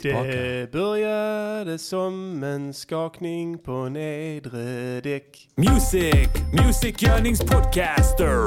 [0.00, 0.28] tillbaka.
[0.28, 5.48] Det började som en skakning på nedre däck.
[5.56, 6.28] Music,
[6.66, 8.44] musikgörningspodcaster.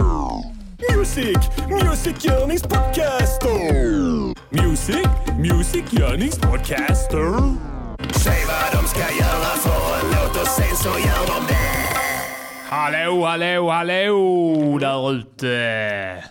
[0.98, 1.38] Music,
[1.70, 3.60] musikgörningspodcaster.
[4.50, 5.08] Music,
[5.40, 7.34] musikgörningspodcaster.
[8.12, 11.54] Säg vad de ska göra för en låt och sen så gör de det.
[12.70, 16.24] Hallå, hallå, hallå där ute.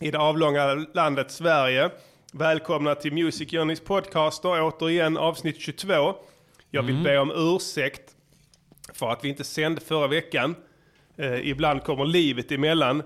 [0.00, 1.90] I det avlånga landet Sverige.
[2.34, 6.14] Välkomna till Music Journeys podcaster, återigen avsnitt 22.
[6.70, 8.02] Jag vill be om ursäkt
[8.94, 10.54] för att vi inte sände förra veckan.
[11.16, 13.02] Eh, ibland kommer livet emellan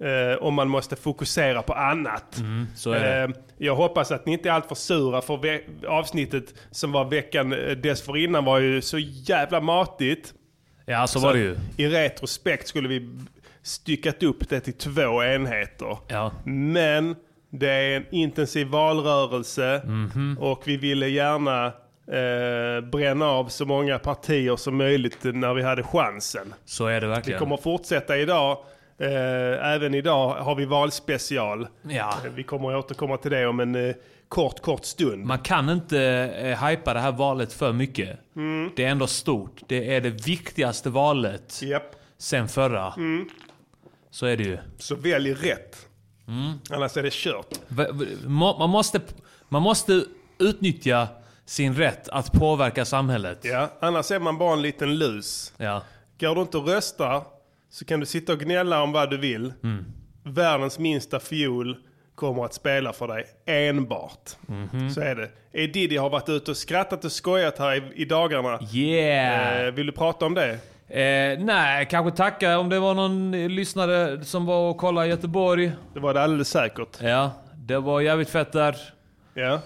[0.00, 2.42] eh, och man måste fokusera på annat.
[2.76, 3.22] så det.
[3.22, 7.76] Eh, jag hoppas att ni inte är alltför sura för avsnittet som var veckan eh,
[7.76, 10.34] dessförinnan var ju så jävla matigt.
[10.86, 11.56] Ja, så var det ju.
[11.76, 13.10] I retrospekt skulle vi
[13.62, 15.98] styckat upp det till två enheter.
[16.08, 16.32] Ja.
[16.44, 17.16] Men
[17.50, 20.38] det är en intensiv valrörelse Mhm.
[20.40, 21.72] och vi ville gärna
[22.08, 26.54] eh, bränna av så många partier som möjligt när vi hade chansen.
[26.64, 27.38] Så är det Vi verkligen.
[27.40, 28.58] kommer fortsätta idag.
[28.98, 31.68] Eh, även idag har vi valspecial.
[31.82, 32.14] Ja.
[32.24, 33.94] Eh, Vi kommer att återkomma till det om en eh,
[34.28, 35.24] kort, kort stund.
[35.24, 36.00] Man kan inte
[36.42, 38.18] eh, hypa det här valet för mycket.
[38.36, 38.70] Mm.
[38.76, 39.60] Det är ändå stort.
[39.68, 41.90] Det är det viktigaste valet Japp.
[42.18, 42.92] sen förra.
[42.96, 43.28] Mm.
[44.10, 44.58] Så är det ju.
[44.78, 45.85] Så välj rätt.
[46.28, 46.52] Mm.
[46.70, 47.46] Annars är det kört.
[48.26, 49.00] Man måste,
[49.48, 50.04] man måste
[50.38, 51.08] utnyttja
[51.44, 53.38] sin rätt att påverka samhället.
[53.42, 55.52] Ja, annars är man bara en liten lus.
[55.56, 55.82] Ja.
[56.20, 57.24] Går du inte och röstar
[57.70, 59.52] så kan du sitta och gnälla om vad du vill.
[59.62, 59.84] Mm.
[60.24, 61.76] Världens minsta fiol
[62.14, 64.30] kommer att spela för dig enbart.
[64.46, 64.90] Mhm.
[64.90, 65.30] Så är det.
[65.52, 65.66] E.
[65.66, 68.58] Diddy har varit ute och skrattat och skojat här i, i dagarna.
[68.72, 69.66] Yeah!
[69.66, 70.58] Eh, vill du prata om det?
[70.88, 75.10] Eh, nej, kanske tacka om det var någon eh, lyssnare som var och kollade i
[75.10, 75.72] Göteborg.
[75.94, 76.98] Det var det alldeles säkert.
[77.02, 78.76] Ja, det var jävligt fett där.
[79.34, 79.60] Ja.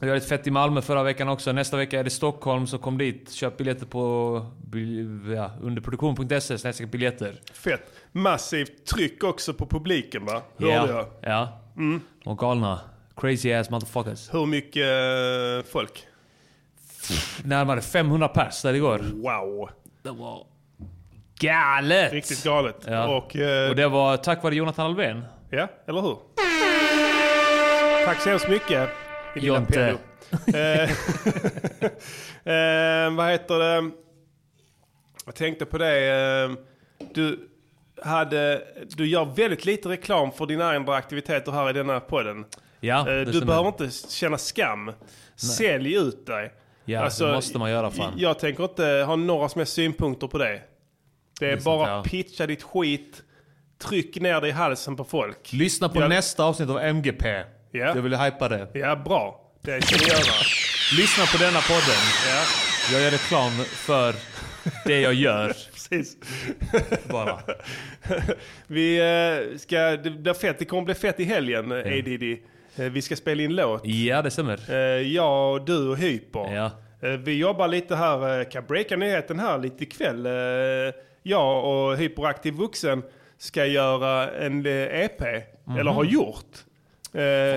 [0.00, 1.52] Det var ett fett i Malmö förra veckan också.
[1.52, 3.32] Nästa vecka är det Stockholm, så kom dit.
[3.32, 4.46] Köp biljetter på
[5.34, 7.40] ja, underproduktion.se biljetter.
[7.52, 7.92] Fett.
[8.12, 10.42] Massivt tryck också på publiken va?
[10.58, 11.06] Hörde jag.
[11.76, 12.00] Mm.
[12.24, 12.30] Ja.
[12.30, 12.80] Och galna.
[13.16, 14.34] Crazy ass motherfuckers.
[14.34, 16.06] Hur mycket eh, folk?
[17.44, 18.98] Närmare 500 pers där igår.
[18.98, 19.70] Wow.
[20.08, 20.46] Det var
[21.40, 22.12] galet!
[22.12, 22.76] Riktigt galet.
[22.86, 23.16] Ja.
[23.16, 25.24] Och, eh, Och det var tack vare Jonathan Alvén.
[25.50, 26.16] Ja, eller hur?
[28.06, 28.88] Tack så hemskt mycket.
[29.36, 29.96] Jonte.
[30.54, 30.82] Eh,
[32.54, 33.90] eh, vad heter det?
[35.26, 36.08] Jag tänkte på det.
[36.08, 36.50] eh,
[37.14, 37.48] Du,
[38.02, 38.62] hade,
[38.96, 42.44] du gör väldigt lite reklam för dina andra aktiviteter här i denna podden.
[42.80, 44.92] Ja, Eh, Du behöver inte känna skam.
[45.36, 46.52] Sälj ut dig.
[46.88, 48.12] Ja, det måste man göra fan.
[48.16, 50.44] Jag tänker inte ha några som helst synpunkter på det.
[51.40, 52.02] Det är Det är sant, bara ja.
[52.02, 53.22] pitcha ditt skit.
[53.82, 55.52] Tryck ner det i halsen på folk.
[55.52, 56.08] Lyssna på Ja.
[56.08, 57.28] nästa avsnitt av MGP.
[57.70, 57.78] Ja.
[57.86, 58.68] Jag vill hypa det.
[58.74, 59.40] Ja, bra.
[59.62, 60.34] Det ska ni göra.
[60.98, 62.00] Lyssna på denna podden.
[62.28, 62.42] Ja,
[62.92, 64.14] Jag gör reklam för
[64.84, 65.48] det jag gör.
[65.72, 66.16] precis.
[67.10, 67.38] Bara.
[68.66, 70.58] Vi eh, ska, det, blir fett.
[70.58, 72.38] det kommer bli fett i helgen, eh, ADD.
[72.78, 73.86] Eh, Vi ska spela in låt.
[73.86, 74.60] Ja, det stämmer.
[74.70, 74.76] Eh,
[75.14, 76.54] Jag, du och Hyper.
[76.54, 76.70] Ja.
[77.08, 80.28] Eh, Vi jobbar lite här, kan breaka nyheten här lite ikväll.
[81.22, 83.02] Jag och Hyperaktiv Vuxen
[83.38, 85.20] ska göra en EP,
[85.78, 86.44] eller har gjort.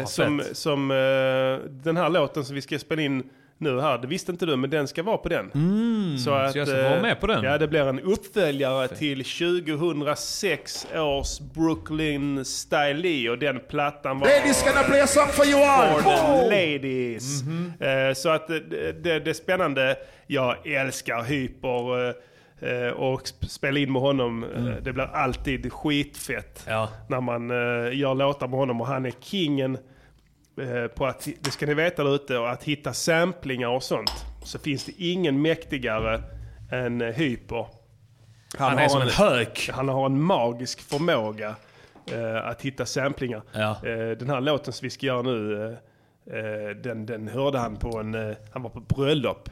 [0.07, 0.87] Som som
[1.83, 3.29] den här låten som vi ska spela in
[3.61, 5.51] nu här, det visste inte du, men den ska vara på den.
[5.51, 7.44] så, Mm, så jag ska vara eh, med på den?
[7.44, 14.27] Ja, det blir en uppföljare till 2006 års Brooklyn Style och den plattan var...
[14.27, 16.01] Ladies gonna play a song for you all.
[16.01, 17.41] For the ladies.
[17.79, 19.95] Eh, Så att eh, det, det, det är spännande.
[20.28, 22.13] Jag älskar Hyper eh,
[22.85, 24.43] eh, och sp- spela in med honom.
[24.43, 26.89] eh, Det blir alltid skitfett Ja.
[27.09, 29.81] när man eh, gör låtar med honom och han är kingen eh,
[30.95, 34.25] på att, det ska ni veta där ute, och att hitta samplingar och sånt.
[34.44, 36.22] Så finns det ingen mäktigare
[36.72, 37.66] än eh, Hyper.
[38.57, 39.69] Han är har som en hök.
[39.73, 41.56] han har en magisk förmåga
[42.11, 43.41] eh, att hitta samplingar.
[43.51, 43.69] Ja.
[43.88, 47.75] Eh, den här låten som vi ska göra nu, eh, eh, den, den hörde han
[47.75, 49.49] på en, eh, han var på bröllop.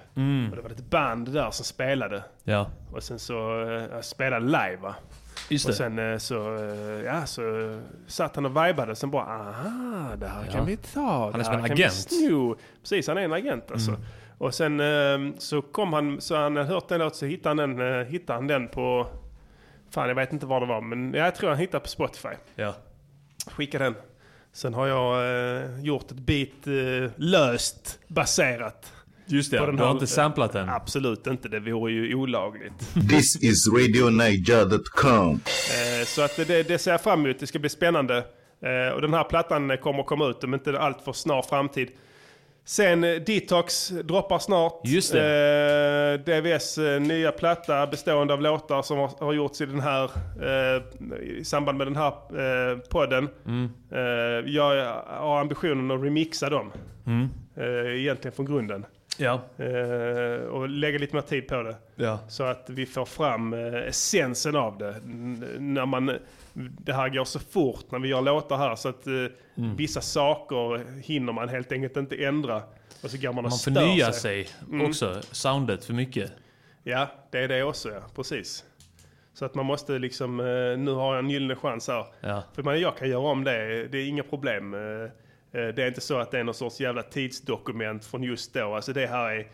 [0.50, 2.23] Och det var ett band där som spelade.
[2.44, 2.69] Ja.
[2.91, 4.95] Och sen så eh, spelade live va.
[5.50, 5.75] Just Och det.
[5.77, 7.41] sen eh, så, eh, ja, så
[8.07, 8.95] satt han och vibade.
[8.95, 10.51] Sen bara, aha, det här Ja.
[10.51, 11.30] kan vi ta.
[11.31, 11.94] Han är som en agent.
[11.94, 13.91] sno." Precis, han är en agent alltså.
[13.91, 14.01] Mm.
[14.38, 17.77] Och sen eh, så kom han, så han hade hört den låten så hittade han
[17.77, 19.07] den, eh, hittade han den på,
[19.91, 22.30] fan jag vet inte var det var, men jag tror han hittade på Spotify.
[22.56, 22.74] Ja.
[23.47, 23.95] Skicka den.
[24.51, 28.94] Sen har jag gjort ett eh, löst baserat.
[29.31, 30.69] Just det, du har här- inte samplat den.
[30.69, 32.73] Absolut inte, det vore ju olagligt.
[33.09, 35.31] This is RadioNiger.com.
[35.31, 37.39] Eh, Så att det, det ser jag fram emot.
[37.39, 38.17] Det ska bli spännande.
[38.61, 41.89] Eh, Och den här plattan kommer att komma ut om inte allt för snar framtid.
[42.65, 44.81] Sen eh, Detox droppar snart.
[44.85, 50.03] Just Eh, DVS nya platta bestående av låtar som har, har gjorts i den här
[50.41, 50.81] eh,
[51.39, 52.07] i samband med den här
[52.71, 53.29] eh, podden.
[53.47, 53.69] Mm.
[53.91, 56.71] Eh, jag har ambitionen att remixa dem.
[57.07, 57.27] Mm.
[57.97, 58.85] Egentligen från grunden.
[59.21, 59.42] Ja.
[59.66, 61.75] Eh, och lägga lite mer tid på det.
[61.95, 62.19] Ja.
[62.30, 64.89] Så att vi får fram eh, essensen av det.
[64.95, 66.12] N- när man,
[66.54, 69.13] det här går så fort när vi gör låtar här så att eh,
[69.57, 69.75] Mm.
[69.75, 72.62] vissa saker hinner man helt enkelt inte ändra.
[73.04, 74.45] Och så går man och Man förnyar sig.
[74.45, 74.86] sig Mm.
[74.89, 75.21] också.
[75.31, 76.31] Soundet för mycket.
[76.83, 78.01] Ja, det är det också ja.
[78.16, 78.63] Precis.
[79.33, 80.45] Så att man måste liksom, eh,
[80.77, 82.06] nu har jag en gyllene chans här.
[82.21, 82.44] Ja.
[82.56, 84.74] För man, jag kan göra om det, det är inga problem.
[85.51, 88.75] Eh, Det är inte så att det är någon sorts jävla tidsdokument från just då.
[88.75, 89.47] Alltså det här är,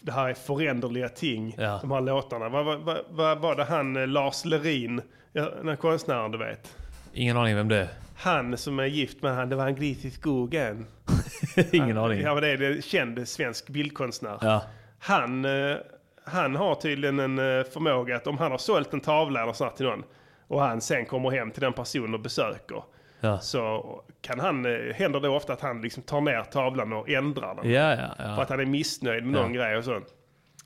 [0.00, 1.78] det här är föränderliga ting, Ja.
[1.82, 2.48] de här låtarna.
[2.48, 5.02] Vad vad- vad- vad var det han, eh, Lars Lerin,
[5.32, 6.76] den här konstnären du vet?
[7.12, 7.88] Ingen aning vem det är.
[8.16, 10.86] Han som är gift med han, det var en gris i skogen.
[11.72, 12.20] Ingen aning.
[12.20, 14.38] Ja, men det är det känd svensk bildkonstnär.
[14.40, 14.62] Ja.
[14.98, 15.76] Han, eh,
[16.24, 19.86] han har tydligen en förmåga att om han har sålt en tavla eller sånt till
[19.86, 20.04] någon
[20.48, 22.82] och han sen kommer hem till den personen och besöker
[23.20, 23.38] Ja.
[23.38, 23.84] så
[24.20, 27.70] kan han, eh, händer det ofta att han liksom tar ner tavlan och ändrar den.
[27.72, 28.42] Ja, ja, För ja.
[28.42, 30.00] att han är missnöjd med någon grej och så.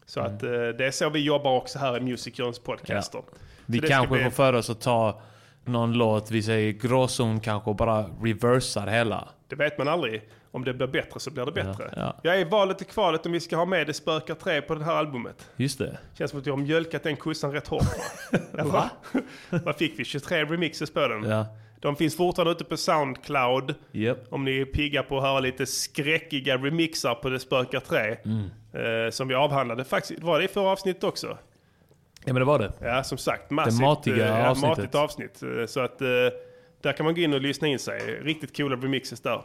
[0.06, 3.22] Så att eh, det är så vi jobbar också här i Music Jones podcaster.
[3.66, 5.20] Vi kanske bli- får för oss att ta
[5.64, 9.28] någon låt, vi säger gråzon kanske och bara reversar hela.
[9.48, 10.28] Det vet man aldrig.
[10.50, 11.90] Om det blir bättre så blir det bättre.
[11.96, 12.16] ja.
[12.22, 14.74] Jag är i valet och kvalet om vi ska ha med Det spökar tre på
[14.74, 15.48] det här albumet.
[15.56, 15.98] Just det.
[16.18, 17.82] Känns som att jag har mjölkat den kossan rätt hårt.
[18.52, 18.90] Va?
[19.50, 20.04] Vad fick vi?
[20.04, 21.22] 23 remixes på den.
[21.30, 21.46] Ja.
[21.82, 23.74] De finns fortfarande ute på Soundcloud.
[23.92, 24.18] Japp.
[24.30, 28.16] Om ni är pigga på att höra lite skräckiga remixar på Det spökar 3.
[28.24, 28.50] Mm.
[29.06, 29.84] Eh, som vi avhandlade.
[29.84, 31.38] Faktiskt, var det i förra avsnittet också?
[32.24, 32.72] Ja men det var det.
[32.80, 33.50] Ja, som sagt.
[33.50, 34.78] Massivt, matiga eh, ja, avsnittet.
[34.78, 35.42] matigt avsnitt.
[35.42, 36.06] Eh, Så att eh,
[36.82, 38.00] där kan man gå in och lyssna in sig.
[38.22, 39.42] Riktigt coola remixes där.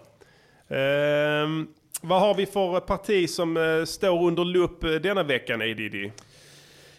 [0.70, 1.68] Ehm,
[2.02, 6.12] vad har vi för parti som eh, står under lupp eh, denna veckan, Edidi?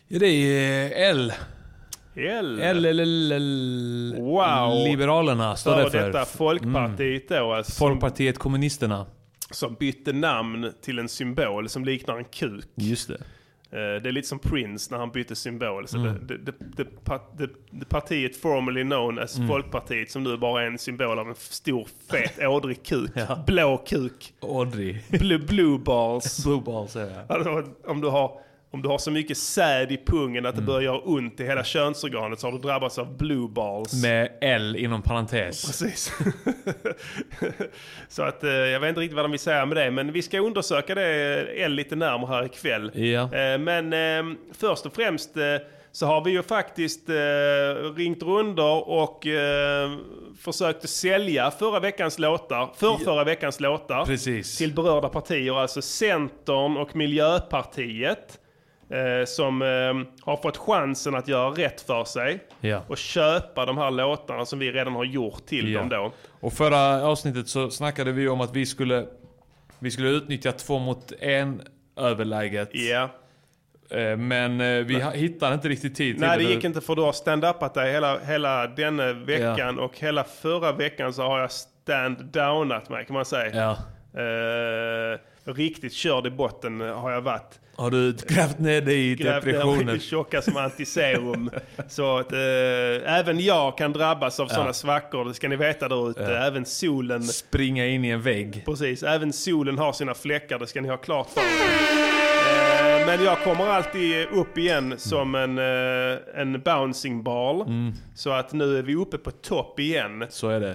[0.08, 1.32] Ja, det är L.
[2.19, 2.61] L.
[2.61, 4.15] L, L, L, L.
[4.19, 4.85] Wow.
[4.88, 6.06] Liberalerna står det för.
[6.06, 9.06] detta Folkpartiet då, alltså, Folkpartiet Kommunisterna.
[9.50, 12.65] som bytte namn till en symbol som liknar en kuk.
[12.75, 13.15] Just det.
[13.70, 15.88] Eh, Det är lite som Prince när han bytte symbol.
[15.88, 16.26] Så Mm.
[16.26, 19.49] det, det, det, det, pa- det, det partiet formerly known as Mm.
[19.49, 23.11] Folkpartiet som nu bara är en symbol av en stor fet ådrig kuk.
[23.14, 23.44] Ja.
[23.47, 24.32] Blå kuk.
[24.43, 24.97] Audrey.
[25.09, 26.44] Blue, blue balls.
[26.44, 27.09] Blue balls jag.
[27.29, 28.32] Alltså, om, du har,
[28.70, 30.49] om du har så mycket säd i pungen Mm.
[30.50, 34.03] att det börjar göra ont i hela könsorganet så har du drabbats av blue balls.
[34.03, 35.67] Med L inom parentes.
[35.67, 36.12] Precis.
[38.09, 39.91] så att eh, jag vet inte riktigt vad de vill säga med det.
[39.91, 42.91] Men vi ska undersöka det eh, lite närmare här ikväll.
[42.94, 43.23] Ja.
[43.35, 45.31] Eh, Men först och främst
[45.93, 47.14] så har vi ju faktiskt eh,
[47.97, 49.91] ringt runder och eh,
[50.41, 54.59] försökt sälja förra veckans låtar, för förra veckans låtar Precis.
[54.59, 58.38] till berörda partier, alltså Centern och Miljöpartiet.
[58.90, 59.69] Eh, som eh,
[60.31, 62.82] har fått chansen att göra rätt för sig Ja.
[62.88, 65.79] och köpa de här låtarna som vi redan har gjort till Ja.
[65.81, 66.12] dem då.
[66.40, 69.06] Och förra avsnittet så snackade vi om att vi skulle,
[69.79, 71.62] vi skulle utnyttja två mot en
[71.96, 72.69] överläget.
[72.73, 73.08] Ja.
[73.90, 76.94] Eh, Men eh, vi ha- hittade inte riktigt tid till Nej, det gick inte för
[76.94, 81.50] du har stand-upat dig hela, hela denna veckan och hela förra veckan så har jag
[81.50, 83.55] stand-downat mig kan man säga.
[83.56, 83.76] Ja.
[84.23, 85.19] Eh,
[85.55, 87.61] riktigt körd i botten har jag varit.
[87.79, 89.97] Har du grävt ner dig i Grävt depressionen?
[89.97, 91.50] i tjocka som antiserum.
[91.88, 92.38] så att eh,
[93.19, 96.25] även jag kan drabbas av sådana svackor, det ska ni veta där ute.
[96.37, 98.62] Även solen, Springa in i en vägg.
[98.67, 101.45] precis, även solen har sina fläckar, det ska ni ha klart för er.
[103.00, 107.64] Eh, Men jag kommer alltid upp igen som en, eh, en bouncing ball.
[108.14, 110.25] Så att nu är vi uppe på topp igen.
[110.31, 110.71] Så är det.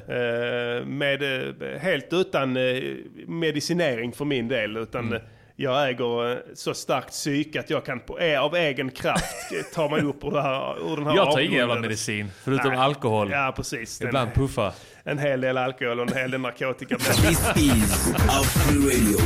[0.80, 2.84] Eh, med, eh, helt utan eh,
[3.28, 4.78] medicinering för min del.
[4.78, 5.22] Utan Mm.
[5.56, 9.90] Jag äger eh, så starkt psyke att jag kan på, eh, av egen kraft ta
[9.90, 12.80] mig upp ur, det här, ur den här Jag tar ingen jävla medicin, förutom Nej.
[12.80, 13.32] alkohol.
[13.32, 14.02] Ja, precis.
[14.02, 14.74] En, Ibland puffa.
[15.04, 16.98] en hel del alkohol och en hel del narkotika.
[17.00, 19.18] This is Afro Radio,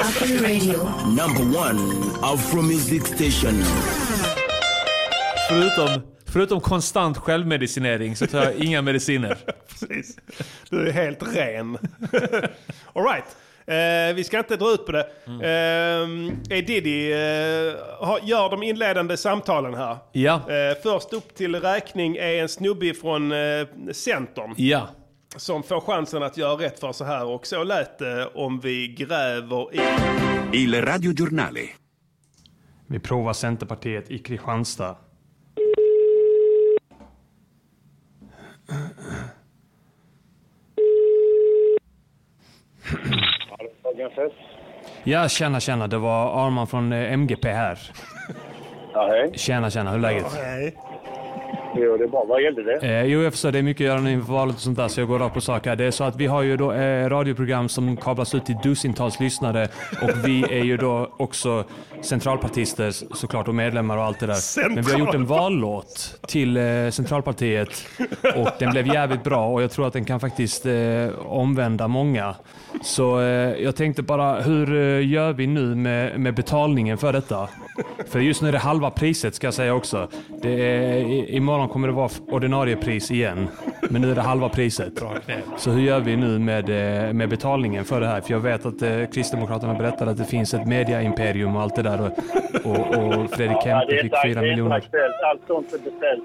[0.00, 0.78] Afro Radio.
[1.06, 1.80] number one
[2.22, 3.62] Afro music station.
[5.48, 9.36] Förutom, förutom konstant självmedicinering så tar jag inga mediciner.
[9.68, 10.16] precis.
[10.70, 11.78] Du är helt ren.
[12.92, 13.24] All right.
[13.68, 15.06] Eh, vi ska inte dra ut på det.
[15.26, 16.28] Mm.
[16.50, 17.18] Eh, Diddy eh,
[18.00, 19.96] har- gör de inledande samtalen här.
[20.12, 20.34] Ja.
[20.34, 24.88] Eh, först upp till räkning är en snubbe från eh, Centern Ja.
[25.36, 27.24] som får chansen att göra rätt för sig här.
[27.26, 29.80] Och så lät det om vi gräver i...
[30.52, 31.60] Il radiogiornale.
[32.86, 34.96] Vi provar Centerpartiet i Kristianstad.
[43.98, 44.32] Gafes.
[45.04, 45.86] Ja, tjena, tjena.
[45.86, 47.78] Det var Arman från eh, MGP här.
[48.92, 49.32] Ja, hej.
[49.34, 49.90] Tjena, tjena.
[49.90, 50.26] Hur är läget?
[50.34, 50.76] Nej.
[51.76, 52.24] Jo, det är bra.
[52.28, 52.86] Vad gällde det?
[52.86, 53.52] Eh, jo, jag förstår.
[53.52, 55.34] Det är mycket att göra nu inför valet och sånt där, så jag går rakt
[55.34, 55.76] på sak här.
[55.76, 59.20] Det är så att vi har ju då eh, radioprogram som kablas ut till dussintals
[59.20, 59.68] lyssnare
[60.02, 61.64] och vi är ju då också
[62.02, 64.68] centralpartister såklart och medlemmar och allt det där.
[64.74, 67.86] Men vi har gjort en vallåt till eh, Centralpartiet
[68.36, 72.34] och den blev jävligt bra och jag tror att den kan faktiskt eh, omvända många.
[72.82, 73.26] Så eh,
[73.62, 77.48] jag tänkte bara, hur eh, gör vi nu med, med betalningen för detta?
[78.08, 80.08] För just nu är det halva priset ska jag säga också.
[80.42, 83.48] Det är, i- imorgon kommer det vara ordinarie pris igen.
[83.90, 84.92] Men nu är det halva priset.
[85.56, 86.70] Så hur gör vi nu med,
[87.06, 88.20] eh, med betalningen för det här?
[88.20, 91.82] För jag vet att eh, Kristdemokraterna berättade att det finns ett mediaimperium och allt det
[91.82, 92.00] där.
[92.64, 94.74] Och, och, och Fredrik Kempe fick fyra det är inte miljoner.
[95.30, 96.24] Allt sånt är beställt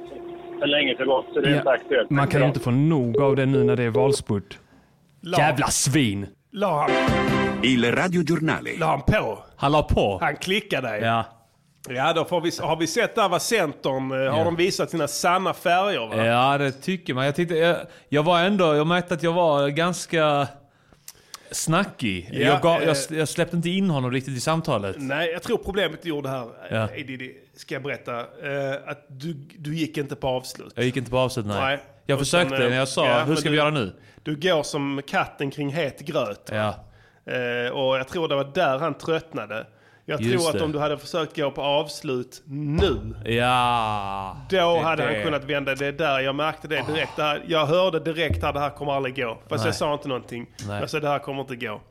[0.59, 2.09] för länge sedan så det är Ja, inte aktuellt.
[2.09, 4.59] Man kan inte få nog av det nu när det är valspurt.
[5.25, 6.27] La, Jävla svin!
[6.51, 6.91] la, han,
[7.63, 8.77] Il radiogiornale.
[8.77, 9.43] la han på?
[9.55, 10.17] Han la på.
[10.21, 11.01] Han klickade dig?
[11.01, 11.25] Ja.
[11.89, 14.43] Ja, då får vi, har vi sett där vad Centern, eh, har Ja.
[14.43, 16.25] de visat sina sanna färger va?
[16.25, 17.25] Ja, det tycker man.
[17.25, 17.77] Jag, tyckte, jag,
[18.09, 20.47] jag var ändå, jag märkte att jag var ganska
[21.51, 22.29] snackig.
[22.33, 24.95] Ja, jag, gav, eh, jag, jag släppte inte in honom riktigt i samtalet.
[24.99, 26.89] Nej, jag tror problemet du gjorde här, Ja.
[26.97, 27.17] ja.
[27.55, 30.73] Ska jag berätta, eh, att du, du gick inte på avslut.
[30.75, 31.61] Jag gick inte på avslut, nej.
[31.61, 31.79] Nej.
[32.05, 33.93] Jag Utan, försökte eh, när jag sa, ja, hur ska du- vi göra nu?
[34.23, 36.49] Du går som katten kring het gröt.
[36.51, 36.75] Ja.
[37.33, 39.67] Eh, och jag tror det var där han tröttnade.
[40.05, 40.63] Jag Just tror att det.
[40.65, 44.37] om du hade försökt gå på avslut nu, Ja.
[44.49, 45.75] då hade det- han kunnat vända.
[45.75, 47.15] Det är där jag märkte det direkt.
[47.15, 49.37] Det här, jag hörde direkt att det här kommer aldrig gå.
[49.49, 49.67] Fast Nej.
[49.67, 50.45] jag sa inte någonting.
[50.67, 50.79] Nej.
[50.79, 51.81] Jag sa det här kommer inte gå.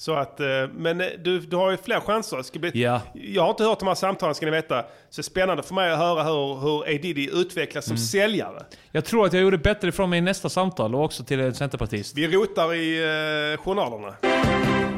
[0.00, 2.42] Så att, eh, men eh, du, du har ju fler chanser.
[2.42, 3.00] Ska bli, Ja.
[3.14, 4.82] Jag har inte hört de här samtalen ska ni veta.
[4.82, 6.98] Så det är spännande för mig att höra hur, hur A.
[7.02, 7.96] Diddy utvecklas Mm.
[7.98, 8.64] som säljare.
[8.92, 11.54] Jag tror att jag gjorde bättre ifrån mig i nästa samtal och också till en
[11.54, 12.16] centerpartist.
[12.18, 12.98] Vi rotar i
[13.52, 14.14] eh, journalerna.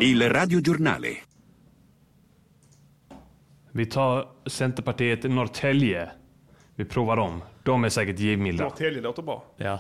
[0.01, 1.09] Il radiogiornale.
[3.73, 6.11] Vi tar Centerpartiet Norrtälje.
[6.75, 7.43] Vi provar dem.
[7.63, 8.65] De är säkert givmilda.
[8.65, 9.45] Norrtälje låter bra.
[9.57, 9.79] Ja.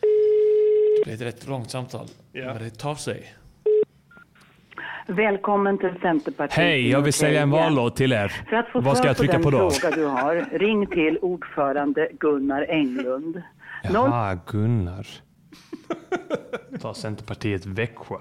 [0.00, 2.06] Det blev ett rätt långt samtal.
[2.32, 2.54] Ja.
[2.54, 3.34] Men det tar sig.
[5.10, 6.56] Välkommen till Centerpartiet.
[6.58, 8.28] Hej, jag vill sälja en vallåt till er.
[8.28, 9.70] För att få Vad ska jag trycka den på då?
[9.70, 13.42] fråga du har, ring till ordförande Gunnar Englund.
[13.82, 15.06] Jaha, Gunnar.
[16.80, 18.16] Ta Centerpartiet Växjö.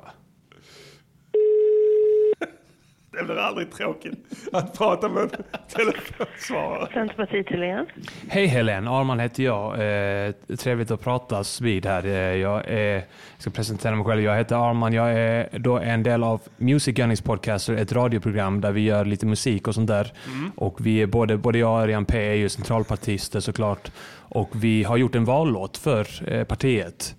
[3.17, 4.13] Det blir aldrig tråkigt
[4.51, 5.29] att prata med en
[5.67, 6.89] telefonsvarare.
[6.93, 7.85] Centerpartiet Helén.
[8.29, 9.73] Hej Helen, Arman heter jag.
[9.73, 12.05] Eh, trevligt att pratas vid här.
[12.05, 13.03] Eh, jag är,
[13.37, 14.21] ska presentera mig själv.
[14.21, 14.93] Jag heter Arman.
[14.93, 19.25] Jag är då en del av Music Gunnings Podcaster, ett radioprogram där vi gör lite
[19.25, 20.13] musik och sånt där.
[20.55, 23.91] Och vi är både, både jag och Örjan P är ju centralpartister såklart.
[24.29, 27.15] Och vi har gjort en vallåt för eh, partiet.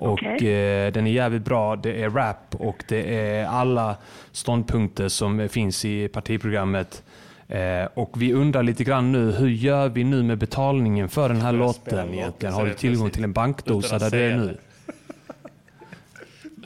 [0.00, 0.86] Och Okej.
[0.86, 1.76] eh, den är jävligt bra.
[1.76, 3.96] Det är rap och det är alla
[4.32, 7.02] ståndpunkter som finns i partiprogrammet.
[7.48, 11.40] Eh, och vi undrar lite grann nu, hur gör vi nu med betalningen för den
[11.40, 12.54] här låten egentligen?
[12.54, 14.58] Har du tillgång till en bankdosa där det är nu?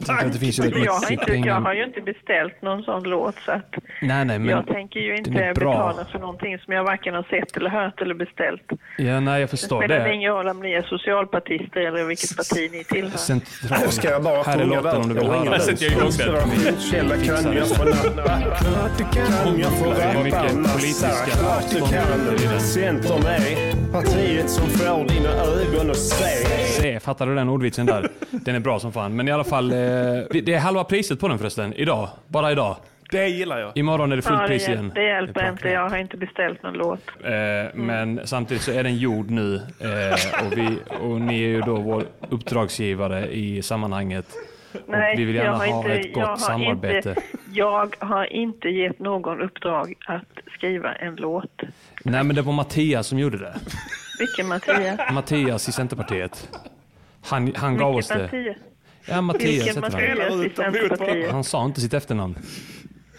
[0.09, 3.35] Att det finns ju Jag har, inte, jag har ju inte beställt någon sån låt
[3.44, 7.14] så att Nej, nej, men jag tänker ju inte betala för någonting som jag varken
[7.14, 8.62] har sett eller hört eller beställt.
[8.99, 10.14] Ja, nej, jag Det förstår spelar det.
[10.14, 13.18] ingen roll om ni är socialpartister eller vilket parti ni tillhör.
[13.18, 13.78] Central.
[13.90, 15.32] Ska jag bara Här är låten om du vill där?
[15.38, 15.61] höra den.
[15.61, 16.28] sätter jag igång den.
[17.42, 17.85] Kan jag få
[19.12, 21.09] kan, jag får mycket massa.
[21.09, 22.61] Klart du kan.
[22.61, 26.47] Centern är partiet som får dina ögon att se.
[26.82, 28.09] Se, fattar du den ordvitsen där?
[28.30, 29.16] Den är bra som fan.
[29.16, 29.78] Men i alla fall, eh,
[30.42, 31.72] det är halva priset på den förresten.
[31.72, 32.08] Idag.
[32.28, 32.76] Bara idag.
[33.11, 33.72] Det gillar jag.
[33.76, 34.92] Imorgon är det fullt Ja, det, pris igen.
[34.94, 35.68] det hjälper inte.
[35.68, 37.00] Jag har inte beställt någon låt.
[37.25, 37.32] Eh,
[37.75, 41.76] Men samtidigt så är den gjord nu eh, och, vi, och ni är ju då
[41.76, 44.26] vår uppdragsgivare i sammanhanget.
[44.87, 47.08] Nej, och vi vill gärna jag har ha inte, ett jag gott har samarbete.
[47.08, 47.22] Inte,
[47.52, 51.62] jag har inte gett någon uppdrag att skriva en låt.
[52.04, 53.54] Nej men det var Mattias som gjorde det.
[54.18, 55.00] Vilken Mattias?
[55.12, 56.49] Mattias i Centerpartiet.
[57.25, 58.38] Han, han gav oss Vilken det.
[58.38, 58.56] Mattias?
[59.06, 61.30] Ja, Mattias heter han.
[61.30, 62.35] Han sa inte sitt efternamn.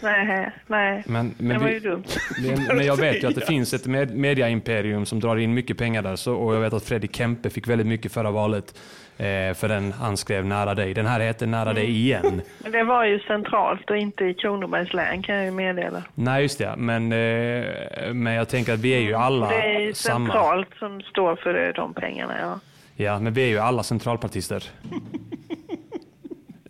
[0.02, 1.02] Nej, nej.
[1.06, 2.04] Men, det men, var vi, ju dumt.
[2.46, 5.78] men, men jag vet ju att det finns ett med, mediaimperium som drar in mycket
[5.78, 6.16] pengar där.
[6.16, 8.78] Så, och jag vet att Fredrik Kempe fick väldigt mycket förra valet.
[9.16, 10.94] Eh, för den han skrev Nära dig.
[10.94, 11.96] Den här heter Nära dig Mm.
[11.96, 12.42] igen.
[12.58, 16.02] Men det var ju centralt och inte i Kronobergs län kan jag ju meddela.
[16.14, 19.80] Nej just det, men, eh, men jag tänker att vi är ju alla det är
[19.80, 20.26] ju samma.
[20.26, 22.60] centralt som står för de pengarna, ja.
[22.96, 24.64] Ja, men vi är ju alla centralpartister.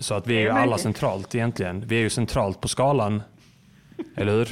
[0.01, 1.85] Så att vi är ju alla centralt egentligen.
[1.87, 3.23] Vi är ju centralt på skalan.
[4.17, 4.49] Eller hur?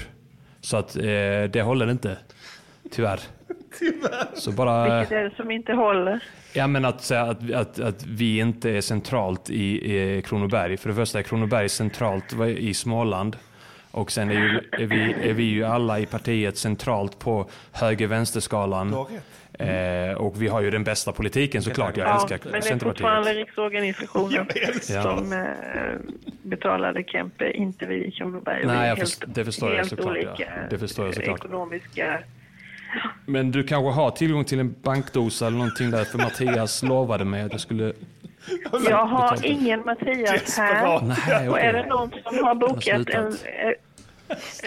[0.61, 1.03] Så att eh,
[1.53, 2.19] det håller inte.
[2.91, 3.21] Tyvärr.
[4.35, 4.99] Så bara...
[4.99, 6.25] Vilket är det som inte håller?
[6.53, 10.77] Ja men att säga att, att, att vi inte är centralt i, i Kronoberg.
[10.77, 13.37] För det första är Kronoberg centralt i Småland.
[13.91, 19.07] Och sen är, ju, är, vi, är vi ju alla i partiet centralt på höger-vänsterskalan.
[19.59, 20.11] Rätt.
[20.11, 21.97] Eh, och vi har ju den bästa politiken såklart.
[21.97, 24.47] Jag Ja, älskar men det är fortfarande riksorganisationen
[24.89, 25.03] Ja.
[25.03, 25.39] som eh,
[26.43, 28.67] betalade Kempe, inte vi i Kronoberg.
[28.67, 30.29] Nej, jag helt- det förstår jag helt såklart, ja.
[30.31, 31.39] olika Det förstår jag såklart.
[31.45, 32.19] ekonomiska...
[33.27, 37.43] Men du kanske har tillgång till en bankdosa eller någonting där, för Mattias lovade mig
[37.43, 37.93] att jag skulle...
[38.91, 39.41] Jag har betala.
[39.45, 41.01] ingen Mattias här.
[41.29, 43.27] Nej, Och är det någon som har bokat en...
[43.27, 43.73] eh,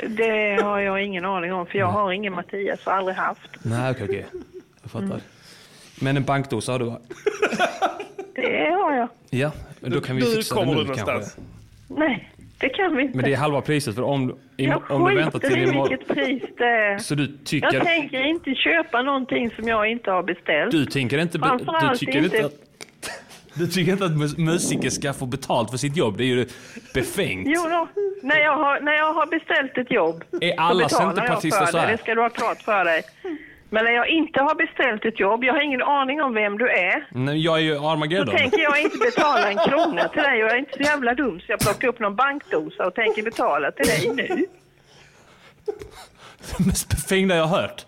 [0.07, 3.49] Det har jag ingen aning om, för jag har ingen Mattias och aldrig haft.
[3.63, 4.25] Nej, okej, okej.
[4.85, 5.05] Jag fattar.
[5.05, 5.21] Mm.
[6.01, 6.99] Men en bankdosa har du va?
[8.35, 9.07] Det har jag.
[9.29, 11.11] Ja, men då kan vi Nu fixa kommer det du nu kanske.
[11.11, 11.45] någonstans.
[11.87, 13.17] Nej, det kan vi inte.
[13.17, 15.69] Men det är halva priset, för om, i, jag om du väntar skiter till i
[15.69, 15.89] imorgon...
[15.89, 16.97] vilket pris det är.
[16.97, 17.73] Så du tycker...
[17.73, 20.71] Jag tänker inte köpa någonting som jag inte har beställt.
[20.71, 21.39] Du tänker inte...
[21.39, 21.59] be-
[21.91, 22.53] Du tycker inte inte- att...
[23.57, 26.17] Du tycker inte att mus- musiker ska få betalt för sitt jobb?
[26.17, 26.47] Det är ju
[26.93, 27.47] befängt.
[27.49, 27.87] Jo då,
[28.23, 31.65] när jag har, när jag har beställt ett jobb Är alla så betalar jag för
[31.65, 31.87] så det.
[31.91, 33.03] Det ska du ha klart för dig.
[33.75, 36.69] Men när jag inte har beställt ett jobb, jag har ingen aning om vem du
[36.69, 37.07] är.
[37.11, 38.35] Nej, jag är ju Då Armageddon.
[38.35, 40.39] tänker jag inte betala en krona till dig.
[40.39, 43.71] Jag är inte så jävla dum så jag plockar upp någon bankdosa och tänker betala
[43.71, 44.45] till dig nu.
[46.57, 47.85] Det mest befängda jag har hört.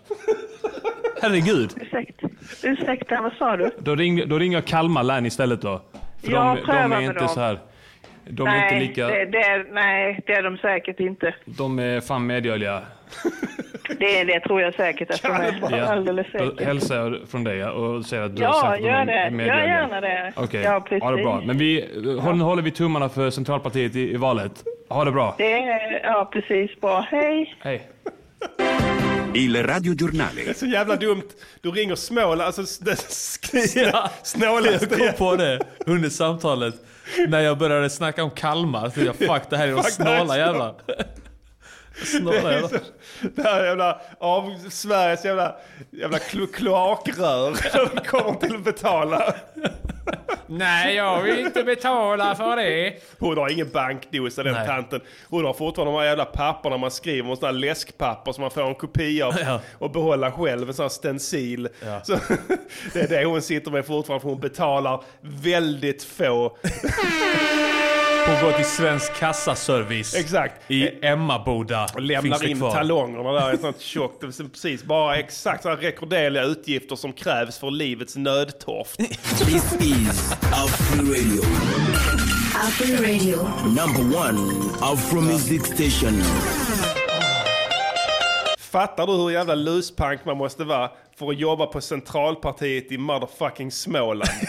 [1.22, 1.70] Herregud.
[1.80, 2.28] Ursäkta,
[2.62, 3.70] ursäkta vad sa du?
[3.78, 5.82] Då ringer, då ringer jag Kalmar län istället då.
[6.24, 7.28] För Ja, de, de är med inte dem.
[7.28, 7.58] så här.
[8.30, 9.06] De är nej, inte lika...
[9.06, 11.34] det, det är, nej, det är de säkert inte.
[11.44, 12.82] De är fan medgörliga.
[13.98, 15.32] Det, det tror jag säkert att de
[15.74, 15.82] är.
[15.82, 16.60] Alldeles Då säkert.
[16.66, 19.12] hälsar jag från dig ja, och säger att du Ja, har sagt gör det.
[19.24, 19.66] Gör medgörliga.
[19.66, 20.32] gärna det.
[20.36, 21.02] Okej, Ja, precis.
[21.02, 21.42] ha det bra.
[21.44, 21.88] Men vi
[22.20, 24.52] håller, håller vi tummarna för Centralpartiet i, i valet.
[24.88, 25.34] Ha det bra.
[25.38, 26.80] Det är, ja, precis.
[26.80, 27.00] Bra.
[27.10, 27.54] Hej.
[27.60, 27.88] Hej.
[29.34, 30.40] Il radiogiornale.
[30.44, 31.22] Det är så jävla dumt.
[31.60, 32.96] Du ringer Småland, alltså det
[33.92, 34.10] Ja.
[34.22, 34.86] snålaste.
[34.90, 36.74] Jag kom på det under samtalet.
[37.28, 38.90] När jag började snacka om Kalmar.
[38.90, 40.74] Så jag, fuck det här är de snåla jävlar.
[42.04, 42.80] Snåla jävlar.
[43.34, 45.56] Det här jävla, av Sveriges jävla,
[45.90, 47.50] jävla klo, kloakrör.
[47.94, 49.34] De kommer till att betala.
[50.46, 52.94] Nej, jag vill inte betala för det.
[53.18, 54.66] Hon har ingen bankdosa den Nej.
[54.66, 55.00] tanten.
[55.28, 58.50] Hon har fortfarande de här jävla papperna man skriver, och sådana här läskpapper som man
[58.50, 59.60] får en kopia av Ja.
[59.78, 61.68] och behålla själv, en sån här stencil.
[61.84, 62.00] Ja.
[62.04, 62.12] Så,
[62.92, 66.56] det är det hon sitter med fortfarande för hon betalar väldigt få.
[68.28, 70.14] Hon går till Svensk Kassaservice.
[70.14, 70.70] Exakt.
[70.70, 71.84] I Emmaboda.
[71.84, 72.72] Och Finns lämnar det in kvar.
[72.72, 77.12] talongerna där i ett sånt tjockt, det är precis bara exakt sådana rekorderliga utgifter som
[77.12, 78.96] krävs för livets nödtorft.
[79.38, 81.42] This is Afro Radio,
[82.54, 83.36] Afro Radio.
[83.64, 86.22] number one Afro Music Station.
[88.70, 93.70] Fattar du hur jävla luspank man måste vara för att jobba på centralpartiet i motherfucking
[93.70, 94.30] Småland?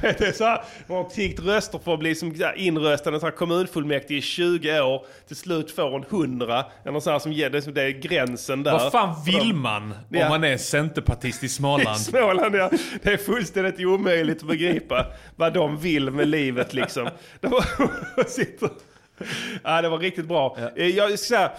[0.00, 4.18] Det är så här, man har tiggt röster för att bli som inröstad i kommunfullmäktige
[4.18, 5.06] i 20 år.
[5.26, 6.64] Till slut får hon 100.
[6.84, 8.72] Eller så här som ger, det, det är gränsen där.
[8.72, 10.24] Vad fan vill man Ja.
[10.24, 12.00] om man är centerpartist i I Småland?
[12.00, 12.70] Småland, ja.
[13.02, 17.08] Det är fullständigt omöjligt att begripa vad de vill med livet liksom.
[17.40, 17.60] De
[18.28, 18.68] sitter...
[19.62, 20.56] Ja, det var riktigt bra.
[20.76, 21.52] Eh, Jag ska säga,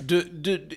[0.00, 0.76] du, du, du,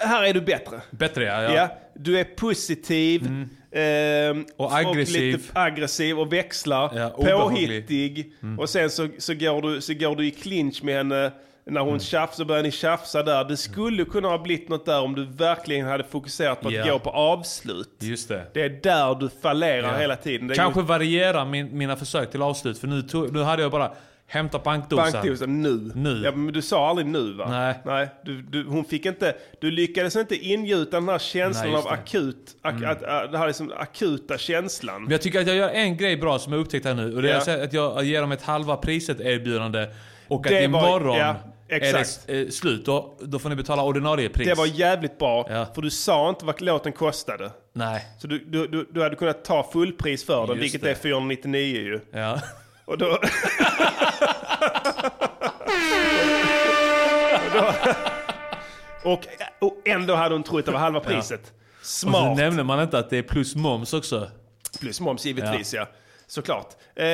[0.00, 0.80] här är du bättre.
[0.90, 1.42] Bättre ja.
[1.42, 1.52] Ja.
[1.54, 1.68] ja.
[1.94, 3.46] du är positiv.
[3.72, 5.32] ehm, Och aggressiv.
[5.36, 6.90] lite aggressiv och växlar.
[6.96, 8.32] Ja, påhittig.
[8.58, 11.32] Och sen så, så, går du, så går du i clinch med henne.
[11.66, 13.44] När hon tjafsar, så börjar ni tjafsa där.
[13.44, 16.92] Det skulle kunna ha blivit något där om du verkligen hade fokuserat på att Ja.
[16.92, 17.90] gå på avslut.
[18.00, 18.46] Just det.
[18.54, 19.98] Det är där du fallerar Ja.
[19.98, 20.48] hela tiden.
[20.48, 22.78] Det Kanske ju variera min, mina försök till avslut.
[22.78, 23.92] För nu, tog, nu hade jag bara
[24.26, 25.12] hämta bankdosan.
[25.12, 25.92] bankdosen nu.
[25.94, 26.22] Nu.
[26.24, 27.46] Ja, men du sa aldrig nu va?
[27.50, 27.74] Nej.
[27.84, 31.84] Nej du, du, hon fick inte, du lyckades inte ingjuta den här känslan Nej, av
[31.84, 31.90] det.
[31.90, 32.90] akut, ak, Mm.
[32.90, 35.02] att, att, det här liksom akuta känslan.
[35.02, 37.14] Men jag tycker att jag gör en grej bra som jag upptäckt här nu.
[37.16, 37.40] Och det är Ja.
[37.40, 39.86] säga att jag ger dem ett halva priset erbjudande.
[40.28, 41.36] Och Det att var- imorgon ja,
[41.68, 42.26] är exakt.
[42.26, 42.86] det eh, slut.
[42.86, 44.48] Då, då får ni betala ordinarie pris.
[44.48, 45.66] Det var jävligt bra, Ja.
[45.74, 47.50] för du sa inte vad låten kostade.
[47.72, 48.04] Nej.
[48.18, 50.90] Så du, du, du, du hade kunnat ta fullpris för den, Just vilket det.
[50.90, 52.00] är 499 ju.
[52.10, 52.40] Ja.
[52.84, 53.06] Och då...
[57.46, 57.72] och, då
[59.10, 59.20] och,
[59.58, 61.40] och ändå hade hon trott det var halva priset.
[61.80, 62.36] Och så Smart.
[62.36, 64.30] nämner man inte att det är plus moms också.
[64.80, 65.88] Plus moms givetvis ja.
[66.26, 66.66] Såklart.
[66.96, 67.04] Eh,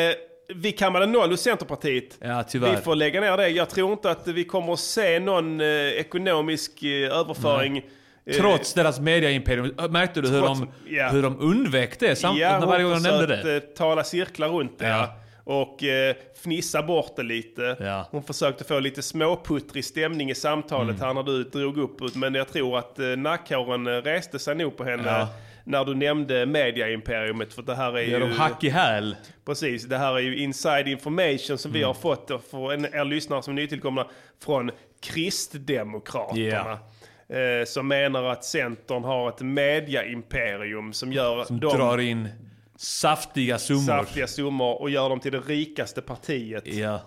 [0.55, 2.19] vi kammade noll hos Centerpartiet.
[2.21, 2.71] Ja, tyvärr.
[2.71, 3.49] Vi får lägga ner det.
[3.49, 7.77] Jag tror inte att vi kommer att se någon eh, ekonomisk eh, överföring.
[8.27, 9.75] eh, Trots deras mediaimperium.
[9.93, 11.09] Märkte du hur, Trots- de, ja.
[11.09, 13.61] hur de undvek det samt Ja, när varje gång de nämnde det?
[13.61, 14.89] tala cirklar runt det.
[14.89, 15.17] Ja.
[15.47, 15.53] Ja.
[15.53, 17.77] och eh, fnissa bort det lite.
[17.81, 18.09] Ja.
[18.11, 21.01] Hon försökte få lite småputtrig stämning i samtalet Mm.
[21.07, 22.15] här när du drog upp.
[22.15, 25.29] Men jag tror att eh, nackhåren eh, reste sig nog på henne Ja.
[25.65, 27.53] när du nämnde mediaimperiumet.
[27.53, 28.19] För det här är ju...
[28.19, 29.17] de hack i häl?
[29.45, 31.79] Precis, det här är ju inside information som Mm.
[31.79, 34.07] vi har fått för en, er lyssnare som är nytillkomna
[34.45, 36.79] från Kristdemokraterna.
[37.29, 42.29] Eh, som menar att Centern har ett mediaimperium som gör Som dem drar in
[42.83, 43.81] saftiga summor.
[43.81, 47.01] saftiga summor och gör dem till det rikaste partiet Ja.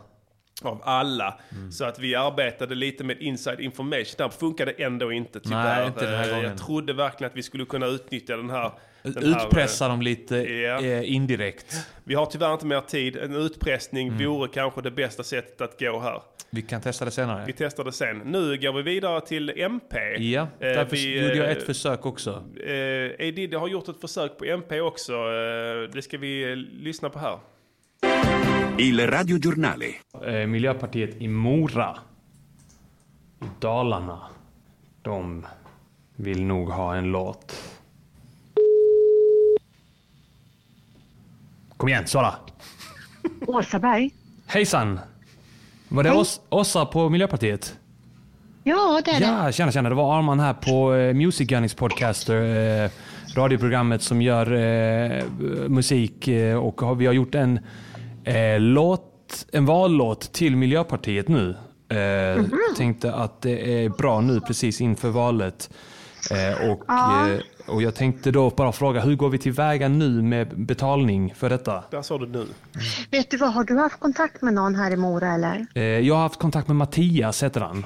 [0.61, 1.39] av alla.
[1.51, 1.71] Mm.
[1.71, 4.15] Så att vi arbetade lite med inside information.
[4.17, 5.77] Det funkade ändå inte tyvärr.
[5.79, 6.43] Nej, inte den här gången.
[6.49, 8.71] Jag trodde verkligen att vi skulle kunna utnyttja den här...
[9.03, 10.81] Utpressa dem lite Ja.
[10.81, 11.75] eh, indirekt.
[12.03, 13.15] Vi har tyvärr inte mer tid.
[13.17, 14.25] En utpressning Mm.
[14.27, 16.21] vore kanske det bästa sättet att gå här.
[16.49, 17.43] Vi kan testa det senare.
[17.47, 18.17] Vi testar det sen.
[18.17, 19.97] Nu går vi vidare till MP.
[20.17, 22.43] Ja, Eh, därför vi, gjorde jag eh, ett försök också.
[22.65, 25.13] Eh, Edidde har gjort ett försök på MP också.
[25.13, 27.39] Eh, det ska vi eh, lyssna på här.
[28.77, 29.85] Il radiogiornale.
[30.25, 31.97] Eh, Miljöpartiet i Mora,
[33.41, 34.19] i Dalarna,
[35.01, 35.45] de
[36.15, 37.72] vill nog ha en låt.
[41.83, 42.33] Kom igen, svara!
[43.47, 44.11] Åsaberg?
[44.47, 44.99] Hejsan!
[45.89, 47.77] Var det Os- Åsa på Miljöpartiet?
[48.63, 49.25] Ja, det är det.
[49.25, 49.89] Ja, tjena, tjena.
[49.89, 52.35] Det var Arman här på eh, Music Gunnings Podcaster.
[52.83, 52.89] Eh,
[53.35, 55.23] radioprogrammet som gör eh,
[55.67, 57.59] musik eh, och har, vi har gjort en
[58.23, 61.55] eh, låt, en vallåt till Miljöpartiet nu.
[61.89, 62.51] Eh, Mhm.
[62.77, 65.69] Tänkte att det är bra nu precis inför valet.
[66.31, 67.29] Eh, och, Ja.
[67.29, 71.49] eh, och jag tänkte då bara fråga, hur går vi tillväga nu med betalning för
[71.49, 71.83] detta?
[71.91, 72.47] Där sa du nu.
[73.11, 75.65] Vet du vad, har du haft kontakt med någon här i Mora eller?
[75.73, 77.85] Eh, jag har haft kontakt med Mattias, heter han.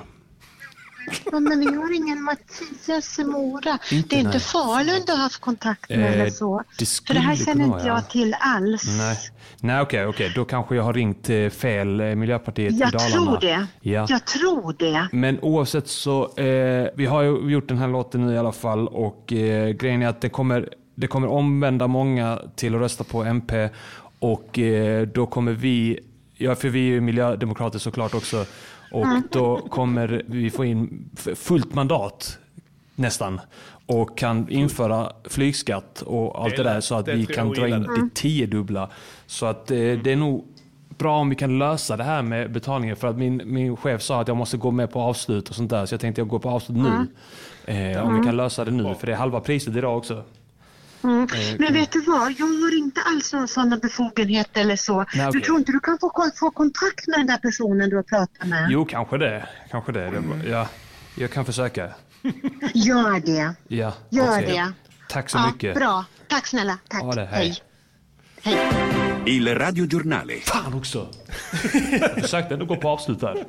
[1.32, 3.80] Ja, men vi har ingen Mattias i Mora.
[3.92, 4.40] Inte, det är inte.
[4.40, 6.64] Falun du har haft kontakt med Eh, eller så.
[6.80, 8.84] det För det här känner inte jag till alls.
[8.98, 9.18] Nej,
[9.60, 10.32] nej okej, okej.
[10.36, 13.10] Då kanske jag har ringt eh, fel eh, Miljöpartiet i Jag Dalarna.
[13.12, 13.68] tror det.
[13.82, 14.06] Ja.
[14.10, 15.08] Jag tror det.
[15.12, 18.88] Men oavsett så, eh, vi har ju gjort den här låten nu i alla fall
[18.88, 23.24] och eh, grejen är att det kommer, det kommer omvända många till att rösta på
[23.24, 23.70] MP
[24.20, 26.00] och eh, då kommer vi,
[26.38, 28.46] ja för vi är ju miljödemokrater såklart också,
[28.98, 29.24] och Mm.
[29.32, 32.38] då kommer vi få in fullt mandat
[32.96, 33.42] nästan
[33.86, 37.68] och kan införa flygskatt och allt Det det, är- där så att vi kan dra
[37.68, 37.96] in det.
[38.02, 38.90] det tiodubbla.
[39.26, 40.46] Så att eh, det är nog
[40.98, 42.96] bra om vi kan lösa det här med betalningen.
[42.96, 45.70] För att min, min chef sa att jag måste gå med på avslut och sånt
[45.70, 45.86] där.
[45.86, 47.08] Så jag tänkte jag går på avslut nu.
[47.74, 48.96] Eh, Om vi kan lösa det nu.
[49.00, 50.24] För det är halva priset idag också.
[51.04, 51.24] Mm.
[51.24, 54.98] Eh, Men vet du vad, jag har inte alls någon sådana befogenheter eller så.
[54.98, 55.42] Nej, Du okej.
[55.42, 58.68] tror inte du kan få, få kontakt med den där personen du har pratat med?
[58.72, 59.50] Jo, kanske det.
[59.72, 60.10] Kanske det.
[60.10, 60.68] det ja,
[61.16, 61.90] jag kan försöka.
[62.74, 63.54] Gör det.
[63.68, 64.46] Ja, Gör okej.
[64.48, 64.72] det.
[65.10, 65.76] Tack så ja, mycket.
[65.76, 66.06] Bra.
[66.28, 66.78] Tack snälla.
[66.88, 67.02] Tack.
[67.02, 67.62] Ha det, hej.
[69.26, 70.34] Il radiogiornale.
[70.46, 71.08] Fan också!
[72.02, 73.46] Jag försökte ändå gå på avslut där.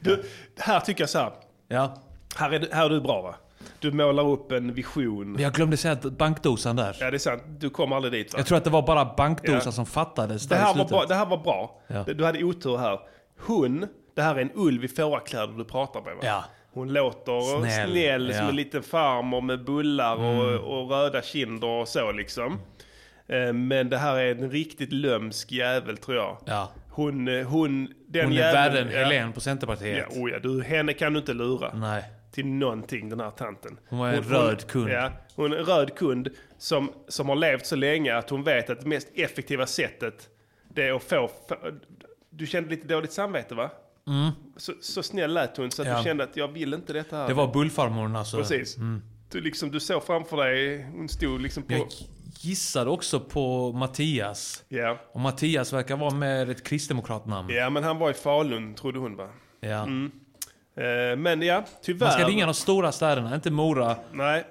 [0.00, 0.22] Du,
[0.58, 1.32] här tycker jag så här.
[1.68, 2.02] Ja.
[2.36, 3.34] Här är, du, här är du bra va?
[3.80, 5.36] Du målar upp en vision.
[5.38, 6.96] Jag glömde säga att bankdosan där.
[7.00, 8.38] Ja det är sant, du kom aldrig dit va?
[8.38, 9.72] Jag tror att det var bara bankdosan Ja.
[9.72, 11.80] som fattades Det här, var bra, det här var bra.
[11.86, 12.04] Ja.
[12.14, 13.00] Du hade otur här.
[13.46, 16.20] Hon, det här är en ulv i fårakläder du pratar med va?
[16.22, 16.44] Ja.
[16.72, 18.38] Hon låter Snäll, snäll, ja.
[18.38, 20.60] som en liten farmor med bullar och, Mm.
[20.60, 22.58] och röda kinder och så liksom.
[23.28, 26.36] Eh, Men det här är en riktigt lömsk jävel tror jag.
[26.46, 26.70] Ja.
[26.90, 28.98] Hon, eh, hon, den Hon är jäveln, värre än ja.
[29.04, 30.06] Helene på Centerpartiet.
[30.14, 31.70] Ja, oh ja, du, henne kan du inte lura.
[31.74, 32.04] Nej.
[32.30, 33.78] Till någonting den här tanten.
[33.88, 34.90] Hon var en röd kund.
[34.90, 38.70] Ja, hon är en röd kund som, som har levt så länge att hon vet
[38.70, 40.28] att det mest effektiva sättet
[40.74, 41.30] det är att få...
[42.30, 43.70] Du kände lite dåligt samvete va?
[44.06, 44.30] Mm.
[44.56, 45.98] Så, så snäll lät hon så att Ja.
[45.98, 47.28] du kände att jag vill inte detta här.
[47.28, 48.36] Det var bullfarmorn alltså.
[48.36, 48.76] Precis.
[48.76, 49.02] Mm.
[49.30, 51.72] Du, liksom, du såg framför dig, hon stod liksom på...
[51.72, 51.86] Jag
[52.40, 54.64] gissade också på Mattias.
[54.68, 54.98] Ja.
[55.12, 57.48] Och Mattias verkar vara med ett kristdemokratnamn.
[57.50, 59.28] Ja, men han var i Falun trodde hon va?
[59.60, 59.82] Ja.
[59.82, 60.10] Mm.
[60.80, 62.06] Eh, men ja, tyvärr.
[62.06, 63.96] Man ska ringa de stora städerna, inte Mora.
[64.12, 64.44] Nej.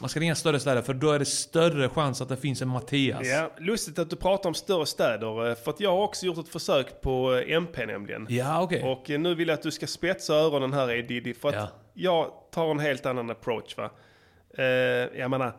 [0.00, 2.68] Man ska ringa större städer för då är det större chans att det finns en
[2.68, 3.20] Mattias.
[3.26, 5.48] Ja, lustigt att du pratar om större städer.
[5.48, 8.26] eh, För att jag har också gjort ett försök på eh, MP nämligen.
[8.30, 8.82] Ja, okej.
[8.82, 11.34] Och eh, nu vill jag att du ska spetsa öronen här Edidi.
[11.34, 11.68] För att Ja.
[11.94, 13.90] jag tar en helt annan approach va.
[15.16, 15.52] Jag menar,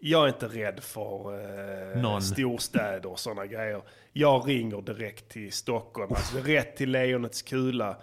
[0.00, 1.34] jag är inte rädd för
[1.94, 2.22] eh, Någon.
[2.22, 3.82] storstäder och sådana grejer.
[4.12, 7.96] Jag ringer direkt till Stockholm, alltså rätt till Lejonets kula.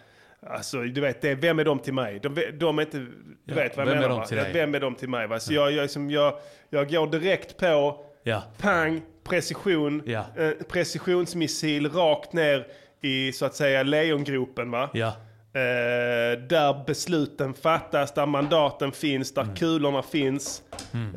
[0.49, 2.19] Alltså du vet, det är, vem är de till mig?
[2.23, 3.07] De, de är inte, du
[3.45, 4.53] Ja, vet vad jag vem är menar de till dig?
[4.53, 5.27] Vem är de till mig?
[5.27, 5.39] Va?
[5.39, 6.33] Så jag, jag, liksom, jag,
[6.69, 8.43] jag går direkt på, Ja.
[8.61, 10.25] pang, precision, Ja.
[10.37, 12.67] eh, precisionsmissil rakt ner
[13.01, 14.89] i så att säga lejongropen va?
[14.93, 15.07] Ja.
[15.55, 20.61] Eh, där besluten fattas, där mandaten finns, där kulorna finns.
[20.93, 21.15] Mm.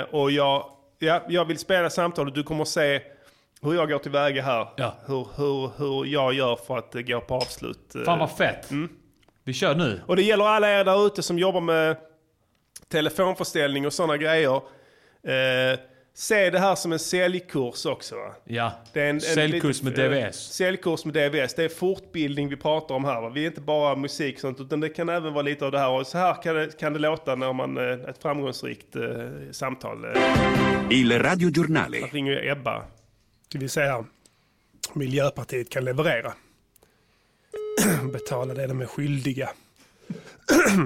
[0.00, 0.64] Eh, och jag,
[0.98, 2.34] ja, jag vill spela samtalet.
[2.34, 3.00] Du kommer se
[3.62, 4.68] hur jag går tillväga här.
[4.76, 4.94] Ja.
[5.06, 7.94] Hur, hur, hur jag gör för att eh, gå på avslut.
[7.94, 8.02] eh.
[8.02, 8.68] Fan vad fett.
[9.44, 10.00] Vi kör nu.
[10.06, 11.96] Och det gäller alla er där ute som jobbar med
[12.88, 14.56] telefonförsäljning och sådana grejer.
[14.56, 15.78] Eh,
[16.14, 18.14] se det här som en säljkurs också.
[18.16, 18.34] Va?
[18.44, 18.72] Ja.
[18.92, 20.36] Det är en, en Säljkurs lite- med eh, DVS.
[20.36, 21.54] Säljkurs med DVS.
[21.54, 23.20] Det är fortbildning vi pratar om här.
[23.20, 23.28] Va?
[23.28, 25.78] Vi är inte bara musik och sånt, utan det kan även vara lite av det
[25.78, 25.90] här.
[25.90, 29.02] Och så här kan det, kan det låta när man eh, ett framgångsrikt eh,
[29.50, 30.04] samtal.
[30.04, 30.10] Eh,
[30.90, 31.96] Il radiogiornale.
[31.96, 32.82] Här ringer ju Ebba.
[33.52, 34.04] Det vill säga
[34.92, 36.34] Miljöpartiet kan leverera.
[38.12, 39.50] Betala det de är skyldiga.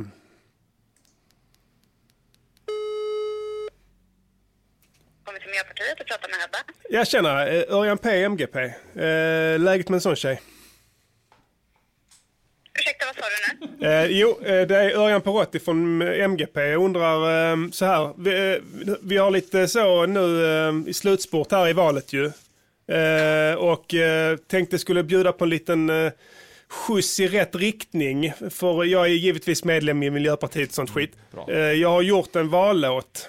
[5.24, 6.58] Kommer till Miljöpartiet och pratar med Ebba.
[6.90, 8.58] Jag känner eh, Örjan P, MGP.
[8.60, 10.42] Eh, läget med en sån tjej?
[12.78, 13.86] Ursäkta, vad sa du nu?
[13.86, 16.60] Eh, jo, eh, det är Örjan Perotti från MGP.
[16.60, 18.12] Jag undrar eh, så här.
[18.18, 18.60] Vi,
[19.02, 22.32] vi har lite så nu i slutspurt här i valet ju.
[22.88, 26.12] Eh, och eh, tänkte skulle bjuda på en liten eh,
[26.68, 28.32] skjuts i rätt riktning.
[28.50, 31.12] För jag är givetvis medlem i Miljöpartiet och sånt skit.
[31.48, 33.28] Eh, jag har gjort en vallåt.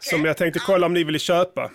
[0.00, 1.64] Som jag tänkte kolla om ni ville köpa.
[1.64, 1.70] Uh,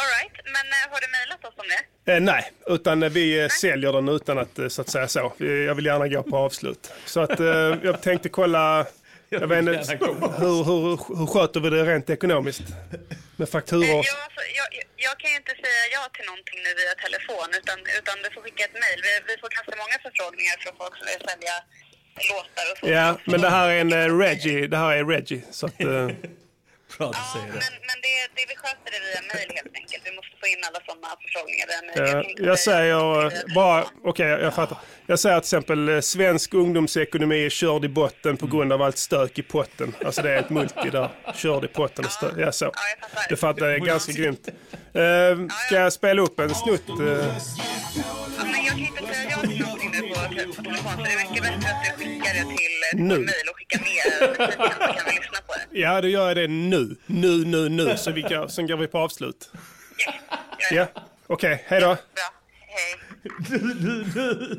[0.00, 2.12] Alright, men eh, har du mejlat oss om det?
[2.12, 5.32] Eh, nej, utan eh, vi eh, säljer den utan att eh, så att säga så.
[5.38, 6.92] Jag vill gärna gå på avslut.
[7.04, 7.46] Så att eh,
[7.82, 8.86] jag tänkte kolla,
[9.28, 9.96] jag vet inte,
[10.42, 12.62] hur, hur, hur sköter vi det rent ekonomiskt?
[13.36, 13.84] Med fakturor?
[13.84, 17.48] Ja, alltså, jag, jag- jag kan ju inte säga ja till någonting nu via telefon,
[17.60, 19.00] utan, utan du får skicka ett mejl.
[19.06, 21.56] Vi, vi får ganska många förfrågningar från folk som vill sälja
[22.30, 22.84] låtar och så.
[22.98, 24.66] Ja, men det här är en eh, Reggie.
[24.66, 25.42] Det här är Reggie.
[25.50, 25.86] Så att, eh,
[26.98, 27.52] Bra att du säger det.
[27.52, 30.02] Men, men det, det, vi sköter det via mejl helt enkelt.
[30.04, 32.16] Vi måste få in alla sådana förfrågningar via mejl.
[32.16, 34.78] eh, kan inte jag säga- säger eh, bara, okej jag fattar.
[35.06, 38.82] Jag säger att till exempel eh, svensk ungdomsekonomi är körd i botten på grund av
[38.82, 39.94] allt stök i potten.
[40.04, 42.32] Alltså det är ett multi där, körd i potten och stök.
[42.36, 42.72] Ja, så.
[43.28, 44.48] Det fattar jag, är ganska grymt.
[44.48, 46.88] Eh, ska jag spela upp en snutt?
[46.88, 46.96] eh?
[48.66, 48.75] Ja,
[50.76, 52.56] telefon, så det är mycket bättre att du skickar det till,
[52.90, 53.14] till Nu.
[53.14, 55.78] mejl och skickar med så kan vi lyssna på det.
[55.78, 56.96] Ja, då gör jag det nu.
[57.06, 57.96] Nu, nu, nu.
[57.96, 59.50] Så vi går, sen går vi på avslut.
[60.70, 60.86] Ja,
[61.26, 61.64] okej.
[61.66, 61.96] Hej då.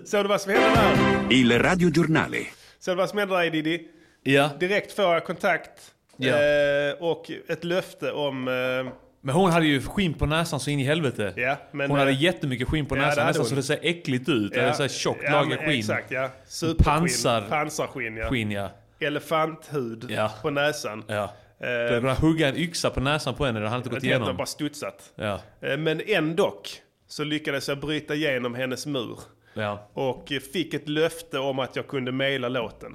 [0.06, 1.32] Såg du vad som hände där?
[1.34, 2.38] Il radiogiornale.
[2.80, 3.80] Såg du vad som hände där Diddy?
[4.24, 4.50] Ja.
[4.60, 5.72] Direkt får jag kontakt.
[6.18, 6.44] Ja.
[6.44, 8.48] Eh, och ett löfte om...
[8.48, 8.94] Eh,
[9.28, 11.34] Men hon hade ju skinn på näsan så in i helvete.
[11.36, 13.50] Ja, men, hon hade eh, jättemycket skinn på ja, det näsan, nästan hon.
[13.50, 14.54] så det ser äckligt ut.
[14.54, 15.80] Eller så här tjockt ja, lager skinn.
[15.80, 16.30] Exakt, ja.
[16.46, 16.86] Superskinn.
[16.86, 17.42] Pansar.
[17.50, 18.30] Pansarskinn, ja.
[18.30, 18.70] Skinn, ja.
[19.00, 20.34] Elefanthud Ja.
[20.42, 21.04] på näsan.
[21.08, 21.34] Ja.
[21.60, 24.38] Eh, kunnat hugga en yxa på näsan på henne, det hade inte gått igenom.
[24.38, 25.12] bara studsat.
[25.16, 25.40] Ja.
[25.62, 26.70] Eh, Men ändock
[27.08, 29.20] så lyckades jag bryta igenom hennes mur.
[29.54, 29.90] Ja.
[29.94, 32.94] Och fick ett löfte om att jag kunde mejla låten.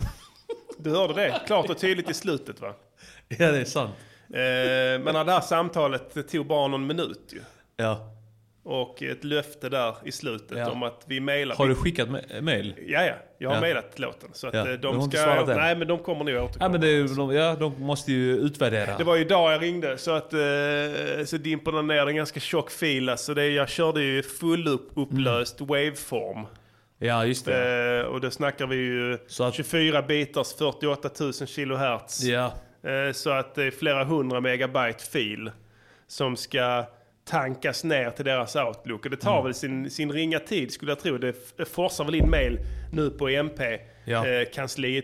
[0.79, 1.41] Du hörde det?
[1.47, 2.75] Klart och tydligt i slutet va?
[3.29, 3.91] Ja, det är sant.
[4.35, 7.41] Eh, men det här samtalet tog bara någon minut ju.
[7.77, 8.09] Ja.
[8.65, 10.71] Och ett löfte där i slutet Ja.
[10.71, 11.57] om att vi mejlar.
[11.57, 12.75] Har du skickat ma- mail?
[12.87, 13.13] Ja, ja.
[13.39, 13.61] Jag har Ja.
[13.61, 14.31] mejlat låten.
[14.33, 14.69] Så att Ja.
[14.69, 15.45] eh, de inte ska...
[15.47, 16.65] Nej, men de kommer nog återkomma.
[16.65, 18.99] Ja, men ju- de, ja, de måste ju utvärdera.
[18.99, 20.39] Det var ju idag jag ringde så att eh,
[21.25, 23.09] så dimperna ner en ganska tjock fil.
[23.09, 26.47] Alltså det, jag körde ju full upp, upplöst waveform.
[26.99, 27.99] Ja, just det.
[28.01, 29.19] Eh, och då snackar vi ju
[29.53, 32.23] 24 bitars 48 000 kilohertz.
[32.23, 32.53] Ja.
[32.83, 35.51] Eh, så att det är flera hundra megabyte fil
[36.07, 36.85] som ska
[37.25, 39.05] tankas ner till deras Outlook.
[39.05, 39.45] Och det tar Mm.
[39.45, 41.19] väl sin, sin ringa tid skulle jag tro.
[41.19, 42.59] Det forsar väl in mail
[42.93, 44.27] nu på MP, Ja.
[44.27, 44.49] eh,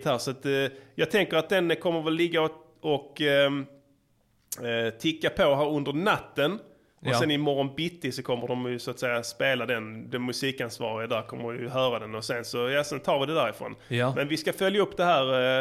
[0.04, 0.18] här.
[0.18, 0.52] Så att, eh,
[0.94, 3.66] jag tänker att den kommer väl ligga och, och ehm,
[4.62, 6.52] eh, ticka på här under natten.
[7.00, 7.18] Och Ja.
[7.20, 11.22] sen imorgon bitti så kommer de ju så att säga spela den, den musikansvariga där
[11.22, 13.74] kommer ju höra den och sen så, ja sen tar vi det därifrån.
[13.88, 14.12] Ja.
[14.16, 15.60] Men vi ska följa upp det här.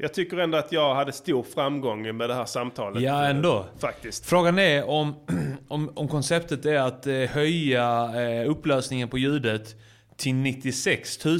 [0.00, 3.02] Jag tycker ändå att jag hade stor framgång med det här samtalet.
[3.02, 3.56] Ja, ändå.
[3.58, 4.26] eh, Faktiskt.
[4.26, 5.14] Frågan är om,
[5.68, 9.76] om, om konceptet är att eh, höja eh, upplösningen på ljudet
[10.16, 11.38] till 96 000.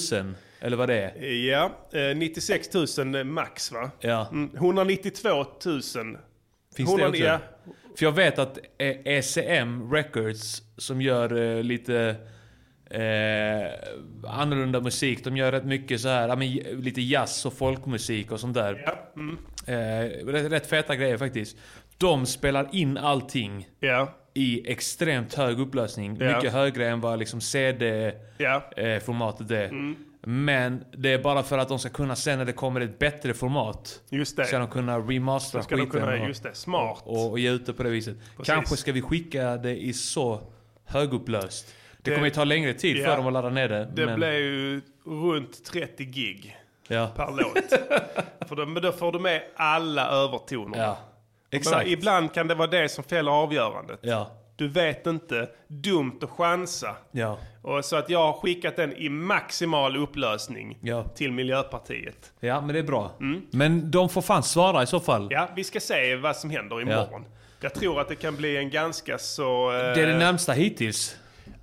[0.60, 1.24] Eller vad det är.
[1.50, 2.68] Ja, eh, 96
[2.98, 3.90] 000 max va?
[4.00, 4.28] Ja.
[4.32, 5.44] Mm, 192 000.
[5.64, 6.16] Finns
[6.76, 7.22] det 100 också?
[7.22, 7.38] Ja,
[7.98, 12.16] För jag vet att ECM Records som gör lite
[12.90, 13.72] eh,
[14.26, 15.24] annorlunda musik.
[15.24, 16.34] De gör rätt mycket så här, ja,
[16.72, 18.94] lite jazz och folkmusik och sånt där.
[19.16, 19.38] mm.
[19.66, 21.56] Eh, rätt, rätt feta grejer faktiskt.
[21.98, 24.08] De spelar in allting Ja.
[24.34, 26.16] i extremt hög upplösning.
[26.20, 26.36] Ja.
[26.36, 27.40] Mycket högre än vad liksom
[28.38, 28.62] Ja.
[28.72, 29.64] CD-formatet är.
[29.68, 29.96] Mm.
[30.20, 33.34] Men det är bara för att de ska kunna sen när det kommer ett bättre
[33.34, 34.00] format.
[34.10, 34.44] Just det.
[34.44, 37.02] Ska de kunna remastera ska skiten kunna- och- just det, smart.
[37.04, 38.16] Och, och ge ut det på det viset.
[38.36, 38.54] Precis.
[38.54, 40.40] Kanske ska vi skicka det i så
[40.84, 41.74] högupplöst.
[42.08, 43.04] Det, kommer ju ta längre tid Ja.
[43.06, 43.88] för dem att ladda ner det.
[43.94, 46.56] Det men, blev ju runt 30 gig
[46.88, 47.10] Ja.
[47.16, 47.70] per låt.
[48.48, 50.78] för då, men då får du med alla övertoner.
[50.78, 50.98] Ja.
[51.50, 51.76] Exakt.
[51.76, 53.98] Men ibland kan det vara det som fäller avgörandet.
[54.02, 54.30] Ja.
[54.56, 56.96] du vet inte, dumt att chansa.
[57.10, 57.38] Ja.
[57.62, 61.04] Och så att jag har skickat den i maximal upplösning Ja.
[61.04, 62.32] till Miljöpartiet.
[62.40, 63.10] Ja, men det är bra.
[63.50, 65.28] Men de får fan svara i så fall.
[65.30, 67.24] Ja, vi ska se vad som händer imorgon.
[67.60, 69.70] Jag tror att det kan bli en ganska så...
[69.72, 71.16] eh, Det är det närmsta hittills.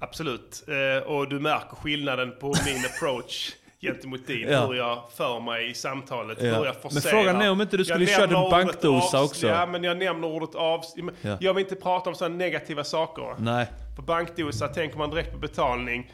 [0.05, 0.63] Absolut.
[0.67, 4.49] Eh, och du märker skillnaden på min approach gentemot din.
[4.49, 4.65] Ja.
[4.65, 6.37] Hur jag för mig i samtalet.
[6.41, 6.45] Ja.
[6.45, 7.11] Hur jag Men forcerar.
[7.11, 9.47] frågan är om inte du skulle kört en bankdosa också.
[9.47, 10.81] Ja, men jag nämner ordet av.
[11.21, 11.37] Ja.
[11.39, 13.35] Jag vill inte prata om sådana negativa saker.
[13.37, 13.67] Nej.
[13.95, 16.11] På bankdosa tänker man direkt på betalning.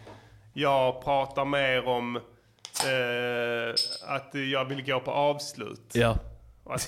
[0.53, 3.73] Jag pratar mer om eh,
[4.15, 5.91] att jag vill gå på avslut.
[5.93, 6.17] Ja.
[6.63, 6.87] Och Att,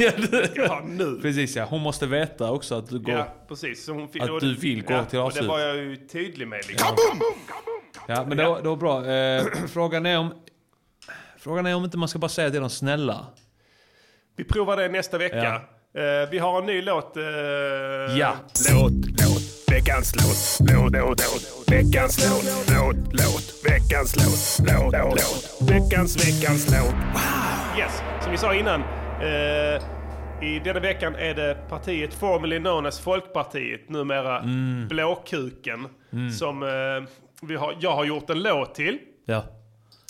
[0.56, 1.20] ja, nu.
[1.22, 3.16] Precis ja, hon måste veta också att du går...
[3.16, 3.86] Ja, precis.
[3.86, 5.44] Så hon Att och du vill gå ja, till och avslut.
[5.44, 6.68] Det var jag ju tydlig med.
[6.68, 6.88] Liksom.
[8.08, 9.06] Ja, men det var, det var bra.
[9.06, 10.34] Eh, frågan är om...
[11.38, 13.26] Frågan är om inte man ska bara säga till de snälla.
[14.36, 15.62] Vi provar det nästa vecka.
[15.96, 17.18] Eh, vi har en ny låt.
[17.18, 17.24] eh,
[18.20, 18.34] Ja.
[18.72, 22.46] Låt, låt, veckans låt, låt, låt, låt, veckans låt,
[22.78, 25.20] låt, låt, veckans låt, låt, låt,
[25.62, 26.96] låt, veckans, veckans låt.
[27.80, 29.03] Yes, som vi sa innan.
[29.22, 29.82] Eh,
[30.48, 34.88] I denna veckan är det partiet formerly known as Folkpartiet, numera Mm.
[34.88, 35.88] Blåkuken,
[36.38, 37.10] som eh,
[37.42, 38.98] vi har, jag har gjort en låt till.
[39.26, 39.44] Ja.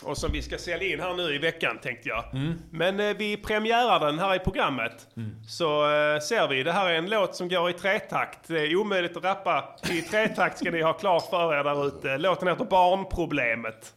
[0.04, 2.24] Och som vi ska sälja in här nu i veckan tänkte jag.
[2.34, 2.54] Mm.
[2.72, 5.08] Men eh, vi premiärar den här i programmet.
[5.48, 8.40] Så eh, ser vi, det här är en låt som går i tretakt.
[8.48, 12.18] Det är omöjligt att rappa i tretakt ska ni ha klart för er där ute.
[12.18, 13.94] Låten heter Barnproblemet.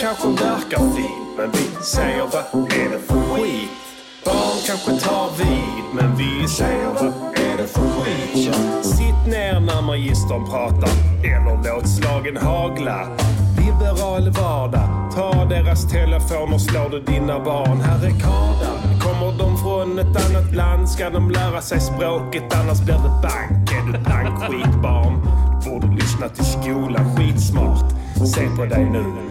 [0.00, 3.70] Kanske verkar fin, men vi säger vad är det för skit?
[4.24, 8.46] Barn kanske tar vid, men vi säger vad är det för skit?
[8.46, 8.82] Ja.
[8.82, 10.90] Sitt ner när magistern pratar,
[11.24, 13.08] eller låt slagen hagla.
[13.58, 17.80] Liberal vardag, ta deras telefon och du dina barn.
[17.80, 19.00] Här är kardan.
[19.00, 23.72] Kommer de från ett annat land ska de lära sig språket, annars blir det bank.
[23.72, 25.20] Är du pank, skitbarn?
[25.64, 27.92] Borde lyssna till skolan, skitsmart.
[28.34, 29.29] Se på dig nu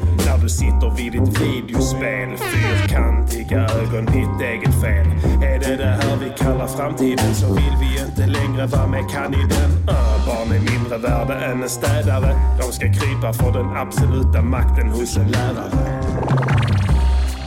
[0.50, 2.38] du sitter vid ditt videospel.
[2.38, 5.08] Fyrkantiga ögon, ditt eget fel.
[5.44, 9.34] Är det det här vi kallar framtiden så vill vi inte längre vara med kan
[9.34, 9.72] i den.
[9.72, 12.36] Uh, barn är mindre värda än en städare.
[12.60, 16.02] De ska krypa för den absoluta makten hos en lärare.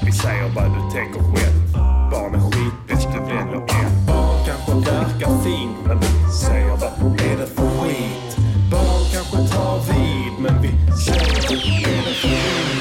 [0.05, 1.73] Vi säger vad du tänker själv.
[2.11, 4.07] Barn är skitbäst du väljer en.
[4.07, 8.37] Barn kanske verkar fint, men vi säger vad är det för skit?
[8.71, 10.71] Barn kanske tar vid, men vi
[11.05, 12.72] säger vad är det för skit?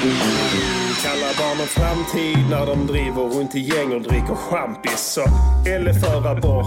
[1.62, 5.00] En framtid när de driver runt i gäng och dricker champis.
[5.14, 5.20] Så
[5.68, 6.66] eller för abort.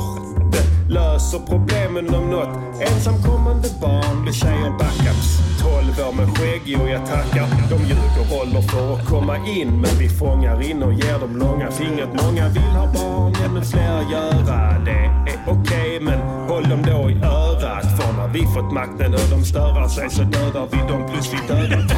[0.89, 2.81] Löser problemen om något.
[2.81, 5.29] Ensamkommande barn, blir tjejer backups.
[5.61, 7.47] 12 år med skägg, jo jag tackar.
[7.69, 9.81] De ljuger och håller för att komma in.
[9.81, 12.09] Men vi fångar in och ger dem långa fingret.
[12.23, 15.31] Många vill ha barn, ja men fler göra det.
[15.31, 17.85] är okej, men håll dem då i örat.
[17.97, 21.47] För när vi fått makten och de störar sig så dödar vi dem plus vi
[21.47, 21.97] dödar dem.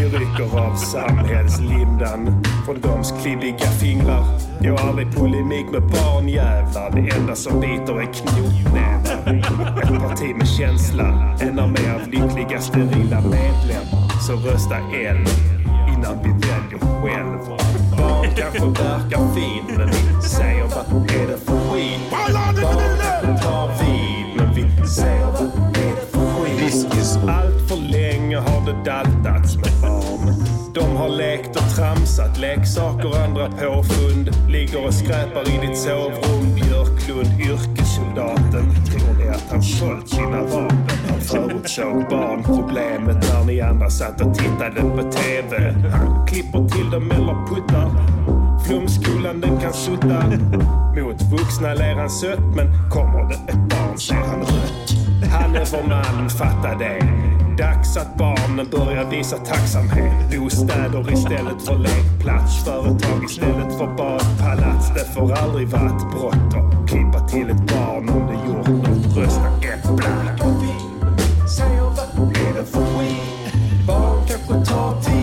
[0.00, 4.24] Vi rycker av samhällslindan från doms klibbiga fingrar.
[4.60, 6.90] Går aldrig polemik med barnjävlar.
[6.90, 9.42] Det enda som biter är knotnävar.
[9.82, 14.20] Ett parti med känsla, en armé av lyckliga sterila medlemmar.
[14.26, 15.26] Så rösta L
[15.88, 17.38] innan vi väljer själv.
[17.98, 22.00] Barn kanske verkar fint, men vi säger vad är det för skit?
[22.10, 25.42] Barn tar vid, men vi säger vad
[25.76, 27.18] är det för skit?
[27.28, 29.89] Allt för länge har det daltats med.
[30.74, 34.30] De har lekt och tramsat, leksaker och andra påfund.
[34.48, 36.54] Ligger och skräpar i ditt sovrum.
[36.54, 38.64] Björklund, yrkessoldaten.
[38.90, 40.88] Tror ni att han sålt sina vapen?
[41.08, 45.74] Han förutsåg barnproblemet när ni andra satt och tittade på TV.
[45.92, 47.90] Han klipper till dem eller puttar.
[48.66, 50.24] Flumskolan den kan sutta.
[50.96, 54.90] Mot vuxna ler han sött, men kommer det ett barn ser han rött.
[55.32, 57.39] Han är vår man, fatta det.
[57.60, 60.38] Dags att barnen börjar visa tacksamhet.
[60.38, 62.64] Bostäder istället för lekplats.
[62.64, 64.88] Företag istället för badpalats.
[64.94, 66.86] Det får aldrig varit bråttom.
[66.86, 69.16] klippa till ett barn om det gjort något.
[69.16, 70.38] Rösta äppla.
[71.56, 73.86] Säger vad är det för skit?
[73.86, 75.20] Barn kanske tar tid.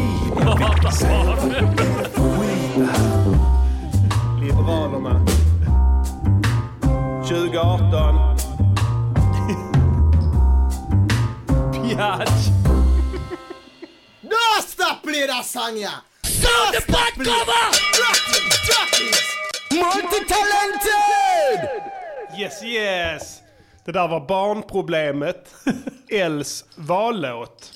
[23.87, 25.55] Det där var barnproblemet.
[26.11, 27.71] Els vallåt.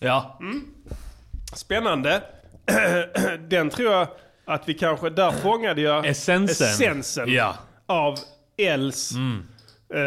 [0.00, 0.38] Ja.
[0.40, 0.64] Mm.
[1.54, 2.22] Spännande.
[3.48, 4.08] Den tror jag
[4.44, 5.10] att vi kanske...
[5.10, 6.66] Där fångade jag Essensen.
[6.68, 7.54] essensen Ja.
[7.86, 8.18] av
[8.56, 9.12] Els
[9.94, 9.98] Eh,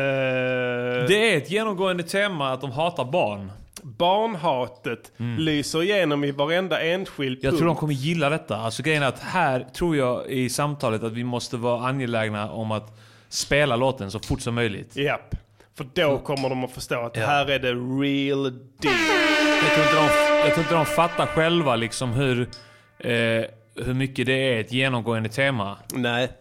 [1.08, 3.52] Det är ett genomgående tema att de hatar barn.
[3.82, 7.40] Barnhatet lyser igenom i varenda enskild Mm.
[7.46, 7.80] Jag tror de punkt.
[7.80, 8.58] kommer gilla detta.
[8.58, 12.72] Alltså grejen är att här tror jag i samtalet att vi måste vara angelägna om
[12.72, 13.00] att
[13.36, 14.96] spela låten så fort som möjligt.
[14.96, 15.36] Japp.
[15.78, 17.26] För då kommer de att förstå att Ja.
[17.26, 18.96] här är det real deal.
[19.64, 22.42] Jag tror inte de, jag tror inte de fattar själva liksom hur,
[23.00, 25.78] eh, hur mycket det är ett genomgående tema.
[25.94, 26.32] Nej.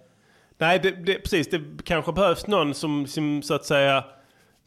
[0.58, 1.50] Nej, det, det, precis.
[1.50, 4.04] Det kanske behövs någon som, som så att säga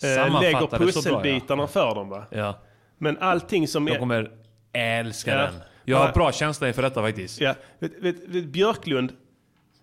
[0.03, 1.67] eh, lägger pusselbitarna ja.
[1.67, 2.09] för dem.
[2.09, 2.25] Va?
[2.31, 2.59] Ja.
[2.97, 3.99] Men allting som är...
[3.99, 4.31] kommer
[4.73, 5.37] älska Ja.
[5.37, 5.53] den.
[5.85, 7.41] Jag har bra känsla inför detta faktiskt.
[7.41, 9.11] Ja, vet, vet, vet, Björklund,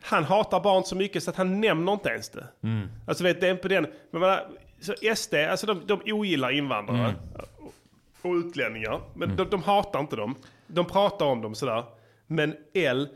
[0.05, 2.45] han hatar barn så mycket så att han nämner inte ens det.
[2.63, 2.89] Mm.
[3.07, 3.87] Alltså vet, det är på den...
[4.11, 4.39] Men man,
[4.81, 7.15] så SD, alltså de, de ogillar invandrare Mm.
[7.59, 9.01] och, och utlänningar.
[9.15, 10.35] Men de, de hatar inte dem.
[10.67, 11.85] De pratar om dem sådär.
[12.27, 13.09] Men L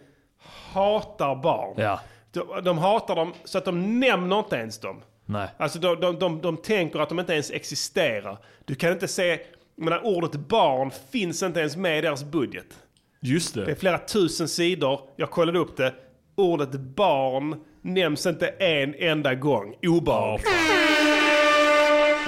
[0.72, 1.74] hatar barn.
[1.76, 2.00] Ja.
[2.32, 5.00] De, de hatar dem så att de nämner inte ens dem.
[5.26, 5.48] Nej.
[5.56, 8.38] Alltså de, de, de, de tänker att de inte ens existerar.
[8.64, 9.40] Du kan inte se,
[9.76, 12.66] menar, ordet barn finns inte ens med i deras budget.
[13.20, 13.74] Just Det är det.
[13.74, 15.94] flera tusen sidor, jag kollade upp det.
[16.38, 19.74] Ordet barn nämns inte en enda gång.
[19.82, 20.40] Obarn.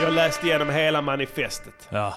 [0.02, 1.88] jag läste igenom hela manifestet.
[1.90, 2.14] Ja.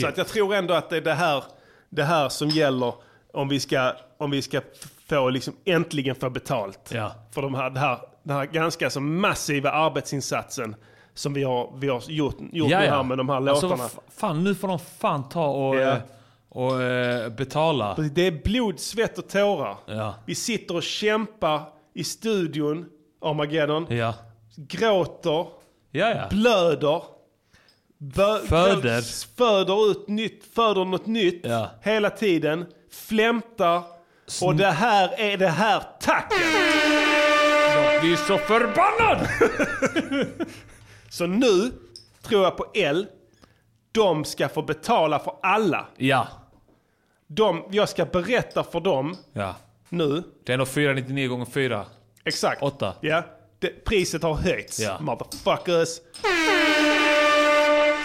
[0.00, 1.44] Så att jag tror ändå att det är det här,
[1.88, 2.94] det här som gäller
[3.32, 4.60] om vi ska, om vi ska
[5.08, 6.90] få liksom äntligen få betalt.
[6.94, 7.12] Ja.
[7.34, 10.76] För de här, det här, den här ganska så massiva arbetsinsatsen
[11.14, 13.88] som vi har, vi har gjort, gjort nu här med de här Alltså, låtarna.
[13.88, 15.96] fa- fan, nu får de fan ta och, Ja.
[16.58, 17.94] Och eh, betala.
[18.12, 19.76] Det är blod, svett och tårar.
[19.86, 20.14] Ja.
[20.26, 21.62] Vi sitter och kämpar
[21.94, 22.86] i studion,
[23.22, 23.86] Armageddon.
[23.90, 24.14] Ja.
[24.56, 25.46] Gråter,
[25.90, 26.26] Ja, ja.
[26.30, 27.02] blöder.
[27.98, 29.00] Bö- Föder.
[29.36, 31.40] Föder ut nytt, föder något nytt.
[31.46, 31.70] Ja.
[31.82, 32.66] Hela tiden.
[32.92, 33.82] Flämtar.
[34.42, 36.38] Och det här är det här tacken.
[37.84, 39.28] Jag blir så förbannad!
[41.10, 41.70] Så nu
[42.22, 43.06] tror jag på L.
[43.92, 45.86] De ska få betala för alla.
[45.96, 46.28] Ja.
[47.30, 49.54] De, jag ska berätta för dem Ja.
[49.88, 50.22] nu.
[50.44, 51.84] Det är ändå 499 gånger 4.
[52.24, 52.62] Exakt.
[52.62, 52.94] Åtta.
[53.00, 53.22] Ja.
[53.58, 54.80] Det, priset har höjts.
[54.80, 54.96] Ja.
[55.00, 55.88] Motherfuckers.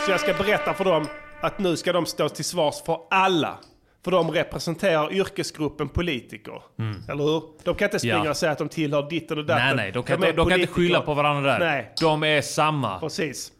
[0.05, 1.07] Så jag ska berätta för dem
[1.41, 3.57] att nu ska de stå till svars för alla.
[4.03, 6.61] För de representerar yrkesgruppen politiker.
[7.09, 7.43] Eller hur?
[7.63, 8.25] De kan inte springa Mm.
[8.25, 8.31] Ja.
[8.31, 9.65] och säga att de tillhör ditten och datten.
[9.65, 9.91] Nej, nej.
[9.91, 10.73] De kan, är inte, de kan inte politiker.
[10.73, 11.59] skylla på varandra där.
[11.59, 12.99] Nej, De är samma.
[12.99, 13.51] precis.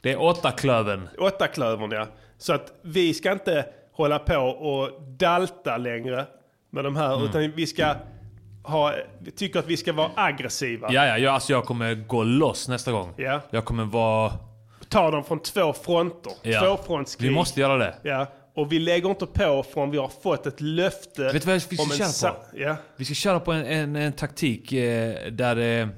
[0.00, 1.08] Det är åtta klöven.
[1.18, 2.06] Åtta klövern ja.
[2.38, 6.26] Så att vi ska inte hålla på och dalta längre
[6.70, 7.14] med de här.
[7.14, 7.28] Mm.
[7.28, 7.94] Utan vi ska
[8.64, 10.88] ha, vi tycker att vi ska vara aggressiva.
[10.92, 11.18] Ja, ja.
[11.18, 13.14] Jag, alltså, jag kommer gå loss nästa gång.
[13.16, 13.40] Ja.
[13.50, 14.32] Jag kommer vara...
[14.88, 16.32] Ta dem från två fronter.
[16.42, 16.60] Ja.
[16.60, 17.28] Tvåfrontskrig.
[17.28, 17.94] Vi måste göra det.
[18.02, 18.26] Ja.
[18.54, 21.22] Och vi lägger inte på förrän vi har fått ett löfte.
[21.22, 22.38] Vet du vad vi ska om köra på?
[22.52, 22.76] Ja.
[22.96, 25.88] Vi ska köra på en, en, en taktik eh, där, eh,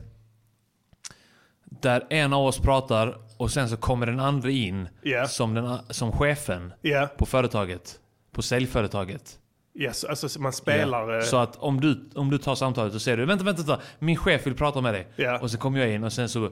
[1.65, 5.27] där en av oss pratar och sen så kommer den andra in Ja.
[5.27, 7.09] som, den, som chefen Ja.
[7.19, 7.99] på företaget.
[8.33, 9.39] På säljföretaget.
[9.79, 11.11] Yes, alltså så man spelar...
[11.11, 11.19] Ja.
[11.19, 13.83] eh, Så att om du, om du tar samtalet och säger du vänta, vänta, vänta,
[13.99, 15.07] min chef vill prata med dig.
[15.41, 16.51] Och så kommer jag in och sen så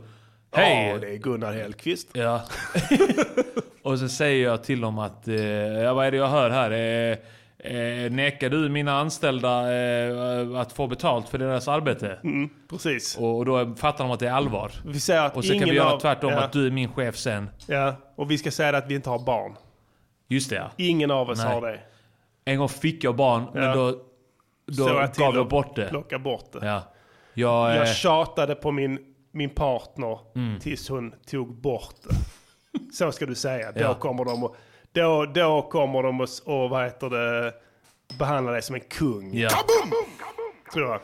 [0.54, 0.88] Hej!
[0.88, 2.08] Ja, det är Gunnar Hellqvist.
[2.12, 2.42] Ja.
[3.82, 6.70] och så säger jag till dem att, eh, ja, vad är det jag hör här?
[6.70, 7.16] Eh,
[7.62, 12.18] eh, nekar du mina anställda eh, att få betalt för deras arbete?
[12.24, 13.16] Mm, precis.
[13.18, 14.72] Och, och då fattar de att det är allvar.
[14.86, 16.40] Vi säger att och så kan vi göra av- tvärtom, ja.
[16.40, 17.50] att du är min chef sen.
[17.66, 19.56] Ja, och vi ska säga att vi inte har barn.
[20.28, 20.70] Just det ja.
[20.76, 21.54] Ingen av oss Nej.
[21.54, 21.80] har det.
[22.44, 23.60] En gång fick jag barn, Ja.
[23.60, 23.90] men då,
[24.66, 25.88] då jag gav jag bort det.
[25.88, 26.66] Plocka bort det.
[26.66, 26.82] Ja.
[27.34, 28.98] Jag, eh, Jag tjatade på min,
[29.32, 30.60] min partner Mm.
[30.60, 32.14] tills hon tog bort det.
[32.94, 33.72] Så ska du säga.
[33.72, 33.94] Då Ja.
[33.94, 34.56] kommer de och,
[34.92, 37.52] då, då kommer de och, och vad heter det,
[38.18, 39.34] behandla dig som en kung.
[39.38, 39.48] Ja.
[40.72, 41.00] Tror jag.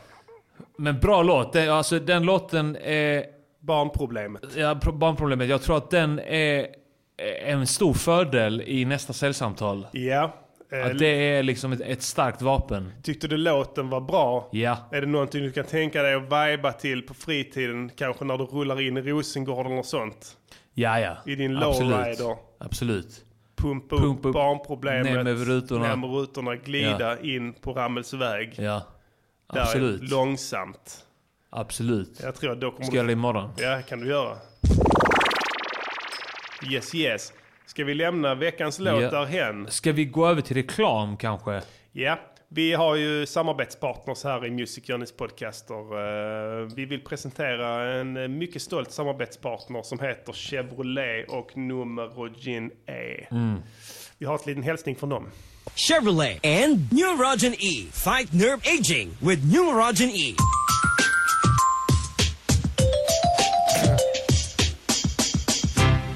[0.77, 1.53] Men bra låt.
[1.53, 3.23] Det, alltså, den låten är...
[3.61, 4.41] Barnproblemet.
[4.55, 5.49] Ja, pro- barnproblemet.
[5.49, 6.67] Jag tror att den är
[7.45, 9.87] en stor fördel i nästa säljsamtal.
[9.91, 10.31] Ja.
[10.71, 12.91] eh, Att det är liksom ett, ett starkt vapen.
[13.03, 14.49] Tyckte du låten var bra?
[14.51, 14.77] Ja.
[14.91, 17.91] Är det någonting du kan tänka dig att viba till på fritiden?
[17.95, 20.37] Kanske när du rullar in i Rosengård eller något sånt?
[20.73, 21.17] Ja, ja.
[21.25, 21.91] I din Absolut.
[21.91, 22.35] lowrider?
[22.59, 23.07] Absolut.
[23.07, 23.28] Pumpa
[23.61, 25.05] Pumpa upp upp, barnproblemet.
[25.13, 25.87] ner med rutorna.
[25.87, 26.55] Ner med rutorna.
[26.55, 28.53] Glida in på Rammelsväg.
[28.57, 28.81] Ja.
[29.53, 30.01] Där Absolut.
[30.01, 31.05] Är långsamt.
[31.49, 32.19] Absolut.
[32.23, 33.49] Jag tror då kommer Ska göra det imorgon.
[33.57, 34.37] Ja, kan du göra.
[36.71, 37.33] Yes, yes.
[37.65, 39.09] Ska vi lämna veckans låt Ja.
[39.11, 39.67] därhen?
[39.69, 41.61] Ska vi gå över till reklam kanske?
[41.91, 42.19] Ja,
[42.51, 45.75] vi har ju samarbetspartners här i Music Journeys podcaster.
[46.63, 52.71] Eh, Vi vill presentera en eh, mycket stolt samarbetspartner som heter Chevrolet och Numero Gin
[52.85, 53.27] E.
[53.31, 53.55] Mm.
[54.17, 55.29] Vi har en liten hälsning från dem.
[55.75, 57.85] Chevrolet and Neurogen E.
[57.91, 60.33] Fight nerve aging with Neurogen E.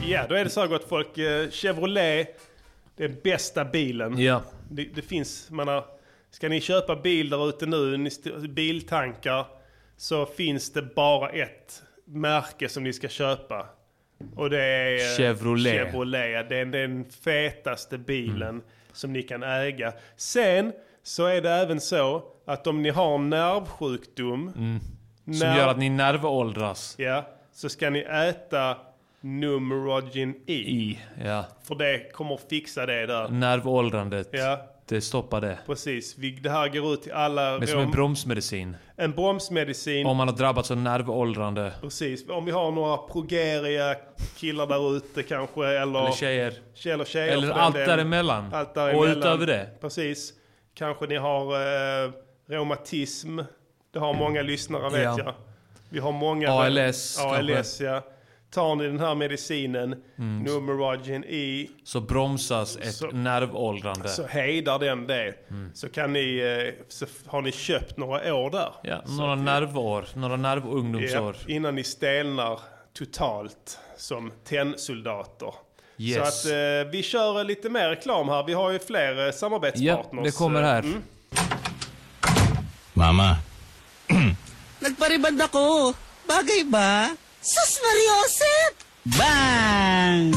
[0.08, 1.18] Ja, då är det så här gott folk.
[1.18, 2.40] Eh, Chevrolet,
[2.98, 4.18] är bästa bilen.
[4.20, 4.42] Ja.
[4.70, 5.86] Det, det finns, man har,
[6.34, 8.10] ska ni köpa bil där ute nu,
[8.50, 9.46] biltankar,
[9.98, 13.66] så finns det bara ett märke som ni ska köpa.
[14.36, 15.74] Och det är eh, Chevrolet.
[15.74, 16.50] Chevrolet.
[16.50, 18.62] Det är den fetaste bilen Mm.
[18.92, 19.94] som ni kan äga.
[20.16, 20.72] Sen
[21.04, 24.80] så är det även så att om ni har nervsjukdom, Mm.
[25.26, 26.96] Som nerv- gör att ni nervåldras.
[26.98, 28.78] Ja, så ska ni äta
[29.22, 30.54] Numerogen E.
[30.54, 31.46] I, ja.
[31.64, 33.28] För det kommer att fixa det där.
[33.30, 34.30] Nervåldrandet.
[34.32, 34.68] Ja.
[34.86, 35.58] Det stoppar det.
[35.66, 36.18] Precis.
[36.18, 37.42] Vi, det här går ut till alla...
[37.56, 38.78] Är som en rom- bromsmedicin.
[38.98, 40.06] en bromsmedicin.
[40.08, 41.74] Om man har drabbats av nervåldrande.
[41.82, 42.30] Precis.
[42.30, 43.96] Om vi har några progeria
[44.38, 45.66] killar där ute kanske.
[45.68, 46.54] Eller, Eller tjejer.
[46.86, 48.54] Eller tjejer Eller allt däremellan.
[48.54, 49.18] Allt Och däremellan.
[49.18, 49.70] utöver det.
[49.82, 50.34] Precis.
[50.74, 51.54] Kanske ni har
[52.06, 52.12] eh,
[52.50, 53.40] reumatism.
[53.94, 55.16] Det har många lyssnare vet Ja.
[55.18, 55.34] jag.
[55.90, 56.50] Vi har många...
[56.52, 58.02] ALS ALS ja.
[58.54, 60.40] Tar ni den här medicinen, Mm.
[60.44, 64.10] Numerogen E, Så bromsas ett Så- nervåldrande.
[64.10, 65.34] så hejdar den det.
[65.50, 65.72] Mm.
[65.74, 66.38] Så kan ni,
[66.78, 68.74] eh, så har ni köpt några år där.
[68.84, 70.06] Ja, Så några att- nervår.
[70.16, 71.36] Några nervungdomsår.
[71.48, 72.60] Ja, innan ni stelnar
[72.94, 75.54] totalt som tennsoldater.
[75.98, 76.16] Yes.
[76.16, 78.44] Så att eh, vi kör lite mer reklam här.
[78.44, 80.06] Vi har ju fler eh, samarbetspartners.
[80.14, 80.80] Ja, det kommer här.
[80.80, 81.02] Mm.
[82.94, 83.36] Mama,
[84.80, 85.94] Nagpariband ako.
[86.28, 87.16] Bagay ba?
[87.46, 88.76] Sus Mariosep!
[89.20, 90.34] Bang!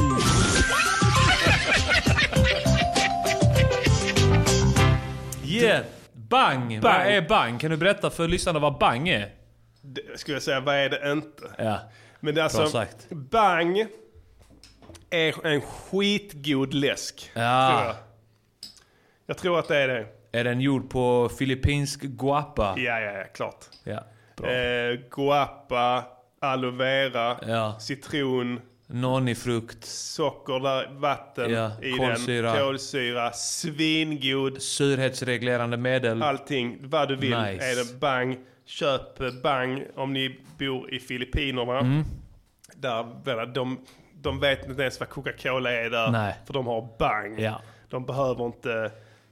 [5.44, 5.84] Yeah!
[6.12, 6.80] Bang!
[6.80, 7.61] Vad är bang?
[7.61, 9.30] Kan du berätta för lyssnarna vad bang är?
[9.82, 11.42] Det, skulle jag säga, vad är det inte?
[11.59, 11.78] Ja.
[12.20, 13.11] Men det är Bra alltså, sagt.
[13.11, 13.86] Bang
[15.11, 17.30] är en skitgod läsk.
[17.34, 17.70] Ja.
[17.70, 17.96] Tror jag.
[19.26, 20.07] jag tror att det är det.
[20.32, 22.74] Är den gjord på filippinsk guapa?
[22.78, 23.64] Ja, ja, ja, klart.
[23.84, 24.04] Ja.
[24.36, 24.50] Bra.
[24.50, 26.04] Eh, guapa,
[26.41, 27.76] aloe vera, Ja.
[27.80, 29.84] citron, Nonifrukt.
[29.84, 32.53] socker, där, vatten Ja, i kolsyra.
[32.53, 36.22] den, kolsyra, svingod, Surhetsreglerande medel.
[36.22, 37.64] allting, vad du vill Nice.
[37.72, 38.39] är det bang.
[38.64, 41.78] Köp bang om ni bor i Filippinerna.
[41.78, 42.05] Mm.
[42.74, 43.78] Där, de,
[44.14, 46.34] de vet inte ens vad Coca-Cola är där, Nej.
[46.47, 47.41] för de har bang.
[47.41, 47.61] Ja.
[47.91, 48.91] De behöver inte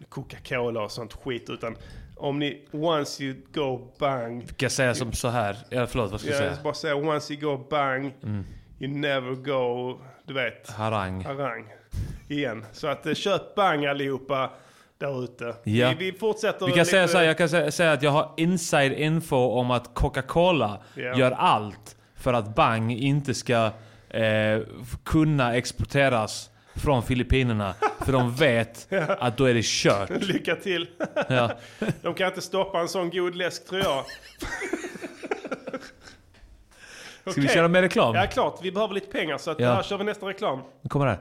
[0.08, 1.76] Coca-Cola och sånt skit, utan
[2.24, 5.56] om ni, once you go bang, Ska jag säga som så här?
[5.70, 6.62] Ja, förlåt, vad ska jag jag säga?
[6.64, 8.44] bara säga once you go bang, Mm.
[8.80, 11.24] you never go, du vet, Harang.
[11.24, 11.64] harang.
[12.28, 12.64] Igen.
[12.72, 14.50] Så att eh, köp bang allihopa
[14.98, 15.44] där ute.
[15.64, 15.94] Ja.
[15.98, 18.10] Vi, vi fortsätter Vi kan lite- säga så här, jag kan säga, säga att jag
[18.10, 21.18] har inside info om att Coca-Cola Ja.
[21.18, 23.70] gör allt för att Bang inte ska
[24.08, 24.60] eh,
[25.04, 27.74] kunna exporteras från Filippinerna.
[28.04, 30.10] För de vet att då är det kört.
[30.10, 30.86] Lycka till.
[31.28, 31.50] Ja.
[32.02, 34.04] De kan inte stoppa en sån god läsk tror jag.
[37.30, 37.54] Ska vi Okej.
[37.54, 38.14] köra med reklam?
[38.14, 38.58] Ja, klart.
[38.62, 39.74] Vi behöver lite pengar så att Ja.
[39.74, 40.58] här kör vi nästa reklam.
[40.82, 41.20] Nu kommer det här.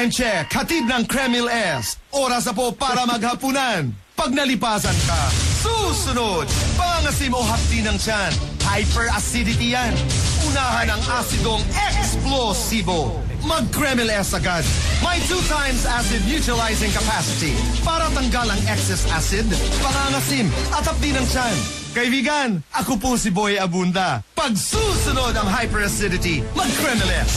[0.00, 1.98] Time check, hatid ng Kremil S.
[2.10, 3.94] Oras na po para maghapunan.
[4.16, 5.30] Pag nalipasan ka,
[5.62, 6.46] susunod,
[6.78, 8.32] pangasim o hapdi ng tiyan.
[8.76, 9.94] Hyperacidity yan.
[10.50, 13.22] Unahan ang asidong eksplosibo.
[13.46, 14.66] Mag-Kremil S agad.
[14.98, 17.54] May two times acid neutralizing capacity
[17.86, 19.46] para tanggal ang excess acid,
[19.78, 21.54] pangangasim at hapdi ng tiyan.
[21.94, 24.26] Kaibigan, ako po si Boy Abunda.
[24.34, 27.32] Pag susunod ang hyperacidity, mag-Kremil S.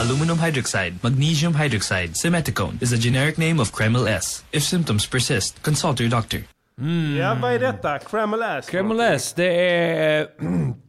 [0.00, 4.48] Aluminum hydroxide, magnesium hydroxide, simeticone is a generic name of Kreml S.
[4.56, 6.48] If symptoms persist, consult your doctor.
[6.80, 8.00] Ja, vad är detta?
[8.00, 8.64] Kreml ass?
[8.64, 10.87] Kreml S, det är ett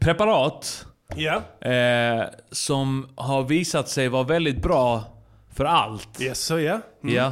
[0.00, 1.42] preparat Ja.
[1.70, 5.04] eh, som har visat sig vara väldigt bra
[5.54, 6.20] för allt.
[6.20, 6.80] Yes, så ja.
[7.04, 7.14] Mm.
[7.14, 7.26] Ja.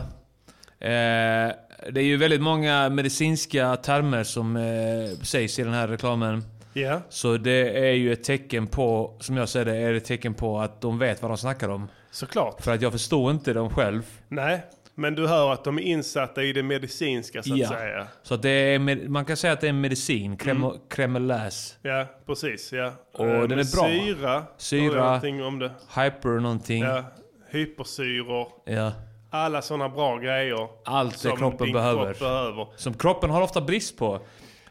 [0.87, 1.53] Eh,
[1.93, 6.45] det är ju väldigt många medicinska termer som eh, sägs i den här reklamen.
[6.73, 7.01] Ja.
[7.09, 10.35] Så det är ju ett tecken på, som jag ser det, är det ett tecken
[10.35, 11.89] på att de vet vad de snackar om.
[12.11, 12.61] Såklart.
[12.63, 14.03] För att jag förstår inte dem själv.
[14.29, 14.63] Nej,
[15.01, 17.69] men du hör att de är insatta i det medicinska så att Ja.
[17.69, 18.07] säga.
[18.23, 20.77] Så det är, man kan säga att det är en medicin, krem, Mm.
[20.91, 21.77] kremeläs.
[21.83, 22.73] Ja, precis.
[22.73, 22.93] Ja.
[23.13, 23.89] Och Eh, den är bra.
[24.05, 24.43] Syra.
[24.57, 25.21] Syra.
[25.47, 25.71] Om det?
[25.97, 26.83] Hyper någonting.
[26.83, 27.05] Ja.
[27.51, 28.49] Hypersyror.
[28.67, 28.93] Ja.
[29.31, 30.69] Alla sådana bra grejer.
[30.85, 32.05] Allt det kroppen behöver.
[32.05, 32.67] kropp behöver.
[32.77, 34.21] Som kroppen har ofta brist på.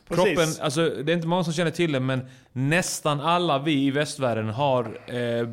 [0.07, 0.25] Precis.
[0.25, 3.91] Kroppen, alltså, det är inte många som känner till det, men nästan alla vi i
[3.91, 5.49] västvärlden har eh,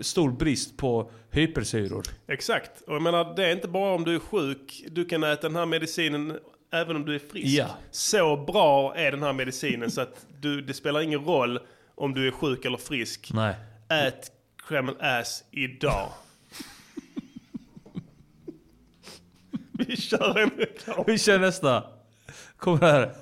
[0.00, 2.04] stor brist på hypersyror.
[2.28, 2.80] Exakt.
[2.80, 4.84] Och jag menar, det är inte bara om du är sjuk.
[4.90, 6.38] Du kan äta den här medicinen
[6.72, 7.46] även om du är frisk.
[7.46, 7.66] Ja.
[7.90, 11.58] Så bra är den här medicinen så att du, det spelar ingen roll
[11.94, 13.30] om du är sjuk eller frisk.
[13.34, 13.54] Nej.
[13.88, 14.30] Ät
[14.68, 16.08] Kreml ass idag.
[19.72, 21.04] Vi kör en reklam.
[21.06, 21.84] Vi kör nästa.
[22.56, 23.12] Kom här.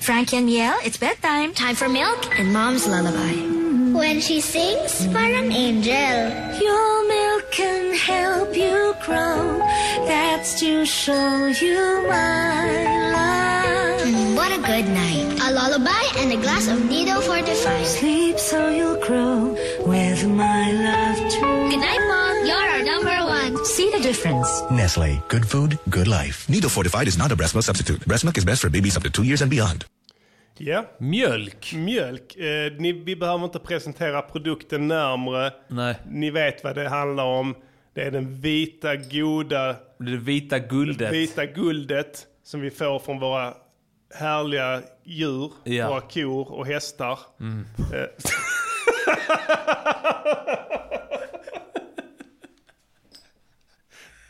[0.00, 1.52] Frank and Yale, it's bedtime.
[1.54, 3.58] Time for milk and mom's lullaby.
[3.98, 6.30] When she sings, parang angel.
[6.60, 6.87] Your milk can
[8.12, 9.58] help you grow.
[10.10, 12.64] That's to show you my
[13.14, 14.00] love.
[14.08, 15.26] Mm, what a good night.
[15.46, 17.86] A lullaby and a glass of Nido Fortified.
[17.86, 19.36] Sleep so you'll grow
[19.92, 21.56] with my love too.
[21.70, 22.34] Good night, Mom.
[22.48, 23.64] You're our number one.
[23.64, 24.48] See the difference.
[24.70, 26.48] Nestle, good food, good life.
[26.48, 28.00] Nido Fortified is not a breast milk substitute.
[28.06, 29.84] Breast milk is best for babies up to two years and beyond.
[30.60, 30.84] Ja.
[30.98, 31.72] Mjölk.
[31.74, 32.36] Mjölk.
[32.36, 35.52] Eh, ni, vi behöver inte presentera produkten närmre.
[35.68, 35.94] Nej.
[36.10, 37.54] Ni vet vad det handlar om.
[37.94, 39.76] Det är den vita, goda...
[39.98, 41.12] Det vita guldet.
[41.12, 43.54] Vita guldet som vi får från våra
[44.14, 45.52] härliga djur.
[45.64, 45.88] Ja.
[45.88, 47.18] Våra kor och hästar.
[47.40, 47.64] Mm.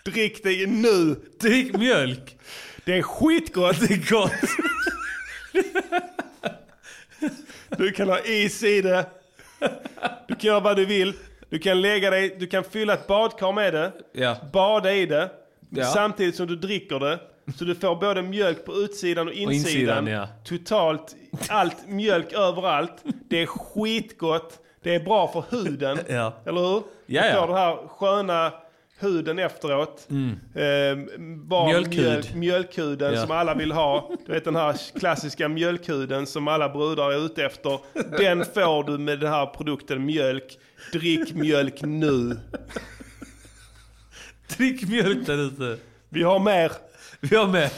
[0.04, 1.16] Drick det nu!
[1.40, 2.38] Drick mjölk!
[2.84, 3.80] Det är skitgott!
[3.88, 4.32] Det är gott!
[7.78, 9.06] Du kan ha is i det.
[10.28, 11.14] Du kan göra vad du vill.
[11.50, 13.92] Du kan lägga dig, du kan fylla ett badkar med det.
[14.12, 14.36] Ja.
[14.52, 15.30] Bada i det.
[15.70, 15.84] Ja.
[15.84, 17.18] Samtidigt som du dricker det.
[17.58, 19.54] Så du får både mjölk på utsidan och insidan.
[19.54, 20.28] insidan, ja.
[20.44, 21.16] Totalt,
[21.48, 23.04] allt mjölk överallt.
[23.28, 24.58] Det är skitgott.
[24.82, 25.98] Det är bra för huden.
[26.08, 26.32] Ja.
[26.46, 26.82] Eller hur?
[27.06, 28.52] Du får den här sköna
[28.98, 30.06] huden efteråt.
[30.10, 30.30] Mm.
[30.54, 31.18] Eh,
[31.66, 31.98] Mjölkhud.
[32.04, 33.22] Mjölk, mjölkhuden Ja.
[33.22, 34.10] som alla vill ha.
[34.26, 37.78] Du vet den här klassiska mjölkhuden som alla brudar är ute efter.
[38.18, 40.58] Den får du med den här produkten mjölk.
[40.92, 42.36] Drick mjölk nu.
[44.56, 45.78] Drick mjölk där ute.
[46.08, 46.72] Vi har mer.
[47.20, 47.70] Vi har mer.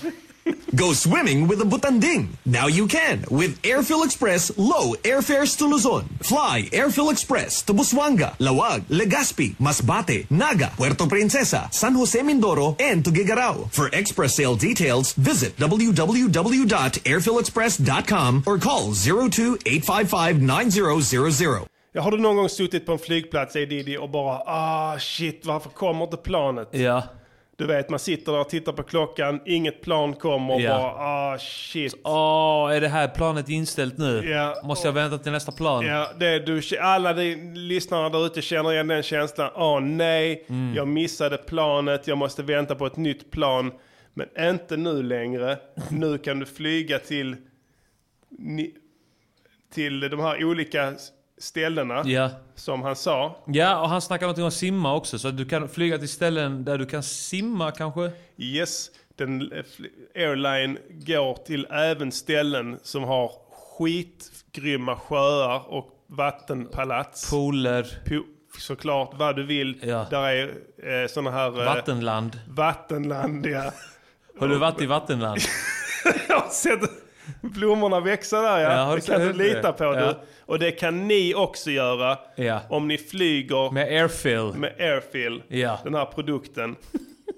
[0.75, 2.29] Go swimming with a Butanding.
[2.45, 6.05] Now you can with Airfill Express low airfares to Luzon.
[6.21, 13.05] Fly Airfill Express to Busuanga, Lawag, Legazpi, Masbate, Naga, Puerto Princesa, San Jose Mindoro, and
[13.05, 13.69] to Gigarao.
[13.73, 21.67] For express sale details, visit www.airfillexpress.com or call 02-855-9000.
[21.93, 25.47] Ja, har du någon gång suttit på en flygplats, säger Diddy, och bara ah shit,
[25.47, 26.69] varför kommer inte planet?
[26.71, 27.03] Ja.
[27.61, 30.79] Du vet, man sitter där och tittar på klockan, inget plan kommer och Ja.
[30.79, 31.95] bara ah shit.
[32.05, 34.31] Åh, är det här planet inställt nu?
[34.31, 34.55] Ja.
[34.65, 35.87] Måste jag vänta till nästa plan?
[35.87, 39.51] Ja, du, alla de lyssnarna där ute känner igen den känslan.
[39.55, 40.75] Åh nej, Mm.
[40.75, 43.73] jag missade planet, jag måste vänta på ett nytt plan.
[44.15, 45.59] Men inte nu längre.
[45.91, 47.37] Nu kan du flyga till,
[49.75, 50.95] till de här olika
[51.41, 52.31] ställena, Ja.
[52.55, 53.37] som han sa.
[53.47, 55.19] Ja, och han snackar någonting om simma också.
[55.19, 58.11] Så du kan flyga till ställen där du kan simma kanske?
[58.37, 59.65] Yes, den eh,
[60.15, 63.33] airline går till även ställen som har
[63.79, 67.31] skitgrymma sjöar och vattenpalats.
[67.31, 67.83] Pooler.
[68.07, 68.25] Po-
[68.59, 69.79] såklart vad du vill.
[69.83, 70.07] Ja.
[70.11, 71.61] Där är eh, sådana här...
[71.61, 72.41] Eh, Vattenland.
[72.49, 73.73] Vattenland, ja.
[74.41, 75.41] Har du varit i vattenland?
[76.29, 76.81] Jag har sett
[77.55, 78.71] blommorna växa där ja.
[78.91, 79.95] Ja, det kan du lita på Ja.
[79.95, 80.15] du.
[80.47, 82.19] Och det kan ni också göra.
[82.37, 82.61] Ja.
[82.69, 84.53] Om ni flyger Med airfill.
[84.57, 85.79] med Airfill, Ja.
[85.85, 86.77] den här produkten.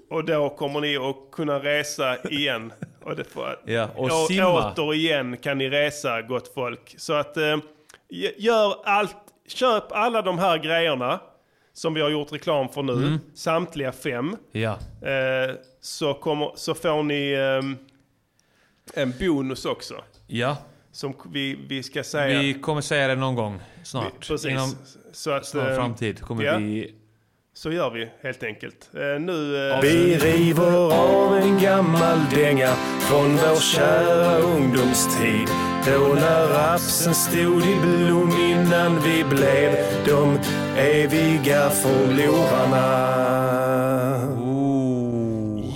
[0.09, 2.73] Och då kommer ni att kunna resa igen.
[3.03, 4.73] Och, det får, Ja, och å- simma.
[4.73, 6.95] Återigen kan ni resa, gott folk.
[6.97, 7.57] Så att eh,
[8.37, 9.15] gör allt,
[9.47, 11.19] köp alla de här grejerna
[11.73, 12.93] som vi har gjort reklam för nu.
[12.93, 13.19] Mm.
[13.35, 14.35] Samtliga fem.
[14.51, 14.71] Ja.
[15.01, 17.77] Eh, så, kommer, så får ni ehm,
[18.93, 19.93] en bonus också.
[20.27, 20.57] Ja.
[20.91, 22.39] Som vi, vi ska säga.
[22.39, 24.05] Vi kommer säga det någon gång snart.
[24.15, 24.51] Vi- precis.
[24.51, 24.75] Inom
[25.11, 26.57] Så att, snar eh, framtid kommer ja.
[26.57, 26.93] vi...
[27.55, 28.89] Så gör vi helt enkelt.
[28.93, 29.69] Eh, nu...
[29.71, 32.67] eh, Vi river av en gammal dänga
[32.99, 35.47] från vår kära ungdomstid.
[35.85, 39.75] Då när rapsen stod i blom innan vi blev
[40.05, 40.39] de
[40.77, 42.83] eviga förlorarna.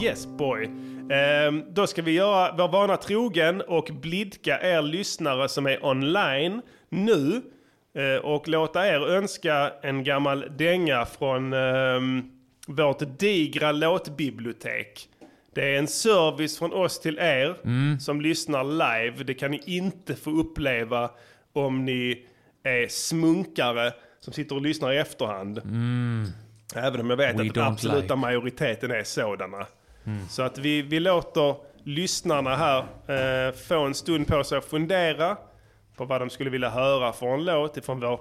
[0.01, 0.69] Yes boy.
[1.11, 6.61] Ehm, då ska vi göra vår vana trogen och blidka er lyssnare som är online
[6.89, 7.41] nu.
[7.97, 12.31] eh, och låta er önska en gammal dänga från ehm,
[12.67, 15.09] vårt digra låtbibliotek.
[15.55, 17.99] Det är en service från oss till er Mm.
[17.99, 19.23] som lyssnar live.
[19.23, 21.09] Det kan ni inte få uppleva
[21.53, 22.25] om ni
[22.63, 25.57] är smunkare som sitter och lyssnar i efterhand.
[25.57, 26.25] Mm.
[26.75, 28.15] Även om jag vet We att den absoluta like.
[28.15, 29.65] majoriteten är sådana.
[30.07, 30.27] Mm.
[30.29, 32.79] Så att vi, vi låter lyssnarna här
[33.47, 35.37] eh, få en stund på sig att fundera
[35.95, 38.19] på vad de skulle vilja höra för en låt ifrån vår,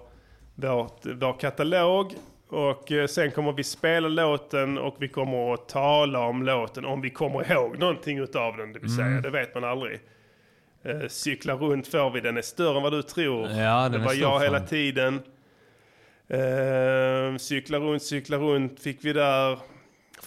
[0.55, 2.13] vårt, vår katalog.
[2.49, 7.01] Och eh, sen kommer vi spela låten och vi kommer att tala om låten om
[7.01, 8.73] vi kommer ihåg någonting utav den.
[8.73, 9.23] Det vill säga, Mm.
[9.23, 10.01] det vet man aldrig.
[10.85, 13.49] Eh, cykla runt får vi, den är större än vad du tror.
[13.49, 14.67] Ja, det var jag hela fan.
[14.69, 15.23] tiden.
[16.29, 19.59] Eh, cykla runt, cykla runt fick vi där.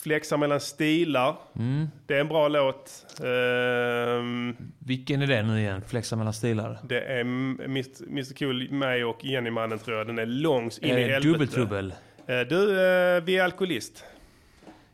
[0.01, 1.35] Flexar mellan stilar.
[1.55, 1.87] Mm.
[2.05, 3.05] Det är en bra låt.
[3.23, 5.81] Ehm, Vilken är det nu igen?
[5.87, 6.79] Flexa mellan stilar?
[6.83, 8.33] det är Mr.
[8.39, 10.07] Cool, mig och Jennymannen tror jag.
[10.07, 11.27] Den är lång in i Är det helvete.
[11.27, 11.93] dubbeltrubbel?
[12.27, 14.03] Eh, du, eh, vi är alkoholist.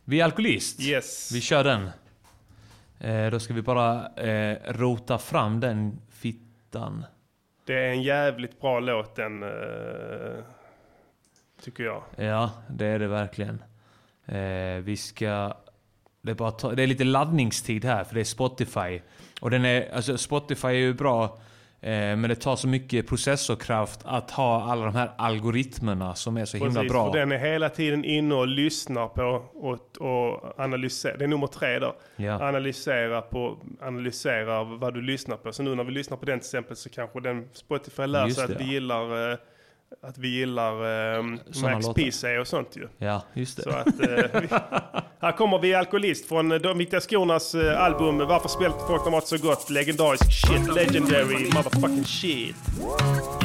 [0.03, 0.81] Vi är alkoholist?
[0.81, 1.31] Yes.
[1.33, 1.89] Vi kör den.
[2.99, 7.05] Eh, då ska vi bara eh, rota fram den fittan.
[7.65, 9.49] Det är en jävligt bra låt den, eh,
[11.63, 12.03] tycker jag.
[12.15, 13.63] Ja, det är det verkligen.
[14.27, 15.53] Eh, vi ska...
[16.21, 19.01] Det är, ta, det är lite laddningstid här, för det är Spotify.
[19.41, 21.23] Och den är, alltså Spotify är ju bra,
[21.81, 26.45] eh, men det tar så mycket processorkraft att ha alla de här algoritmerna som är
[26.45, 27.11] så himla Precis, bra.
[27.11, 31.17] för den är hela tiden inne och lyssnar på och, och analyserar.
[31.17, 31.95] Det är nummer tre då.
[32.15, 32.47] Ja.
[32.47, 35.51] Analysera på, analysera vad du lyssnar på.
[35.53, 38.43] Så nu när vi lyssnar på den till exempel så kanske den Spotify lär sig
[38.43, 39.37] att vi gillar eh,
[40.03, 40.71] att vi gillar
[41.17, 41.23] eh,
[41.61, 41.87] Max.
[41.95, 42.87] PC och sånt ju.
[42.97, 43.63] Ja, just det.
[43.63, 44.47] Så att, eh, vi,
[45.21, 49.27] här kommer vi alkoholist från eh, de Viktiga Skornas eh, album Varför spelar folk mat
[49.27, 49.69] så gott?
[49.69, 52.55] Legendarisk shit, legendary motherfucking shit.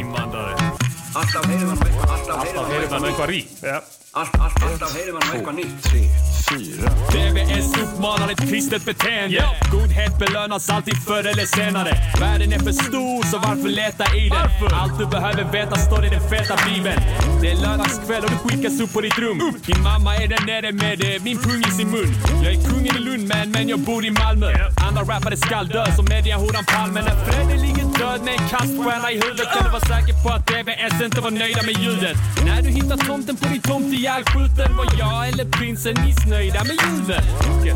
[0.01, 0.55] Invandrare.
[1.15, 3.49] Asta Hedeman Asta Hedeman människa rik.
[4.13, 5.83] Asta Hedeman människa nytt.
[5.83, 6.01] Tre,
[6.51, 6.91] fyra.
[7.13, 9.45] DVS uppmanar ett kristet beteende.
[9.73, 11.93] Godhet belönas alltid förr eller senare.
[12.21, 14.75] Världen är för stor, så varför leta i den?
[14.75, 17.01] Allt du behöver veta står i den feta bibeln.
[17.43, 19.39] Det är lördagskväll och du skickas upp på ditt rum.
[19.67, 22.15] Din mamma är där nere med eh, min pung i sin mun.
[22.45, 24.53] Jag är kungen i Lund man, men jag bor i Malmö.
[24.89, 27.01] Andra rappare skall dö som mediahoran Palme.
[27.03, 30.47] När Fredde ligger död med en kaststjärna i huvudet kan du vara säker på att
[30.47, 32.17] DVS inte var nöjda med ljudet.
[32.47, 37.25] När du hittar tomten på din tomt ihjälskjuten var jag eller prinsen missnöjda med ljudet.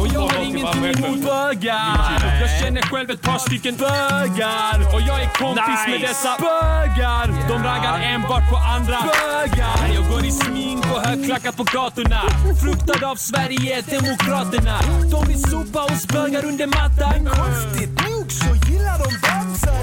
[0.01, 2.41] Och jag har ingenting emot bögar.
[2.41, 4.77] Jag känner själv ett par stycken bögar.
[4.95, 7.27] Och jag är kompis med dessa bögar.
[7.49, 9.95] De raggar enbart på andra bögar.
[9.95, 12.21] Jag går i smink och högklackat på gatorna.
[12.63, 14.79] Fruktad av Sverige, Demokraterna.
[15.11, 17.29] De vill sopa oss bögar under mattan.
[17.41, 19.75] Konstigt nog så gillar de dansa.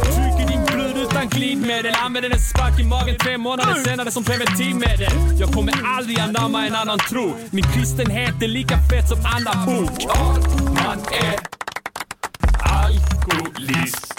[1.21, 1.93] Utan glidmedel.
[2.05, 5.11] Använder en spark i magen tre månader senare som preventivmedel.
[5.39, 7.33] Jag kommer aldrig anamma en annan tro.
[7.51, 10.05] Min kristenhet är lika fet som andra bok.
[10.57, 11.39] Man är
[12.59, 14.13] alkoholist.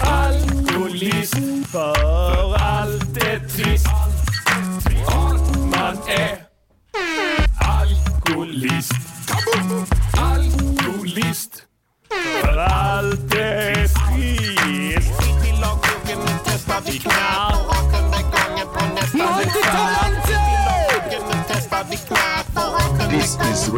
[0.00, 1.34] Alkoholist.
[1.72, 3.86] För allt är trist.
[5.70, 6.38] Man är
[7.58, 8.92] alkoholist.
[10.12, 11.62] Alkoholist.
[12.42, 15.25] För allt är trist.
[16.66, 17.52] Testar vi knark.
[17.52, 18.80] Och rakande gången på.
[18.80, 20.26] Och rakande
[23.10, 23.70] This is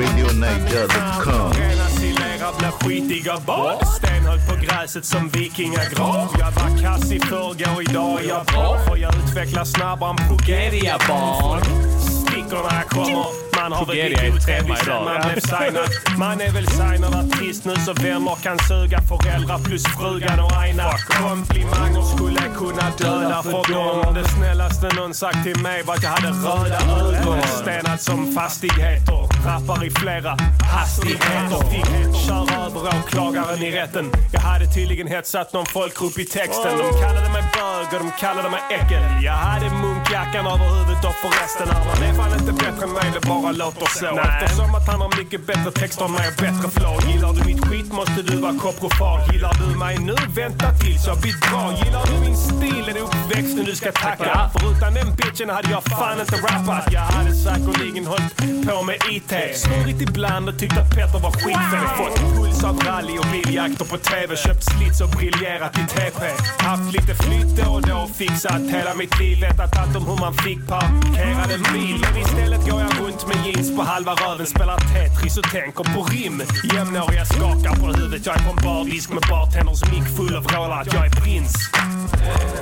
[1.98, 3.86] silerar blir skitiga bad.
[3.96, 6.28] Stenhög på gräset som vikingagrav.
[6.38, 8.78] Jag var kass i förrgår, idag är jag bra.
[8.86, 11.62] För jag utvecklar snabbare än Progeria-barn.
[12.00, 13.47] Stickorna kommer.
[13.68, 15.04] Man har väl blivit sen idag.
[15.04, 15.88] man blev signad.
[16.18, 20.92] Man är väl signad artist nu så vänner kan suga föräldrar plus frugan och aina.
[21.08, 24.14] Komplimanger skulle kunna döda för dem.
[24.14, 26.78] Det snällaste någon sagt till mig var att jag hade röda
[27.18, 27.42] ögon.
[27.42, 29.27] Stenad som fastigheter.
[29.44, 30.36] Rappar i flera
[30.72, 32.12] hastigheter.
[32.26, 34.10] Köra över åklagaren i rätten.
[34.32, 36.78] Jag hade tydligen hetsat någon folkgrupp i texten.
[36.78, 39.02] De kallade mig bög och de kallade mig äckel.
[39.22, 43.28] Jag hade munkjackan över huvudet och förresten man är fan inte bättre än mig, det
[43.28, 44.18] bara låter så.
[44.18, 46.96] Eftersom att han har mycket bättre texter än mig och bättre flow.
[47.10, 49.32] Gillar du mitt skit måste du vara koprofar.
[49.32, 51.62] Gillar du mig nu, vänta tills jag blir bra.
[51.84, 54.50] Gillar du min stil är det uppväxten du ska tacka.
[54.52, 56.92] För utan den bitchen hade jag fan inte rappat.
[56.92, 58.36] Jag hade säkerligen hållit
[58.68, 59.27] på med IT.
[59.28, 61.88] Svurit ibland och tyckt att Petter var skitfel.
[61.96, 64.36] Fått puls av rally och biljakter på TV.
[64.36, 66.20] Köpt slits och briljerat i TP.
[66.58, 68.10] Haft lite flytt då och då.
[68.14, 69.40] Fixat hela mitt liv.
[69.40, 71.98] Vetat allt om hur man fick parkerad en bil.
[72.00, 74.46] Men istället går jag runt med jeans på halva röven.
[74.46, 76.42] Spelar Tetris och tänker på rim.
[76.74, 78.26] Jämnåriga skakar på huvudet.
[78.26, 81.54] Jag är på en bardisk med bartenders mick full av vrålar att jag är prins.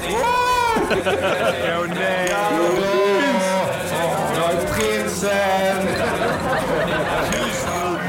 [0.09, 2.31] Åh nej!
[4.37, 6.36] Jag är prinsen!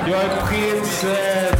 [0.09, 1.57] Jag är prinsen!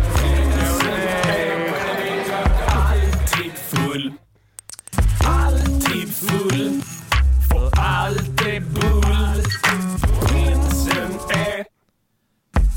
[2.68, 4.14] Alltid full.
[5.26, 6.82] Alltid full.
[7.50, 9.44] För allt är bull.
[10.28, 11.66] Prinsen är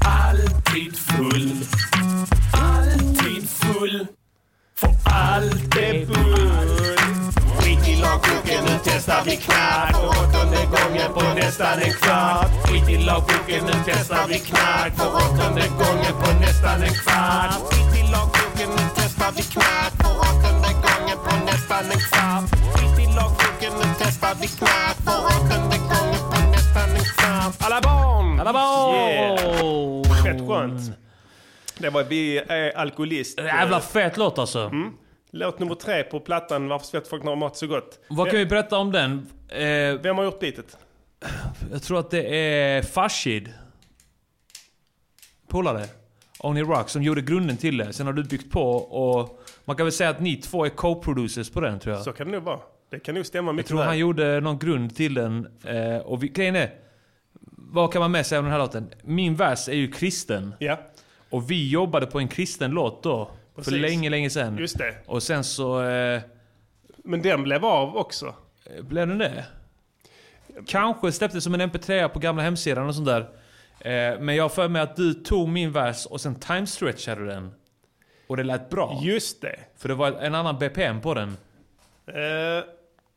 [0.05, 1.65] alltid full.
[2.53, 4.07] Alltid full.
[4.75, 6.80] För allt är bull
[8.85, 12.51] testar vi knark för åttonde gången på nästan en kvart.
[12.67, 17.61] Skit i lagboken, nu testar vi knark för åttonde gången på nästan en kvart.
[17.69, 22.47] Skit i lagboken, nu testar vi knark för åttonde gången på nästan en kvart.
[22.75, 27.55] Skit i lagboken, nu testar vi knark för åttonde gången på nästan en kvart.
[27.67, 28.41] Alla barn!
[28.41, 28.95] Alla barn!
[28.95, 30.25] Yeah.
[30.25, 30.97] Fett skönt.
[31.79, 33.39] Det var Vi är alkoholist.
[33.39, 34.59] Jävla fet låt alltså.
[34.61, 34.93] Mm.
[35.31, 37.99] Låt nummer tre på plattan Varför de mat så gott.
[38.09, 39.27] Vad kan vi berätta om den?
[39.49, 40.77] Eh, Vem har gjort beatet?
[41.73, 43.53] jag tror att det är Farshid.
[45.49, 45.85] Polare.
[46.39, 47.93] Only Rock som gjorde grunden till det.
[47.93, 51.53] Sen har du byggt på och man kan väl säga att ni två är co-producers
[51.53, 52.05] på den tror jag.
[52.05, 52.61] Så kan det nog vara.
[52.91, 53.87] Det kan nog stämma Jag mycket tror väl.
[53.87, 55.49] han gjorde någon grund till den.
[55.65, 56.75] Eh, och vi, grejen är,
[57.57, 58.91] vad kan man med säga om den här låten?
[59.03, 60.55] Min vers är ju kristen.
[60.59, 60.81] Ja.
[61.31, 63.31] Och vi jobbade på en kristen låt då.
[63.65, 63.91] För Precis.
[63.91, 64.59] länge, länge sedan.
[64.59, 64.95] Just det.
[65.07, 65.83] Och sen så...
[65.83, 66.21] Eh,
[66.97, 68.35] Men den blev av också.
[68.81, 69.45] blev den det?
[70.67, 73.21] Kanske släpptes som en mp3 på gamla hemsidan och sånt där.
[73.81, 77.55] Eh, men jag har för mig att du tog min vers och sen time-stretchade den.
[78.27, 78.99] Och det lät bra.
[79.03, 79.57] Just det.
[79.77, 81.37] För det var en annan BPM på den.
[82.09, 82.65] Uh,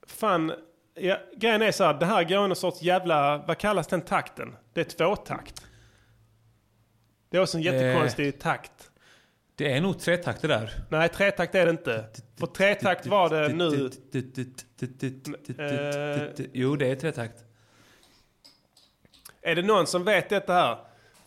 [0.07, 0.53] fan,
[0.95, 4.01] ja, grejen är så här, det här går i någon sorts jävla, vad kallas den
[4.01, 4.55] takten?
[4.73, 5.65] Det är tvåtakt.
[7.29, 8.89] Det är också en jättekonstig takt.
[9.55, 10.71] Det är nog tretakt det där.
[10.89, 12.05] Nej, tretakt är det inte.
[12.39, 13.89] För tretakt var det nu.
[15.57, 17.35] Eh, Jo, det är tretakt.
[19.41, 20.77] Är det någon som vet detta här?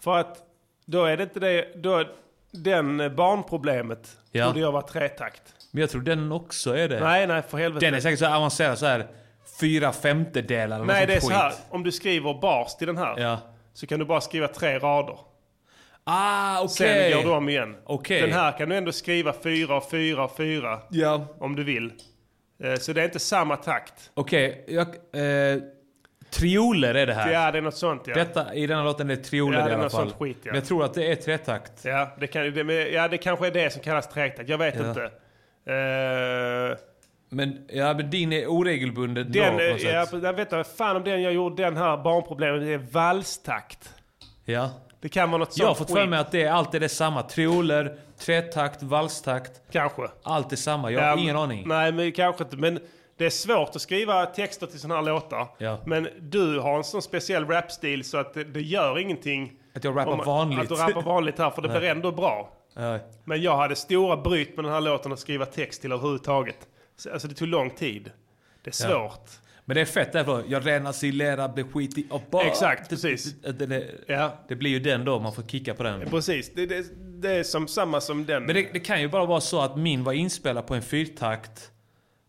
[0.00, 0.38] För att
[0.84, 2.04] då är det inte det, då,
[2.50, 4.44] den barnproblemet Ja.
[4.44, 5.42] trodde jag var tretakt.
[5.70, 7.00] Men jag tror den också är det.
[7.00, 7.86] Nej, nej, för helvete.
[7.86, 9.06] Den är säkert så avancerad så här
[9.60, 11.50] fyra femtedelar eller Nej, det är sånt så här.
[11.50, 11.60] skit.
[11.70, 13.38] Om du skriver bars till den här Ja.
[13.72, 15.18] så kan du bara skriva tre rader.
[16.08, 16.68] Ah, okej.
[17.12, 17.76] Sen går du om igen.
[17.84, 18.20] Okej.
[18.20, 20.80] Den här kan du ändå skriva fyra och fyra och fyra.
[20.90, 21.26] Ja.
[21.40, 21.92] Om du vill.
[22.64, 24.10] Eh, Så det är inte samma takt.
[24.14, 24.86] Okej, jag...
[24.88, 25.58] Eh,
[26.30, 27.32] trioler är det här.
[27.32, 28.14] Ja, det är något sånt ja.
[28.14, 30.12] Detta, I den här låten är det trioler Ja, det i är alla något fall.
[30.12, 30.46] skit, ja.
[30.46, 31.84] Men jag tror att det är tretakt.
[31.84, 34.48] Ja, det, kan, det, ja, det kanske är det som kallas tretakt.
[34.48, 34.88] Jag vet Ja.
[34.88, 35.02] inte.
[35.04, 36.78] Eh,
[37.28, 40.22] Men, ja, men din är oregelbunden den, då, på något ja, sätt.
[40.22, 43.94] jag vet inte fan om den jag gjorde, den här barnproblemet, det är valstakt.
[44.44, 44.70] Ja.
[45.00, 46.88] Det kan vara något sånt Jag har fått för mig att det är alltid det
[46.88, 47.22] samma.
[47.22, 49.60] Trioler, tretakt, valstakt.
[49.72, 50.02] Kanske.
[50.22, 50.90] Allt är samma.
[50.90, 51.62] Jag har Ja, ingen aning.
[51.68, 52.56] Nej, men kanske inte.
[52.56, 52.78] Men
[53.16, 55.48] det är svårt att skriva texter till sådana här låtar.
[55.58, 55.78] Ja.
[55.86, 59.52] Men du har en sån speciell rapstil så att det, det gör ingenting.
[59.74, 60.58] Att jag rappar om- vanligt.
[60.60, 62.52] Att du rappar vanligt här, för det blir ändå bra.
[63.24, 66.56] Men jag hade stora bryt med den här låten att skriva text till överhuvudtaget.
[66.96, 68.10] Så, alltså det tog lång tid.
[68.64, 69.14] Det är Ja.
[69.68, 70.44] Men det är fett därför.
[70.48, 72.46] Jag renasilerar, blir skitig och bara...
[72.46, 73.40] Exakt, precis.
[73.40, 74.44] Det, det, det, Ja.
[74.48, 76.00] det blir ju den då, man får kicka på den.
[76.10, 76.84] Precis, det, det,
[77.22, 78.42] det är som samma som den.
[78.44, 81.70] Men det, kan ju bara vara så att min var inspelad på en fyrtakt.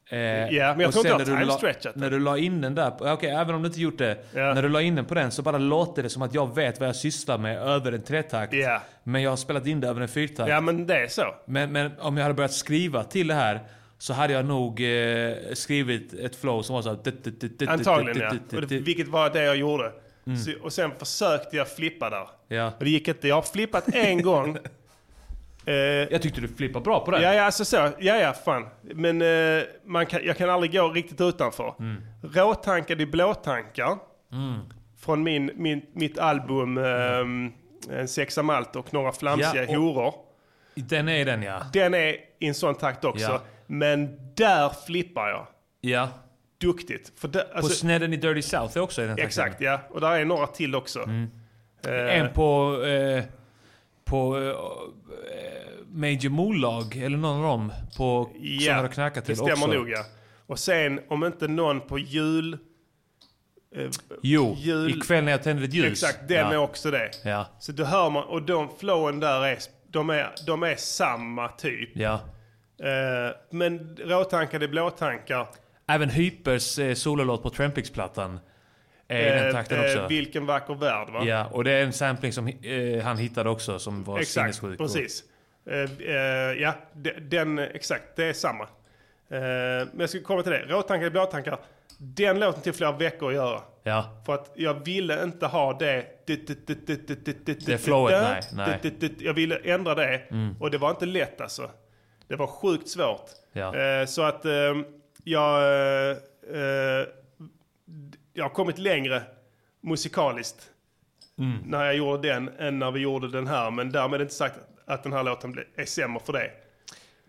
[0.09, 1.95] Eh, Ja, men jag tror inte jag när har time-stretchat.
[1.95, 4.17] När du la in den där, okej även om du inte gjort det.
[4.33, 6.79] När du la in den på den så bara låter det som att jag vet
[6.79, 8.53] vad jag sysslar med över en tretakt.
[8.53, 8.81] Ja.
[9.03, 10.49] Men jag har spelat in det över en fyrtakt.
[10.49, 11.35] Ja, men det är så.
[11.45, 13.59] Men, men om jag hade börjat skriva till det här
[13.97, 17.69] så hade jag nog eh, skrivit ett flow som var så här...
[17.69, 18.57] Antagligen ja.
[18.57, 19.91] Och det, vilket var det jag gjorde.
[20.27, 20.39] Mm.
[20.39, 22.27] Så, och sen försökte jag flippa där.
[22.47, 22.71] Ja.
[22.77, 23.27] Och det gick inte.
[23.27, 24.57] Jag har flippat en gång.
[25.65, 27.21] Eh, jag tyckte du flippade bra på det.
[27.21, 27.75] Ja, ja, alltså så.
[27.75, 28.67] Ja, ja, fan.
[28.81, 31.75] Men eh, man kan, jag kan aldrig gå riktigt utanför.
[31.79, 32.01] Mm.
[32.21, 33.97] Råtankar i blåtankar.
[34.31, 34.59] Mm.
[34.99, 37.51] Från min, min, mitt album ehm,
[37.91, 40.13] En sexa malt och några flamsiga Ja, och- horor.
[40.75, 41.61] Den är den ja.
[41.73, 43.31] Den är i en sån takt också.
[43.31, 43.41] Ja.
[43.67, 45.47] Men där flippar jag.
[45.81, 46.09] Ja.
[46.57, 47.11] Duktigt.
[47.19, 49.19] För På alltså, snedden i Dirty South är också i den.
[49.19, 49.81] Exakt, ja.
[49.89, 51.03] Och där är några till också.
[51.03, 51.29] Mm.
[51.85, 52.81] Eh, En på...
[52.85, 53.23] Eh,
[54.05, 54.55] på eh,
[55.89, 58.29] Major Molag, eller någon av dem, på
[58.65, 59.67] som har knackat till det stämmer också.
[59.77, 60.03] nog ja.
[60.47, 62.57] Och sen om inte någon på jul...
[63.75, 63.89] Eh,
[64.21, 65.91] Jo, jul, ikväll när jag tänder ett ljus.
[66.03, 66.53] Exakt, den Ja.
[66.53, 67.11] är också det.
[67.23, 67.45] Ja.
[67.59, 69.57] Så då hör man, och de flowen där är,
[69.87, 71.89] de är, de är samma typ.
[71.93, 72.19] Ja.
[72.83, 75.47] Eh, men råtankar, blåtankar.
[75.87, 78.39] Även Hypers eh, sololåt på Trampix-plattan
[79.07, 80.07] är i den Eh, takten också.
[80.07, 81.23] vilken vacker värld va?
[81.25, 82.51] Ja, och det är en sampling som
[83.03, 84.77] han hittade också som var Exakt, sinnessjuk.
[84.79, 85.23] precis.
[85.69, 86.15] Eh, eh,
[86.61, 88.67] ja, de- den, exakt, det är samma.
[89.29, 90.59] Men jag ska komma till det.
[90.65, 91.57] Råtankar, blåtankar.
[91.97, 93.61] Den låten till flera veckor att göra.
[93.83, 94.21] Ja.
[94.25, 96.05] För att jag ville inte ha det...
[97.65, 98.21] Det flowet,
[98.53, 99.13] nej, nej.
[99.19, 100.21] Jag ville ändra det.
[100.31, 100.55] Mm.
[100.59, 101.69] Och det var inte lätt alltså.
[102.27, 103.25] Det var sjukt svårt.
[103.53, 103.75] Ja.
[103.75, 104.51] Eh, Så att eh,
[105.23, 105.61] jag...
[106.11, 106.17] eh,
[106.61, 107.05] eh,
[108.33, 109.21] Jag har kommit längre
[109.81, 110.69] musikaliskt
[111.39, 111.57] Mm.
[111.65, 113.71] när jag gjorde den än när vi gjorde den här.
[113.71, 114.55] Men därmed inte sagt
[114.85, 116.51] att den här låten är sämre för det.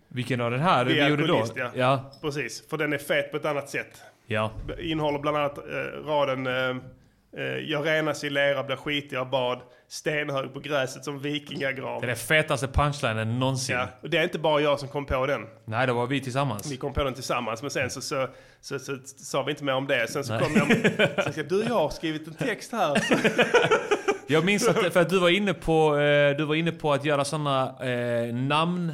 [0.08, 1.44] Vilken av den här Vi vi gjorde då?
[1.56, 1.70] ja.
[1.74, 2.12] Ja.
[2.22, 4.02] Precis, för den är fet på ett annat sätt.
[4.26, 4.50] Ja.
[4.78, 5.64] Innehåller bland annat eh,
[6.06, 6.76] raden Eh,
[7.66, 9.60] jag renas i lera, blir skitig av bad.
[9.88, 12.00] Stenhög på gräset som vikingagrav.
[12.00, 13.76] Det är den fetaste punchlinen någonsin.
[13.76, 15.46] Ja, och det är inte bara jag som kom på den.
[15.64, 16.72] Nej, det var vi tillsammans.
[16.72, 18.28] Vi kom på den tillsammans, men sen så, så,
[18.60, 20.08] så, så, sa vi inte mer om det.
[20.10, 20.42] Sen så Nej.
[20.42, 23.02] kom jag med, sen ska du, jag har skrivit en text här.
[24.30, 27.04] Jag minns att, för att du var inne på, eh, du var inne på att
[27.04, 28.92] göra såna eh, namn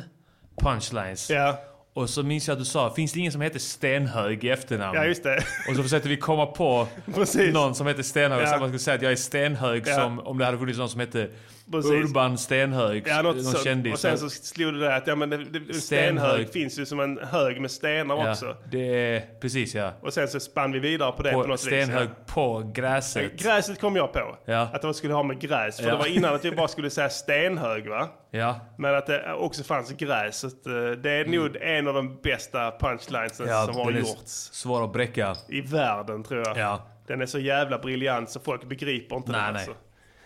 [0.56, 1.30] punchlines.
[1.30, 1.58] Ja.
[1.94, 4.96] Och så minns jag att du sa, finns det ingen som heter Stenhög i efternamn?
[4.98, 5.44] Ja, just det.
[5.68, 6.88] Och så försökte vi komma på
[7.52, 8.42] någon som heter Stenhög.
[8.42, 8.46] Ja.
[8.52, 9.94] Så man skulle säga att jag är Stenhög Ja.
[9.94, 11.28] som om det hade funnits någon som hette
[11.72, 11.90] Precis.
[11.90, 13.04] Urban Stenhög.
[13.06, 13.92] Ja, något någon så, kändis.
[13.92, 16.52] och sen så slog det där att ja, men det, det, stenhög Stenhög.
[16.52, 18.56] finns ju som en hög med stenar ja, också.
[18.70, 19.92] Det precis ja.
[20.00, 22.16] Och sen så spann vi vidare på det på, På något Stenhög vis.
[22.26, 23.22] på gräset.
[23.22, 23.50] Ja.
[23.50, 24.36] Gräset kom jag på.
[24.44, 24.68] Ja.
[24.72, 25.76] Att de skulle ha med gräs.
[25.76, 25.90] För Ja.
[25.92, 28.08] det var innan att vi bara skulle säga stenhög va?
[28.30, 28.60] Ja.
[28.78, 30.36] Men att det också fanns gräs.
[30.38, 33.58] Så att, eh, det är nog en av de bästa punchlinesen Mm.
[33.58, 34.32] Ja, som har gjorts.
[34.52, 35.36] Svår att bräcka.
[35.48, 36.56] I världen tror jag.
[36.58, 36.86] Ja.
[37.06, 39.62] Den är så jävla briljant så folk begriper inte Nej, den nej.
[39.62, 39.76] alltså.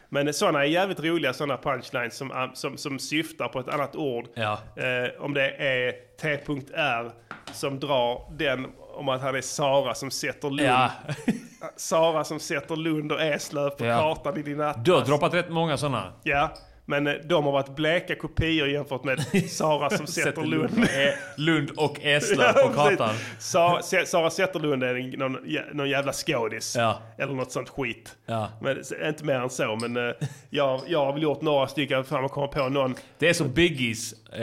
[0.09, 4.27] Men sådana är jävligt roliga sådana punchlines som, som, som syftar på ett annat ord.
[4.35, 4.59] Ja.
[4.77, 7.11] Eh, om det är T.R.
[7.53, 10.69] som drar den om att han är Sara som sätter Lund.
[10.69, 10.91] Ja.
[11.77, 13.99] Sara som sätter Lund och Eslöv på Ja.
[13.99, 14.85] kartan i din atlas.
[14.85, 16.13] Du har droppat rätt många sådana.
[16.23, 16.51] Ja,
[16.89, 19.21] men eh, de har varit bleka kopior jämfört med
[19.51, 20.79] Sara som sätter Lund.
[20.79, 23.15] Eh, Lund och Eslöv på Ja, kartan.
[23.39, 25.39] Sa- Se- Sara Zetterlund är någon,
[25.73, 26.77] någon jävla skådis.
[26.77, 27.03] Ja.
[27.19, 28.17] Eller något sånt skit.
[28.27, 28.49] Ja.
[28.61, 29.77] Men inte mer än så.
[29.81, 30.15] Men eh,
[30.51, 32.05] jag, jag har väl gjort några stycken.
[32.05, 32.95] Fan man kommer på någon.
[33.19, 34.39] Det är som Biggies, eh,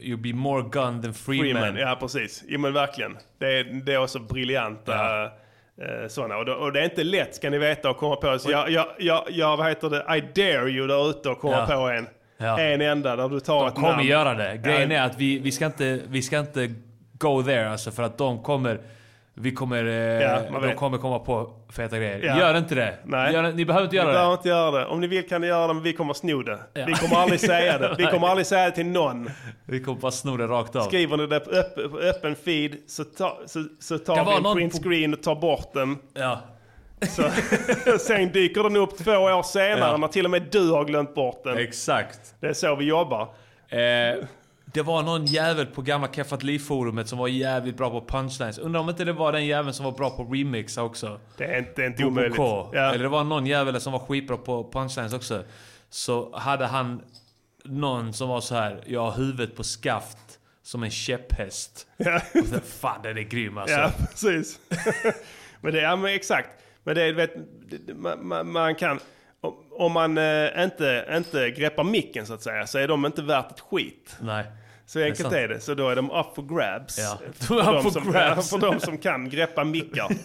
[0.00, 1.76] you'll be more gun than free, man.
[1.76, 2.44] Ja, precis.
[2.48, 3.16] Jo men verkligen.
[3.38, 5.30] Det är, det är också briljanta eh,
[6.08, 6.36] sådana.
[6.36, 8.38] Och, det- och det är inte lätt ska ni veta att komma på.
[8.38, 11.66] Så jag, jag, jag, jag, vad heter det, I dare you där ute att komma
[11.68, 11.76] Ja.
[11.76, 12.06] på en.
[12.40, 12.60] Ja.
[12.60, 14.06] En enda där du tar De ett kommer namn.
[14.06, 14.56] göra det.
[14.64, 16.74] Grejen är att vi, vi, ska inte, vi ska inte
[17.18, 18.78] go there alltså för att de kommer...
[19.40, 20.76] Vi kommer, eh, Ja, de vet.
[20.76, 22.20] kommer komma på feta grejer.
[22.22, 22.38] Ja.
[22.38, 22.94] Gör inte det.
[23.04, 23.32] Nej.
[23.34, 24.16] Gör, ni behöver inte göra Ni det.
[24.18, 24.86] behöver inte göra det.
[24.86, 26.58] Om ni vill kan ni göra det, men vi kommer sno det.
[26.74, 26.84] Ja.
[26.86, 27.94] Vi kommer aldrig säga det.
[27.98, 29.30] Vi kommer aldrig säga det till någon.
[29.64, 30.82] Vi kommer bara sno det rakt av.
[30.82, 34.56] Skriver ni det på, öpp, öppen feed så, ta, så, så tar vi en någon
[34.56, 35.96] print på- screen och tar bort den.
[36.14, 36.40] Ja.
[37.08, 37.22] Så,
[38.00, 39.96] sen dyker den upp två år senare Ja.
[39.96, 41.58] när till och med du har glömt bort den.
[41.58, 42.20] Exakt.
[42.40, 43.22] Det är så vi jobbar.
[43.68, 44.24] Eh,
[44.72, 48.58] det var någon jävel på gamla Keffat Liv-forumet som var jävligt bra på punchlines.
[48.58, 51.20] Undrar om inte det var den jäveln som var bra på remixa också.
[51.36, 52.36] Det är inte, det är inte omöjligt.
[52.38, 52.70] Ja.
[52.74, 55.44] Eller det var någon jävel som var skitbra på punchlines också.
[55.90, 57.02] Så hade han
[57.64, 60.18] någon som var så här: jag har huvudet på skaft
[60.62, 61.86] som en käpphäst.
[61.96, 62.20] Ja.
[62.34, 63.76] Och så, Fan den är grym alltså.
[63.76, 64.58] Ja, precis.
[65.60, 66.48] men det, ja, men exakt.
[66.84, 67.30] Men det, vet,
[68.22, 69.00] man, man, kan...
[69.40, 73.22] om- Om man eh, inte, inte greppar micken så att säga, så är de inte
[73.22, 74.16] värt ett skit.
[74.20, 74.44] Nej.
[74.88, 75.34] Så är enkelt sant.
[75.34, 75.60] är det.
[75.60, 76.98] Så då är de up for grabs.
[76.98, 77.18] Ja.
[77.46, 78.50] För, de for som, grabs.
[78.50, 80.08] för de som kan greppa mickar.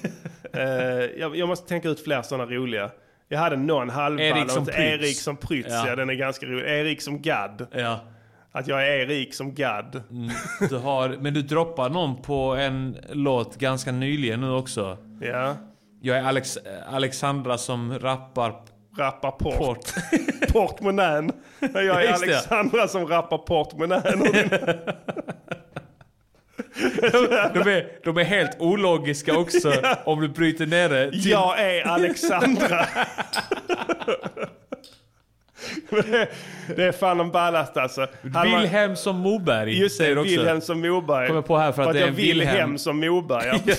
[0.55, 0.63] Eh,
[1.19, 2.89] jag, jag måste tänka ut fler sådana roliga.
[3.29, 4.79] Jag hade någon halvball Erik som Prytz.
[4.79, 5.67] Erik som Prytz.
[5.71, 5.87] Ja.
[5.87, 5.95] Ja.
[5.95, 6.79] den är ganska rolig.
[6.79, 7.67] Erik som Gadd.
[7.71, 7.99] Ja.
[8.51, 10.03] Att jag är Erik som Gadd.
[10.11, 10.29] Mm,
[10.69, 14.97] Du har, men du droppar någon på en låt ganska nyligen nu också.
[15.21, 15.55] Ja.
[16.01, 16.57] Jag är Alex,
[16.87, 18.53] Alexandra som rappar
[18.97, 19.57] Rappar port.
[19.57, 19.93] port.
[20.53, 21.31] Portmonnän.
[21.59, 22.33] Jag är Just det.
[22.33, 24.01] Alexandra som rappar portmonnän.
[27.53, 29.73] De är, de är helt ologiska också
[30.05, 31.11] om du bryter ner det.
[31.11, 32.85] till- Jag är Alexandra.
[35.89, 36.27] det,
[36.75, 38.07] det är fan en ballast alltså.
[38.21, 40.29] Wilhelm som Moberg Just det, säger också.
[40.31, 41.27] Wilhelm som Moberg.
[41.27, 42.57] Kommer på här för att att det är jag Wilhelm.
[42.57, 43.61] hem som Moberg.
[43.65, 43.73] Ja.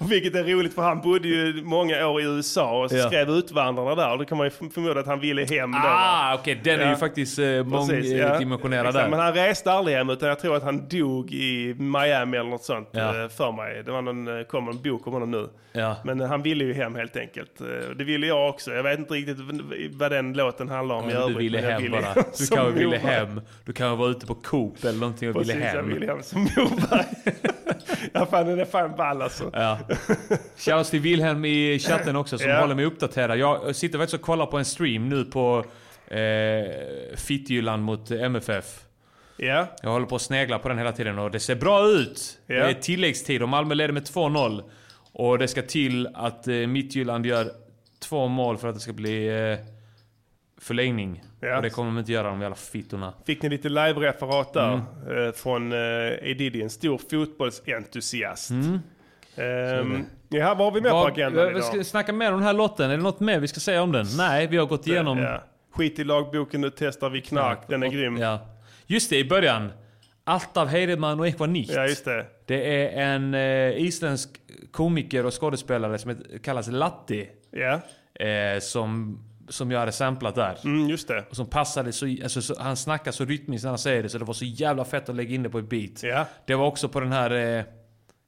[0.00, 3.06] Vilket är roligt för han bodde ju många år i USA och så Ja.
[3.06, 4.12] skrev Utvandrarna där.
[4.12, 5.78] Och då kan man ju förmoda att han ville hem då.
[5.78, 5.84] va?
[5.86, 6.60] Ah, okej.
[6.64, 6.90] Den är Ja.
[6.90, 8.24] ju faktiskt eh, Precis, ja.
[8.26, 9.16] Exakt, Men där.
[9.18, 12.88] han reste aldrig hem utan jag tror att han dog i Miami eller något sånt
[12.92, 13.22] Ja.
[13.22, 13.82] eh, för mig.
[13.84, 15.48] Det var någon, eh, kom en bok om honom nu.
[15.72, 15.96] Ja.
[16.04, 17.50] Men eh, han ville ju hem helt enkelt.
[17.96, 18.72] Det ville jag också.
[18.72, 19.36] Jag vet inte riktigt
[19.92, 21.36] vad den låten handlar om i Ja, övrigt.
[21.36, 22.14] du ville jag hem bara.
[22.38, 23.40] Du kanske ville hem.
[23.64, 25.88] Du kanske var ute på Coop eller någonting och Precis, ville jag hem.
[25.88, 27.04] ville hem som Moberg.
[28.14, 29.50] ja, fan den är fan ball alltså.
[29.52, 29.78] Ja.
[30.56, 32.60] Shoutout till Wilhelm i chatten också som Ja.
[32.60, 33.38] håller mig uppdaterad.
[33.38, 35.64] Jag sitter faktiskt och kollar på en stream nu på
[36.08, 38.80] eh, Fittjylland mot MFF.
[39.36, 39.66] Ja.
[39.82, 42.38] Jag håller på att snegla på den hela tiden och det ser bra ut.
[42.46, 42.54] Ja.
[42.54, 44.62] Det är tilläggstid och Malmö leder med 2-0.
[45.12, 47.52] Och det ska till att eh, Midtjylland gör
[48.08, 49.58] två mål för att det ska bli eh,
[50.60, 51.22] förlängning.
[51.40, 51.56] Ja.
[51.56, 53.12] Och det kommer de inte göra de jävla fittorna.
[53.26, 54.72] Fick ni lite live-referat där
[55.06, 55.26] Mm.
[55.26, 55.78] eh, från eh,
[56.30, 58.50] Edidi, en stor fotbollsentusiast.
[58.50, 58.78] Mm.
[59.36, 61.64] Ehm, ja, vad har vi med på agendan vi idag?
[61.64, 62.90] ska snacka mer om den här lotten.
[62.90, 64.06] Är det något mer vi ska säga om den?
[64.16, 65.18] Nej, vi har gått igenom...
[65.18, 65.42] Ja.
[65.72, 67.58] Skit i lagboken, nu testar vi knark.
[67.68, 68.16] Den är grym.
[68.16, 68.46] Ja.
[68.86, 69.72] Just det, i början.
[70.24, 71.74] Allt av Heidemann och Nicht.
[71.74, 72.26] Ja, just det.
[72.46, 74.30] Det är en eh, isländsk
[74.72, 77.28] komiker och skådespelare som heter- kallas Latti.
[77.50, 77.80] Ja.
[78.26, 79.18] Eh, som,
[79.48, 80.58] som jag hade samplat där.
[80.64, 81.24] Mm, just det.
[81.30, 84.18] Och som passade så, alltså, så, han snackar så rytmiskt när han säger det så
[84.18, 86.02] det var så jävla fett att lägga in det på ett beat.
[86.02, 86.26] Ja.
[86.46, 87.64] Det var också på den här eh,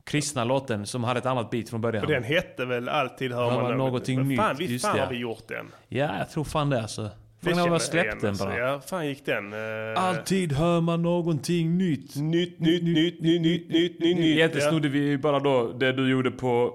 [0.04, 2.06] kristna låten som hade ett annat beat från början.
[2.06, 3.76] För den hette väl Alltid hör man något.
[3.76, 5.02] någonting Men fan, nytt, Visst fan det.
[5.02, 5.66] har vi gjort den?
[5.88, 7.10] Ja, jag tror fan det alltså.
[7.42, 8.58] Frågan om jag känner släppt igen, den bara.
[8.58, 9.52] Ja, fan gick den?
[9.52, 9.58] Eh,
[10.04, 12.16] Alltid hör man någonting nytt.
[12.16, 14.18] Nytt, nytt, nytt, nytt, nytt, nytt, nytt, nytt.
[14.18, 14.70] Egentligen Ja.
[14.70, 16.74] snodde vi bara då det du gjorde på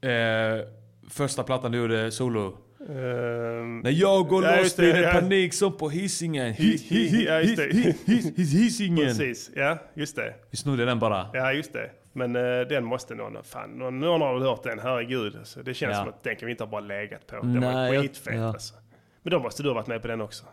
[0.00, 0.66] eh,
[1.10, 2.58] första plattan du gjorde solo.
[2.88, 5.12] Ehm, När jag går ja, loss det, blir det ja.
[5.12, 6.52] panik som på Hisingen.
[6.54, 8.42] Hi- hi- hi- ja, just det.
[8.42, 9.06] Hisingen.
[9.06, 10.34] Precis, ja just det.
[10.50, 11.26] Vi snodde den bara.
[11.32, 11.90] Ja just det.
[12.12, 15.36] Men eh, den måste någon, fan, någon, någon har väl hört den, herregud.
[15.36, 15.98] Alltså, det känns Ja.
[16.00, 17.36] som att den kan vi inte ha bara legat på.
[17.36, 18.48] Den Nej, var skitfet ja.
[18.48, 18.74] alltså.
[19.22, 20.44] Men då måste du ha varit med på den också.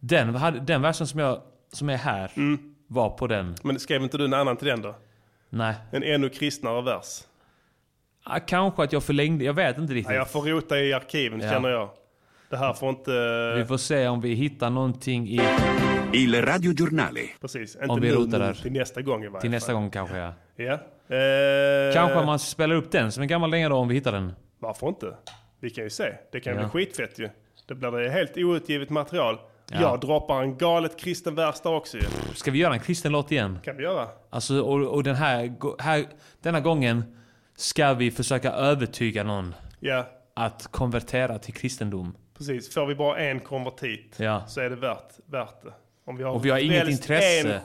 [0.00, 2.74] Den, den versen som, jag, som är här Mm.
[2.86, 3.54] var på den.
[3.62, 4.94] Men skrev inte du en annan till den då?
[5.50, 5.74] Nej.
[5.92, 7.20] En ännu kristnare vers?
[8.24, 10.12] Ah, kanske att jag förlängde, jag vet inte riktigt.
[10.12, 11.50] Ja, jag får rota i arkiven Ja.
[11.50, 11.90] känner jag.
[12.50, 13.10] Det här får inte...
[13.56, 15.40] Vi får se om vi hittar någonting i...
[16.12, 17.20] Il radiogiornale.
[17.40, 18.54] Precis, Om inte vi nu, där.
[18.54, 19.74] till nästa gång i varje Till nästa fall.
[19.74, 20.32] gång kanske ja.
[20.56, 20.72] Ja.
[21.16, 24.32] Eh, Kanske man spelar upp den som en gammal dänga då om vi hittar den.
[24.58, 25.06] Varför inte?
[25.60, 26.12] Vi kan ju se.
[26.32, 26.60] Det kan Ja.
[26.60, 27.28] bli skitfett ju.
[27.68, 29.38] Det blir det helt outgivet material.
[29.72, 29.80] Ja.
[29.80, 32.02] Jag droppar en galet kristen vers där också ju.
[32.34, 33.58] Ska vi göra en kristen låt igen?
[33.64, 34.08] kan vi göra.
[34.30, 35.52] Alltså, och, och den här,
[35.82, 36.04] här,
[36.42, 37.04] denna gången
[37.60, 42.16] ska vi försöka övertyga någon Ja, att konvertera till kristendom.
[42.38, 42.74] precis.
[42.74, 44.46] Får vi bara en konvertit Ja.
[44.48, 45.72] så är det värt, värt det.
[46.06, 47.60] Om vi har, Och vi har inget intresse.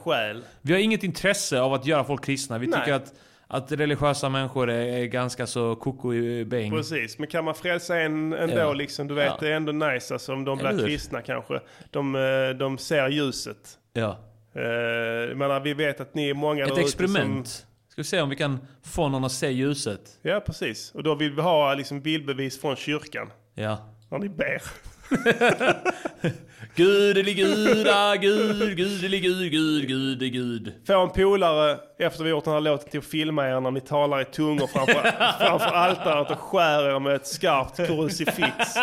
[0.62, 2.58] Vi har inget intresse av att göra folk kristna.
[2.58, 2.80] Vi Nej.
[2.80, 3.14] tycker att,
[3.48, 6.72] att religiösa människor är, är ganska så koko i bäng.
[6.72, 8.74] Precis, men kan man frälsa en ändå Ja.
[8.74, 9.38] liksom, du vet, Ja.
[9.40, 11.60] det är ändå nice alltså, om de blir kristna kanske.
[11.92, 13.78] De, eh, de ser ljuset.
[13.94, 14.18] Ja.
[14.54, 17.48] Jag menar, vi vet att ni är många Ett experiment.
[17.48, 20.02] Som, Ska vi se om vi kan få någon att se ljuset.
[20.22, 20.92] ja, precis.
[20.92, 23.30] Och då vill vi ha liksom, bildbevis från kyrkan.
[23.54, 23.78] Ja.
[24.12, 24.62] När ni ber.
[26.76, 30.74] Gudeliguda, gud, gudeligud, gud, gudegud.
[30.88, 33.82] Få en polare efter vi gjort den här låten till att filma er när ni
[33.82, 34.94] talar i tungor framför,
[35.40, 38.76] framför altaret och skär er med ett skarpt krucifix.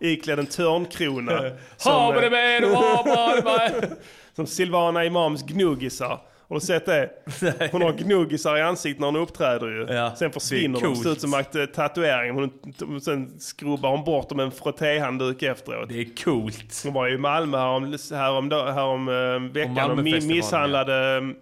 [0.00, 1.42] Iklädd en törnkrona.
[1.42, 1.58] Med.
[4.36, 6.20] Som Silvana Imams gnuggisar.
[6.48, 7.10] Har du sett det?
[7.72, 9.94] Hon har gnuggisar i ansiktet när hon uppträder ju.
[9.94, 10.96] Ja, sen försvinner det de.
[10.96, 12.34] Ser ut som att eh, tatueringen.
[12.80, 15.88] Hon, sen skrubbar hon bort dem med en frottéhandduk efteråt.
[15.88, 16.80] Det är coolt.
[16.84, 19.14] Hon var i Malmö härom, härom, härom eh,
[19.52, 21.34] veckan och mi- Malmöfestivalen, misshandlade,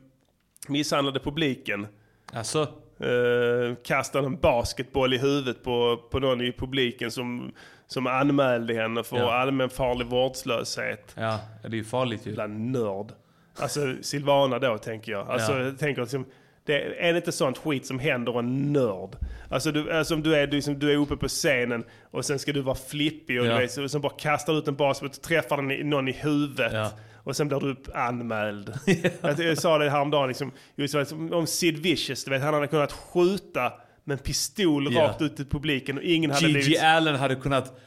[0.69, 1.87] misshandlade publiken.
[2.33, 2.69] Alltså,
[3.01, 7.53] Eh, kastade en basketboll i huvudet på, på någon i publiken som,
[7.87, 9.33] som anmälde henne för Ja.
[9.35, 11.15] allmänfarlig vårdslöshet.
[11.17, 12.31] ja, det är ju farligt ju.
[12.31, 13.13] Jävla nörd.
[13.59, 15.29] Alltså Silvana då tänker jag.
[15.31, 15.59] Alltså, Ja.
[15.65, 16.27] jag tänker liksom,
[16.65, 19.17] det är det inte sånt skit som händer en nörd?
[19.51, 22.39] Alltså, du, alltså om du är, du, liksom, du är uppe på scenen och sen
[22.39, 23.53] ska du vara flippig och Ja.
[23.55, 26.73] du vet, så, så bara kastar ut en basket och träffar den någon i huvudet.
[26.73, 26.91] Ja.
[27.17, 28.75] Och sen blir du anmäld.
[29.21, 30.95] jag, jag sa det häromdagen, liksom, just
[31.33, 33.73] om Sid Vicious, du vet, han hade kunnat skjuta
[34.05, 35.03] med en pistol Ja.
[35.03, 36.83] rakt ut i publiken och ingen hade Gigi blivit...
[36.83, 37.79] Allen hade kunnat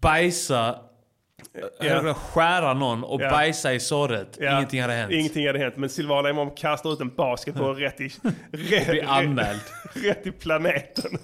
[0.00, 0.78] bajsa,
[1.80, 3.30] hade kunnat skära någon och Ja.
[3.30, 4.38] bajsa i såret.
[4.40, 5.12] Ja, Ingenting hade hänt.
[5.12, 5.76] Ingenting hade hänt.
[5.76, 8.08] Men Silvana Imam kastar ut en basketboll rätt i...
[8.52, 9.60] Rätt, blir anmäld.
[9.94, 11.18] rätt i planeten.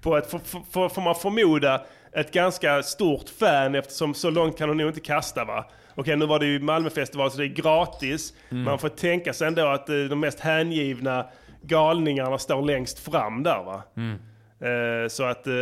[0.00, 0.40] På ett, får,
[0.70, 1.82] får, får man förmoda,
[2.12, 5.64] ett ganska stort fan eftersom så långt kan hon nog inte kasta va?
[5.94, 8.34] Okej, nu var det ju Malmöfestival så det är gratis.
[8.50, 8.64] Mm.
[8.64, 11.26] Man får tänka sig ändå att eh, de mest hängivna
[11.62, 13.82] galningarna står längst fram där va?
[13.96, 14.18] Mm.
[14.62, 15.52] Eh, Så att eh,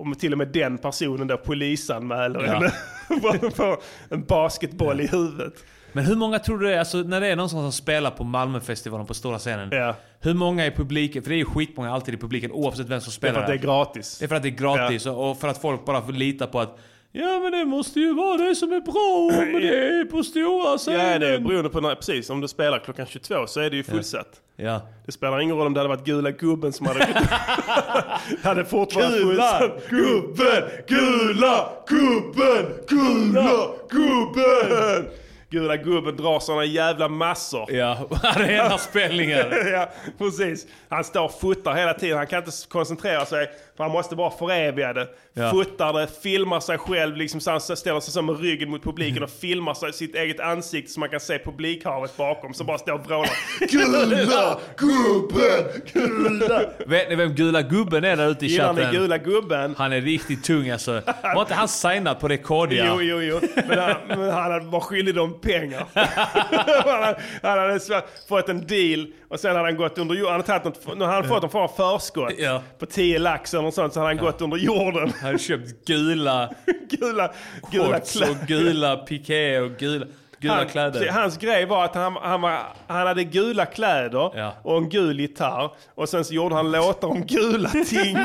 [0.00, 2.52] om till och med den personen då polisanmäler Ja.
[2.52, 2.70] henne
[3.08, 3.76] för- för
[4.08, 5.54] en basketboll i huvudet.
[5.92, 8.24] Men hur många tror du det är, alltså när det är någon som spelar på
[8.24, 9.68] Malmöfestivalen på stora scenen.
[9.72, 9.94] Ja.
[10.20, 13.10] Hur många i publiken, för det är ju skitmånga alltid i publiken oavsett vem som
[13.10, 14.18] Det är spelar för att det är gratis.
[14.18, 16.46] Det är för att det är gratis och, och för att folk bara får lita
[16.46, 16.78] på att
[17.12, 20.78] Ja men det måste ju vara det som är bra men det är på stora
[20.78, 21.12] scenen.
[21.12, 22.30] Ja, det är beroende på när, precis.
[22.30, 24.40] Om du spelar klockan 22 så är det ju fullsatt.
[24.56, 24.80] Ja.
[25.06, 27.06] Det spelar ingen roll om det hade varit gula gubben som hade...
[28.42, 30.62] hade fortfarande Gula gubben!
[30.86, 32.66] Gula gubben!
[32.88, 35.10] Gula gubben!
[35.50, 37.72] Gula gubben drar såna jävla massor.
[37.72, 39.68] Ja, arenaspelningar.
[39.72, 40.66] ja, precis.
[40.88, 42.18] Han står och fotar hela tiden.
[42.18, 43.50] Han kan inte koncentrera sig.
[43.80, 45.08] Han måste bara föreviga det.
[45.34, 45.50] Ja.
[45.50, 49.22] Fotar det, filmar sig själv, liksom, så han ställer sig så med ryggen mot publiken
[49.22, 52.54] och filmar sig, sitt eget ansikte så man kan se publikhavet bakom.
[52.54, 53.30] Så bara står och vrålar
[53.70, 55.82] Gula gubben!
[55.92, 56.62] Gula!
[56.86, 59.00] Vet ni vem gula gubben är där ute i Gillar ni chatten?
[59.00, 59.74] gula gubben?
[59.78, 61.02] Han är riktigt tung alltså.
[61.22, 62.86] Var inte han signad på Recordia?
[62.88, 63.40] Jo, jo, jo.
[63.68, 65.86] Men han, men han var skyldig dem pengar.
[65.94, 67.80] han, hade, han hade
[68.28, 70.32] fått en deal och sen hade han gått under jorden.
[70.32, 72.62] Han hade, tagit något, hade han fått en form av förskott Ja.
[72.78, 73.92] på 10 lax eller något sånt.
[73.92, 75.12] Så hade han gått under jorden.
[75.20, 76.50] Han hade köpt gula
[76.90, 77.32] gula,
[77.72, 78.30] gula kläder.
[78.30, 80.06] och gula piké och gula,
[80.40, 81.08] gula han, kläder.
[81.08, 84.52] Hans grej var att han, han, var, han hade gula kläder Ja.
[84.62, 85.70] och en gul gitarr.
[85.94, 88.16] Och sen så gjorde han låtar om gula ting.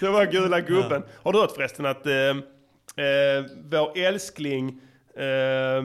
[0.00, 1.02] det var gula gubben.
[1.22, 4.80] Har du hört förresten att eh, eh, vår älskling,
[5.16, 5.82] eh,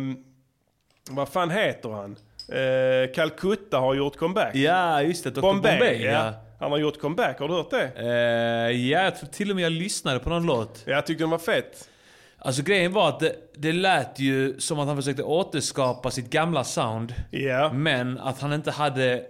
[1.09, 2.15] vad fan heter han?
[2.51, 4.55] Eh, Calcutta har gjort comeback.
[4.55, 5.29] Ja, just det.
[5.29, 5.41] Dr.
[5.41, 6.11] Bombay, Bombay, ja.
[6.11, 6.33] ja.
[6.59, 7.91] Han har gjort comeback, har du hört det?
[7.97, 10.83] Eh, ja, jag tror till och med jag lyssnade på någon låt.
[10.85, 11.89] Jag tyckte den var fett.
[12.37, 16.63] Alltså grejen var att det, det lät ju som att han försökte återskapa sitt gamla
[16.63, 17.13] sound.
[17.31, 17.73] Ja.
[17.73, 19.23] Men att han inte hade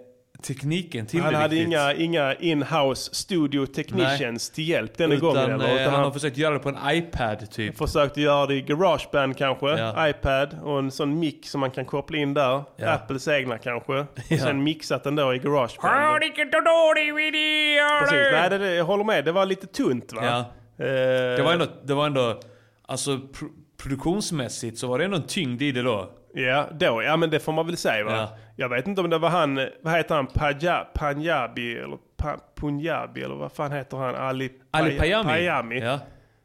[0.43, 1.67] tekniken till Han det hade riktigt.
[1.67, 5.51] inga, inga in-house studio technicians till hjälp denna Utan, gången.
[5.51, 5.65] Eller?
[5.67, 7.77] eh, Utan han han har försökt göra det på en iPad typ.
[7.77, 10.07] försökte göra det i Garageband kanske, Ja.
[10.09, 12.63] iPad och en sån mick som man kan koppla in där.
[12.77, 12.89] Ja.
[12.91, 13.93] Apples egna kanske.
[13.93, 14.37] Och Ja.
[14.37, 15.79] sen mixat den då i Garageband.
[18.01, 19.25] Precis, nej det, det, jag håller med.
[19.25, 20.21] Det var lite tunt va?
[20.23, 20.39] Ja.
[20.85, 22.39] Eh, Det var ändå, det var ändå
[22.85, 23.49] alltså pro-
[23.81, 26.09] produktionsmässigt så var det ändå en tyngd i det då.
[26.43, 28.11] Ja, då, ja men det får man väl säga va?
[28.11, 28.37] Ja.
[28.55, 33.21] Jag vet inte om det var han, vad heter han, Paja, Panjabi eller pa, Punjabi
[33.23, 34.15] eller vad fan heter han?
[34.15, 35.29] Ali, Ali Paya- Payami.
[35.29, 35.79] Payami.
[35.79, 35.99] Ja.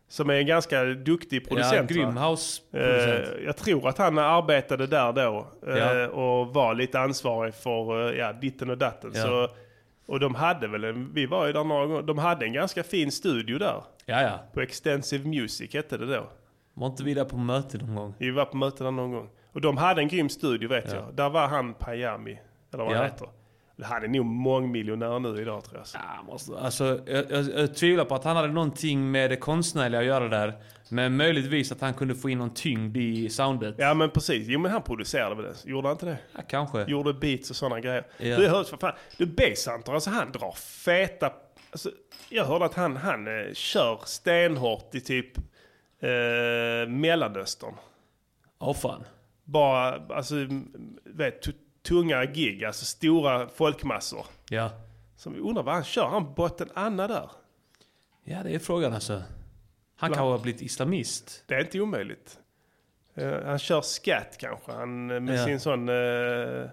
[0.08, 1.90] Som är en ganska duktig producent.
[1.90, 3.28] ja, grym house-producent.
[3.38, 6.08] Eh, jag tror att han arbetade där då eh, Ja.
[6.08, 9.10] och var lite ansvarig för eh, ja, ditten och datten.
[9.14, 9.22] Ja.
[9.22, 9.48] Så,
[10.06, 12.82] och de hade väl, en, vi var ju där några gånger, de hade en ganska
[12.82, 13.82] fin studio där.
[14.06, 14.30] Ja, ja.
[14.52, 16.26] På Extensive Music hette det då.
[16.74, 18.14] Var inte vi där på möte någon gång?
[18.18, 19.28] Vi var på möte där någon gång.
[19.54, 20.94] Och de hade en grym studio vet Ja.
[20.94, 21.14] jag.
[21.14, 22.38] Där var han Payami,
[22.74, 22.96] eller vad Ja.
[22.98, 23.28] han heter.
[23.82, 26.02] Han är nog mångmiljonär nu idag tror jag.
[26.02, 30.00] Ja, måste, alltså, jag, jag, jag tvivlar på att han hade någonting med det konstnärliga
[30.00, 30.54] att göra där.
[30.90, 33.74] Men möjligtvis att han kunde få in någon tyngd i soundet.
[33.78, 35.70] Ja men precis, jo men han producerade väl det?
[35.70, 36.18] Gjorde han inte det?
[36.34, 36.84] Ja, kanske.
[36.84, 38.04] Gjorde beats och sådana grejer.
[38.18, 38.36] Ja.
[38.36, 40.52] Du, hörde för fan, du Basshunter, alltså han drar
[40.84, 41.32] feta...
[41.70, 41.90] Alltså,
[42.28, 45.38] jag hörde att han, han eh, kör stenhårt i typ
[46.00, 47.74] eh, Mellanöstern.
[48.58, 49.04] Åh fan.
[49.44, 50.34] Bara, alltså,
[51.04, 51.46] vet,
[51.82, 54.26] tunga gig, alltså stora folkmassor.
[54.50, 54.70] Ja.
[55.16, 57.30] Som undrar vad han kör, han botten Anna där.
[58.24, 59.22] Ja, det är frågan alltså.
[59.96, 61.44] Han kanske har blivit islamist.
[61.46, 62.38] Det är inte omöjligt.
[63.14, 65.44] Eh, han kör scat kanske, han, eh, med Ja.
[65.44, 65.88] sin sån...
[65.88, 66.68] Uh,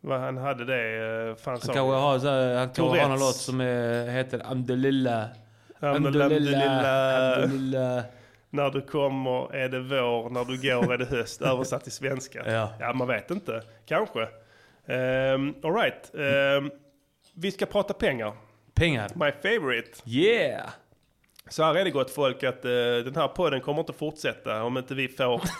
[0.00, 3.36] vad han hade det, uh, fan Han kanske har, så han kanske har någon låt
[3.36, 5.24] som är, heter Amdulillah.
[5.80, 7.34] Alhamdulillah.
[7.34, 8.02] Alhamdulillah.
[8.56, 11.42] När du kommer är det vår, när du går är det höst.
[11.52, 12.68] Översatt till svenska.
[12.80, 12.92] Ja.
[12.92, 13.62] man vet inte.
[13.86, 14.20] Kanske.
[14.20, 16.10] Um, Alright.
[16.12, 16.70] Um,
[17.34, 18.32] vi ska prata pengar.
[18.74, 19.10] Pengar.
[19.14, 19.90] My favorite.
[20.06, 20.70] Yeah!
[21.48, 22.70] Så här är det gott folk att eh,
[23.04, 25.42] den här podden kommer inte fortsätta om inte vi får...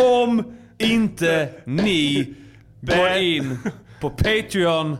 [0.00, 2.34] Om inte ni
[2.80, 3.58] går in
[4.00, 4.96] på Patreon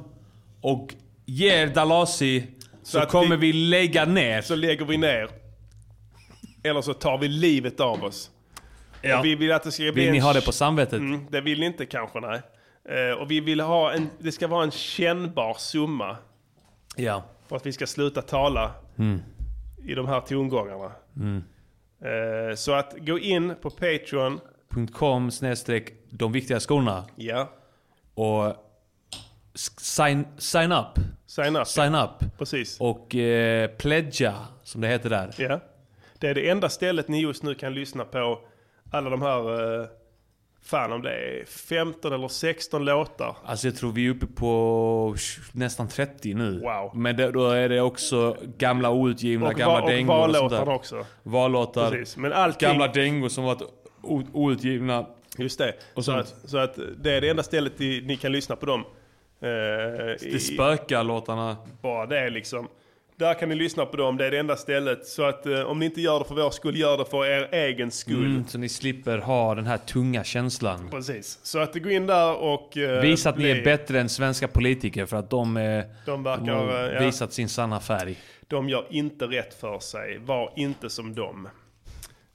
[0.61, 0.95] och
[1.25, 2.47] ger Dalasi
[2.83, 4.43] så, att kommer vi- vi, lägga ner.
[4.43, 5.46] så lägger vi ner.
[6.67, 8.31] Eller så tar vi livet av oss.
[9.03, 9.19] Ja.
[9.19, 10.99] Och vi vill att det ska bli Vill ni ha det på samvetet?
[10.99, 12.41] Mm, det vill ni inte kanske, nej.
[12.89, 16.17] Eh, och vi vill ha en, det ska vara en kännbar summa
[16.97, 17.23] Ja.
[17.49, 19.21] för att vi ska sluta tala Mm.
[19.85, 20.93] i de här tongångarna.
[21.17, 21.45] Mm.
[22.01, 24.41] Eh, så att gå in på Patreon.
[24.93, 27.05] .com snedstreck de viktiga skorna.
[27.17, 27.53] Ja.
[28.15, 28.55] Och
[29.79, 30.87] sign, sign up.
[31.27, 31.67] Sign up.
[31.67, 32.39] Sign up.
[32.39, 32.81] Precis.
[32.81, 35.35] Och eh, pledga, som det heter där.
[35.39, 35.61] Ja.
[36.21, 38.39] Det är det enda stället ni just nu kan lyssna på
[38.93, 39.87] alla de här, eh,
[40.65, 43.37] fan om det är 15 eller 16 låtar.
[43.45, 45.17] Alltså jag tror vi är uppe på
[45.53, 46.61] nästan 30 nu.
[46.61, 46.91] Wow.
[46.97, 50.69] Men det, då är det också gamla outgivna, Och gamla och dängor och sånt där.
[50.69, 51.07] också.
[51.23, 51.91] Vallåtar.
[51.91, 53.63] Precis, men allting- Gamla dängor som varit
[54.33, 55.07] outgivna.
[55.39, 55.75] Just det.
[55.95, 58.81] Och så, att, så att det är det enda stället ni kan lyssna på dem.
[59.41, 59.49] Eh,
[60.33, 61.57] Det spökar låtarna.
[61.83, 62.69] Bara det liksom.
[63.19, 65.07] Där kan ni lyssna på dem, det är det enda stället.
[65.07, 67.49] Så att eh, om ni inte gör det för vår skull, gör det för er
[67.53, 68.27] egen skull.
[68.27, 70.89] Mm, så ni slipper ha den här tunga känslan.
[70.91, 71.39] Precis.
[71.43, 72.77] Så att gå in där och...
[72.77, 76.53] eh, Visa att ni är bättre än svenska politiker för att de, är, De verkar,
[76.55, 77.01] har eh, ja.
[77.01, 78.17] visat sin sanna färg.
[78.47, 80.19] De gör inte rätt för sig.
[80.19, 81.49] Var inte som dem.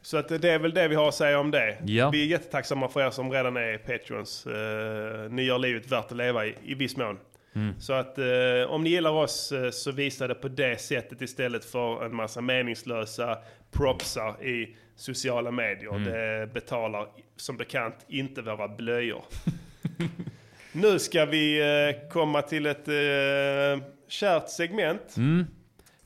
[0.01, 1.77] Så att det är väl det vi har att säga om det.
[1.85, 2.09] Ja.
[2.09, 4.45] Vi är jättetacksamma för er som redan är Patreons.
[4.47, 7.17] Eh, ni gör livet värt att leva i, i viss mån.
[7.55, 7.79] Mm.
[7.79, 8.25] Så att eh,
[8.69, 12.41] om ni gillar oss eh, så visa det på det sättet istället för en massa
[12.41, 13.37] meningslösa
[13.71, 15.95] propsar i sociala medier.
[15.95, 16.03] Mm.
[16.03, 19.23] Det betalar som bekant inte våra blöjor.
[20.71, 25.17] nu ska vi eh, komma till ett eh, kärt segment.
[25.17, 25.45] Mm.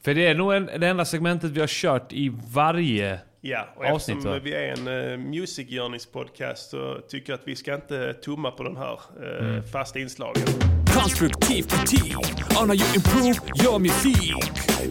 [0.03, 3.85] För det är nog en, det enda segmentet vi har kört i varje Ja, och
[3.85, 4.17] avsnitt.
[4.17, 4.39] eftersom va?
[4.43, 8.51] vi är en uh, Music Journeys podcast så tycker jag att vi ska inte tumma
[8.51, 9.63] på den här eh, Mm.
[9.63, 10.43] fasta inslagen.
[10.99, 12.15] Konstruktiv kritik
[12.61, 14.15] on how you improve your music.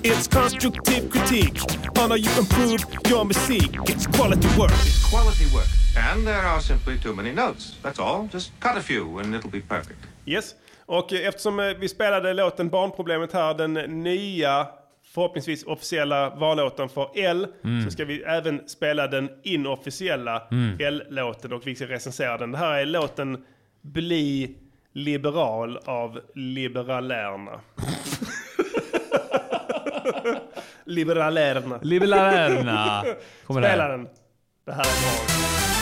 [0.04, 1.58] It's constructive critique
[2.02, 3.70] on how you improve your music.
[3.88, 4.72] It's quality work.
[5.10, 5.68] Quality work.
[6.12, 7.78] And there are simply too many notes.
[7.82, 8.28] That's all.
[8.32, 9.98] Just cut a few and it'll be perfect.
[10.26, 10.54] Yes,
[10.86, 13.72] och eh, eftersom eh, vi spelade låten Barnproblemet här, den
[14.02, 14.66] nya
[15.14, 17.84] förhoppningsvis officiella vallåten för L, Mm.
[17.84, 20.76] så ska vi även spela den inofficiella Mm.
[20.80, 22.52] L-låten och vi ska recensera den.
[22.52, 23.44] Det här är låten
[23.82, 24.54] Bli
[24.94, 27.60] liberal av Liberalerna.
[30.84, 31.78] Liberalerna.
[31.82, 33.04] Liberalerna.
[33.46, 33.62] Kommer.
[33.62, 34.08] Spela den.
[34.66, 35.73] Det här är bra.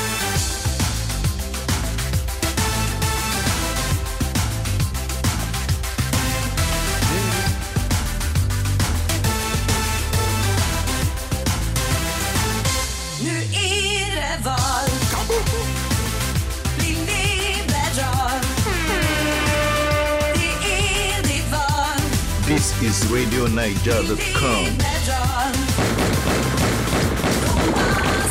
[22.93, 24.64] Is RadioNiger.com.
[24.64, 25.52] Liberal.
[25.78, 26.98] Alla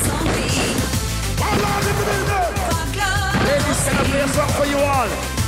[0.05, 0.75] som vill.
[1.39, 1.83] Var glad
[4.59, 5.09] och Johan!
[5.09, 5.40] och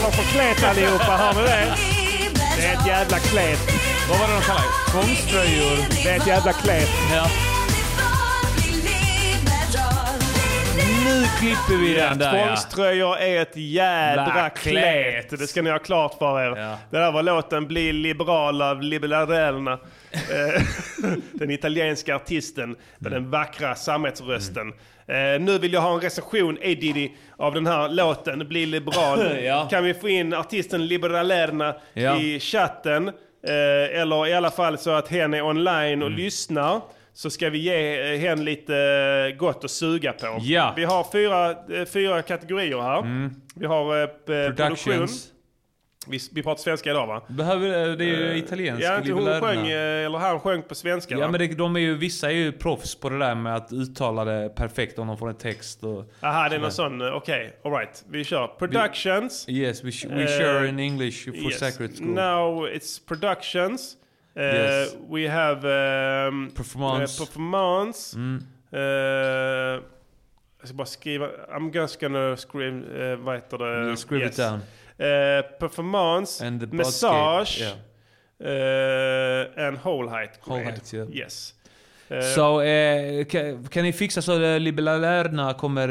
[0.00, 1.74] kallar för klet allihopa, hör ni det?
[2.56, 3.58] Det är ett jävla klet.
[4.08, 4.90] Vad var det de kallade det?
[4.92, 6.04] Tvångströjor?
[6.04, 6.88] Det är ett jävla klet.
[7.14, 7.26] Ja.
[11.04, 12.46] Nu klipper vi den där ja.
[12.46, 15.30] Tvångströjor är ett jädra Jävla klet.
[15.30, 16.50] Det ska ni ha klart för er.
[16.90, 19.78] Det där var låten Bli liberal av Liberalerna.
[20.12, 20.62] Eh,
[21.32, 24.72] den italienska artisten med den vackra sammetsrösten.
[25.10, 29.36] Eh, nu vill jag ha en recension, A Diddy, av den här låten Bli liberal.
[29.44, 29.68] Ja.
[29.70, 32.20] Kan vi få in artisten Liberalerna Ja.
[32.20, 33.08] i chatten?
[33.08, 36.18] Eh, eller i alla fall så att hen är online och Mm.
[36.20, 36.80] lyssnar.
[37.12, 38.76] Så ska vi ge eh, hen lite
[39.32, 40.38] eh, gott att suga på.
[40.40, 40.72] Ja.
[40.76, 43.30] Vi har fyra, eh, fyra kategorier här.
[43.54, 44.76] Vi har eh, p- produktion.
[44.76, 45.26] Productions.
[46.06, 47.22] Vi, vi pratar svenska idag va?
[47.28, 48.84] Behöver, det är ju Eh, italiensk.
[48.84, 51.28] Ja, inte hon sjöng, eh, eller han sjöng på svenska Ja va?
[51.30, 54.24] men det, de är ju, vissa är ju proffs på det där med att uttala
[54.24, 56.04] det perfekt om de får en text och...
[56.20, 58.04] Aha, det är någon sån, eh, okej, alright.
[58.10, 58.46] Vi kör.
[58.46, 59.48] Productions.
[59.48, 61.58] Yes, we, we Eh, share in English for yes.
[61.58, 62.08] Sacred School.
[62.14, 63.96] Now it's productions.
[64.36, 64.96] Uh, Yes.
[65.10, 65.56] We have
[66.28, 67.22] um, Performance.
[67.22, 68.16] uh, performance.
[68.16, 68.42] Mm.
[68.74, 68.80] Uh,
[70.60, 71.26] jag ska bara skriva.
[71.54, 73.76] I'm just gonna scream, uh, vad heter det?
[73.76, 74.60] Mm, scribble it down.
[75.00, 77.78] Uh, performance, massage, basket,
[78.44, 81.06] uh, and whole height Whole height, yeah.
[81.10, 81.54] Yes.
[82.10, 85.88] Uh, eh, kan, kan ni fixa så Liberalerna kommer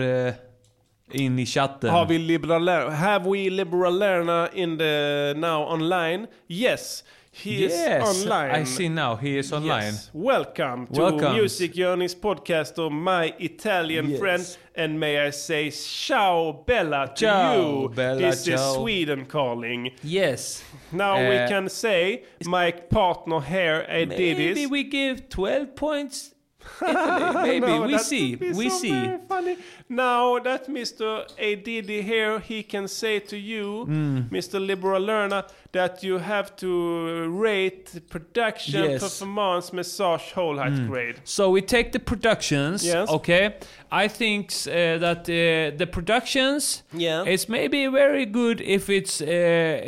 [1.11, 1.90] in i chatten?
[1.90, 2.90] Har vi liberaler?
[2.90, 6.27] Have we liberalerna in the now online?
[6.48, 7.03] Yes,
[7.44, 8.52] he yes, is online.
[8.52, 9.16] I see now.
[9.16, 9.84] He is online.
[9.94, 10.10] Yes.
[10.14, 11.34] Welcome to Welcome.
[11.34, 14.20] Music Journeys podcast of my Italian Yes.
[14.20, 14.57] friend.
[14.76, 17.90] And may I say ciao Bella to Ciao, you.
[17.90, 18.74] Bella, this is ciao.
[18.76, 19.91] Sweden calling.
[20.03, 20.64] Yes.
[20.91, 26.34] Now we Eh, can say my partner here I did Maybe we give 12 points.
[26.82, 27.60] Italy.
[27.60, 28.36] Maybe No, we see.
[28.36, 29.18] We so see.
[29.28, 29.58] funny.
[29.90, 31.26] Now that Mr.
[31.38, 31.56] A.
[31.56, 34.30] Diddy here, he can say to you, Mm.
[34.30, 34.60] Mr.
[34.60, 39.02] Liberalerna, that you have to rate production, Yes.
[39.02, 40.88] performance, massage, whole height Mm.
[40.88, 41.16] grade.
[41.24, 42.84] So we take the productions.
[42.86, 43.10] Yes.
[43.10, 43.56] Okay.
[43.91, 47.24] I think uh, that uh, the productions Yeah.
[47.28, 49.26] is maybe very good if it's uh,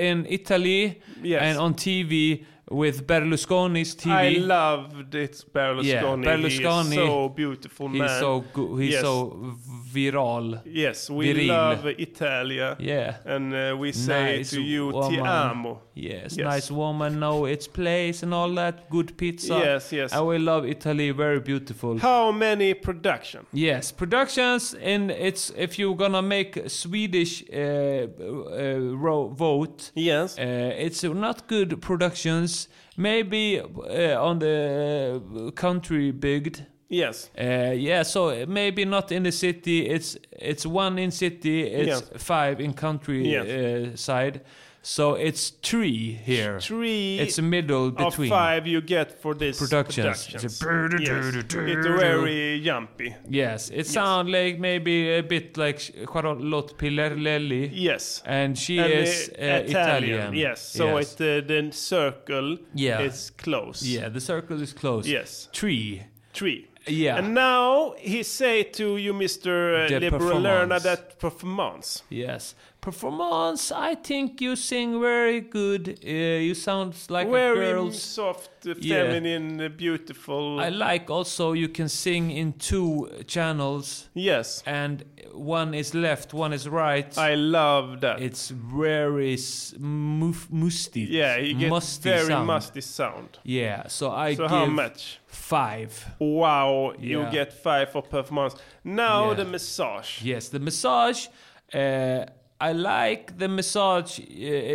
[0.10, 1.42] in Italy Yes.
[1.44, 4.12] and on TV with Berlusconi's TV.
[4.12, 5.86] I loved it, Berlusconi.
[5.86, 6.86] Yeah, Berlusconi.
[6.86, 8.02] He's so beautiful man.
[8.02, 8.44] He's so
[8.78, 9.02] he's Yes.
[9.02, 9.56] so
[9.94, 10.62] viral.
[10.66, 11.48] Yes, we viril.
[11.48, 12.76] love Italia.
[12.80, 13.18] Yeah.
[13.26, 15.82] And uh, we say Nice to you, ti amo.
[15.94, 16.46] Yes, Yes.
[16.54, 18.90] nice woman, know its place and all that.
[18.90, 19.54] Good pizza.
[19.60, 20.14] Yes, yes.
[20.14, 21.98] And we love Italy, very beautiful.
[22.00, 23.46] How many production?
[23.54, 29.92] Yes, productions and it's if you're gonna make Swedish uh, uh, ro- vote.
[29.96, 32.61] Yes, uh, it's not good productions.
[33.02, 36.58] Maybe uh, on the uh, country big.
[36.90, 37.30] Yes.
[37.40, 39.88] Uh, yeah, so maybe not in the city.
[39.88, 41.62] It's it's one in city.
[41.64, 42.24] It's Yes.
[42.24, 43.48] five in country Yes.
[43.48, 44.42] uh, side.
[44.84, 46.60] So it's three here.
[46.60, 48.32] Three It's a middle between.
[48.32, 50.26] of five you get for this Productions.
[50.26, 50.44] productions.
[50.44, 51.36] It's Yes.
[51.36, 53.16] It's very jumpy.
[53.30, 57.70] Yes, it sounds like maybe a bit like Charlotte Pilerlelli.
[57.72, 58.24] Yes.
[58.26, 60.34] And she And, is uh, uh, Italian.
[60.34, 61.14] Yes, so Yes.
[61.20, 63.02] it, uh, the circle Yeah.
[63.02, 63.84] is close.
[63.84, 65.08] Yeah, the circle is close.
[65.08, 65.48] Yes.
[65.54, 66.04] Three.
[66.34, 66.68] Three.
[66.88, 67.18] Yeah.
[67.20, 69.88] And now he say to you, Mr.
[69.88, 72.02] The Liberal Learner, that performance.
[72.10, 72.56] Yes.
[72.82, 76.00] Performance, I think you sing very good.
[76.04, 76.10] Uh,
[76.48, 79.04] you sound like a Very soft, uh, Yeah.
[79.04, 80.60] feminine, uh, beautiful.
[80.60, 84.10] I like also you can sing in two channels.
[84.16, 84.64] Yes.
[84.66, 87.16] And one is left, one is right.
[87.20, 88.20] I love that.
[88.20, 89.38] It's very
[89.80, 91.02] muf- musty.
[91.02, 92.48] yeah, he gets musty very sound.
[92.48, 93.38] musty sound.
[93.44, 95.20] Yeah, so I So give how much?
[95.28, 95.92] five.
[96.20, 98.56] Wow, you get five for performance.
[98.84, 99.36] Now Yeah.
[99.36, 100.24] the massage.
[100.24, 101.28] Yes, the massage.
[101.72, 102.26] Uh,
[102.70, 104.20] I like the massage.
[104.20, 104.24] uh,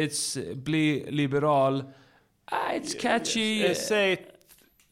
[0.05, 1.83] It's bli liberal.
[2.53, 3.65] Ah, it's catchy.
[3.67, 4.19] Eh, Säg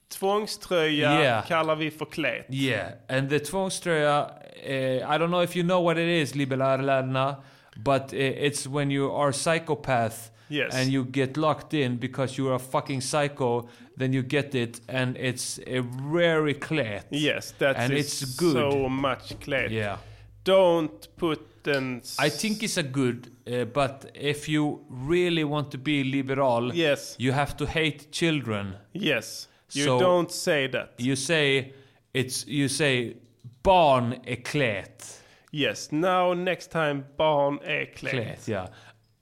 [0.08, 1.46] tvångströja Yeah.
[1.46, 2.46] kallar vi för klet.
[2.48, 4.30] Yeah, and the tvångströja,
[4.66, 4.70] uh,
[5.14, 7.36] I don't know if you know what it is, liberalerna,
[7.76, 10.74] but it's when you are a psychopath Yes.
[10.74, 13.68] and you get locked in because you are a fucking psycho,
[13.98, 15.80] then you get it, and it's a
[16.12, 17.04] very klet.
[17.10, 18.52] Yes, that and is it's good.
[18.52, 19.70] so much klet.
[19.70, 19.96] Yeah.
[20.44, 24.78] Don't put I think it's a good, uh, but if you
[25.08, 27.16] really want to be liberal, Yes.
[27.18, 28.72] you have to hate children.
[28.92, 29.48] Yes.
[29.72, 30.94] You So- don't say that.
[30.98, 31.72] You say
[32.12, 33.16] it's you say
[33.62, 35.20] barn är klet.
[35.52, 38.10] Yes, now next time barn är klet.
[38.12, 38.68] Klet, ja.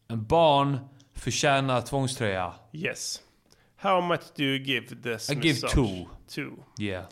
[0.09, 0.78] Barn
[1.14, 2.55] förtjänar tvångströja.
[2.73, 3.20] Yes.
[3.77, 6.06] How much do you give this I give two.
[6.35, 6.51] Two.
[6.78, 7.05] Yeah.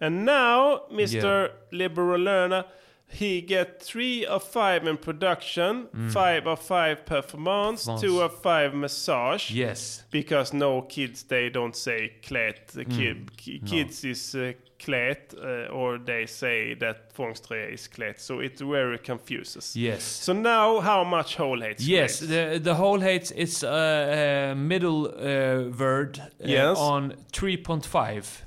[0.00, 1.14] And now, Mr.
[1.14, 1.50] Yeah.
[1.70, 2.64] Liberal Learner,
[3.08, 6.10] he get three of five in production, Mm.
[6.12, 8.02] five of five performance, Performance.
[8.02, 9.50] two of five massage.
[9.50, 10.04] Yes.
[10.10, 12.66] Because no kids, they don't say klet.
[12.72, 13.36] The kid, Mm.
[13.36, 13.70] ki- No.
[13.70, 18.18] Kids is uh, klet, uh, or they say that tvångströja is klet.
[18.20, 19.74] So it very confuses.
[19.76, 20.02] Yes.
[20.02, 21.86] So now, how much whole hates?
[21.86, 22.28] Yes, klet?
[22.28, 26.76] the the whole hates is a uh, uh, middle uh, word uh, Yes.
[26.78, 28.42] on 3.5.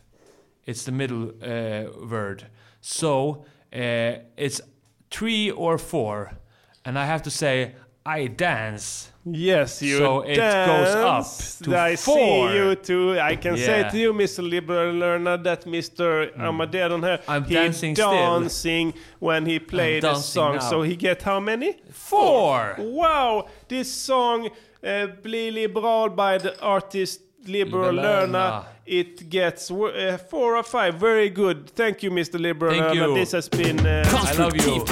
[0.66, 2.44] It's the middle uh, word.
[2.82, 4.62] So uh, it's
[5.12, 6.32] three or four,
[6.86, 7.76] and I have to say
[8.06, 9.12] I dance.
[9.26, 10.68] Yes, you So it dance.
[10.72, 12.16] goes up to I four.
[12.50, 13.20] see you too.
[13.20, 14.42] I can say to you, Mr.
[14.50, 16.36] Liberal Learner, that Mr.
[16.40, 18.12] Armageddon here, I'm he dancing still.
[18.12, 20.56] dancing when he played the song.
[20.56, 20.60] now.
[20.62, 21.78] So he get how many?
[21.92, 22.76] Four.
[22.80, 24.50] Wow, this song
[24.84, 28.64] uh, Bli Liberal by the artist Liberal Learner.
[28.86, 30.96] It gets uh, four or five.
[30.96, 31.70] Very good.
[31.76, 32.40] Thank you, Mr.
[32.40, 33.08] Liberal Thank Learner.
[33.10, 33.14] you.
[33.16, 33.80] This has been...
[33.86, 34.84] Uh, I love you.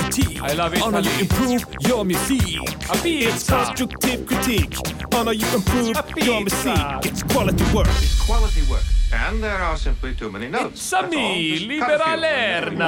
[0.44, 0.82] I love it.
[0.84, 2.60] On how you improve your music.
[2.91, 3.56] A pizza.
[3.65, 4.78] Constructive critique.
[5.15, 6.78] On how you improve your music.
[7.06, 7.88] It's quality work.
[8.28, 8.84] Quality work.
[9.14, 10.94] And there are simply too many notes.
[10.94, 11.60] A few.
[11.68, 12.88] Liberalerna!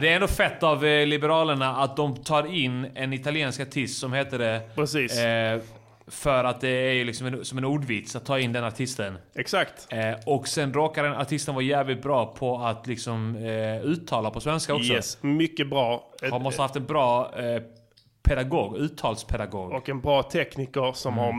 [0.00, 4.12] Det är ändå fett av eh, Liberalerna att de tar in en italiensk artist som
[4.12, 4.60] heter det.
[4.74, 5.18] Precis.
[5.18, 5.60] Eh,
[6.10, 9.18] för att det är ju liksom en, som en ordvits att ta in den artisten.
[9.34, 9.86] Exakt.
[9.92, 14.40] Eh, och sen råkar den artisten vara jävligt bra på att liksom eh, uttala på
[14.40, 14.92] svenska också.
[14.92, 16.10] Yes, mycket bra.
[16.30, 17.62] Han måste ha haft en bra eh,
[18.28, 19.72] pedagog, uttalspedagog.
[19.72, 21.32] Och en bra tekniker som har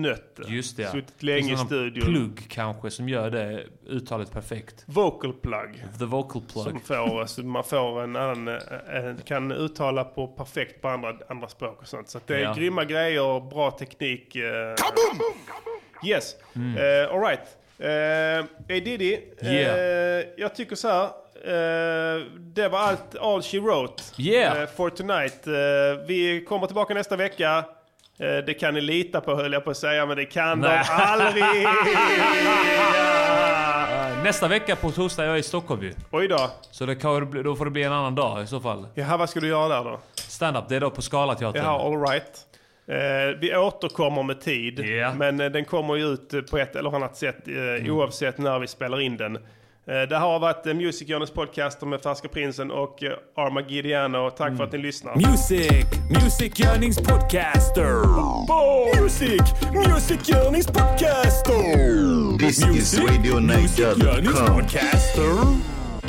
[0.00, 0.42] nött det.
[0.42, 0.54] Mm.
[0.56, 0.86] Just det.
[0.90, 2.04] Suttit länge i studion.
[2.04, 4.82] plugg kanske som gör det uttalet perfekt.
[4.86, 5.84] Vocal plug.
[5.98, 6.64] The vocal plug.
[6.64, 11.48] Som får, så man får en annan, eh, kan uttala på perfekt på andra, andra
[11.48, 12.08] språk och sånt.
[12.08, 12.54] Så att det är Ja.
[12.54, 14.36] grymma grejer, bra teknik.
[14.36, 14.74] eh.
[16.08, 16.76] Yes, Mm.
[16.76, 17.40] uh, alright.
[17.80, 20.24] Uh, hey Diddy, eh, Yeah.
[20.36, 21.10] jag tycker så här.
[21.44, 24.62] Eh, det var allt, all she wrote Yeah.
[24.62, 25.46] eh, for tonight.
[25.46, 25.52] Eh,
[26.06, 27.64] vi kommer tillbaka nästa vecka.
[28.18, 30.84] Det kan ni lita på höll jag på att säga, men det kan Nej.
[30.86, 31.44] de aldrig.
[34.24, 35.92] Nästa vecka på torsdag är jag i Stockholm ju.
[36.10, 36.50] Oj då.
[36.70, 38.86] Så det kan, då får det bli en annan dag i så fall.
[38.94, 40.00] Jaha, vad ska du göra där då?
[40.14, 41.64] Stand-up, det är då på Scalateatern.
[41.64, 42.46] Jaha, all right.
[42.88, 44.84] Eh, vi återkommer med tid,
[45.16, 48.66] men eh, den kommer ju ut på ett eller annat sätt eh, oavsett när vi
[48.66, 49.38] spelar in den.
[49.88, 54.30] Eh, det har varit eh, Music Journeys podcaster med Färska Prinsen och eh, Armagidiano.
[54.30, 55.14] Tack för att ni lyssnar.
[55.16, 57.92] Music, Music Yearnings Podcaster.
[59.00, 59.40] Music,
[59.72, 62.38] Music Yearnings Podcaster.
[62.38, 64.54] This is RadioNiger.com.
[64.54, 65.32] Podcaster.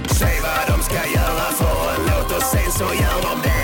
[0.07, 3.56] Säg vad de ska göra för en låt och sen så gör de det.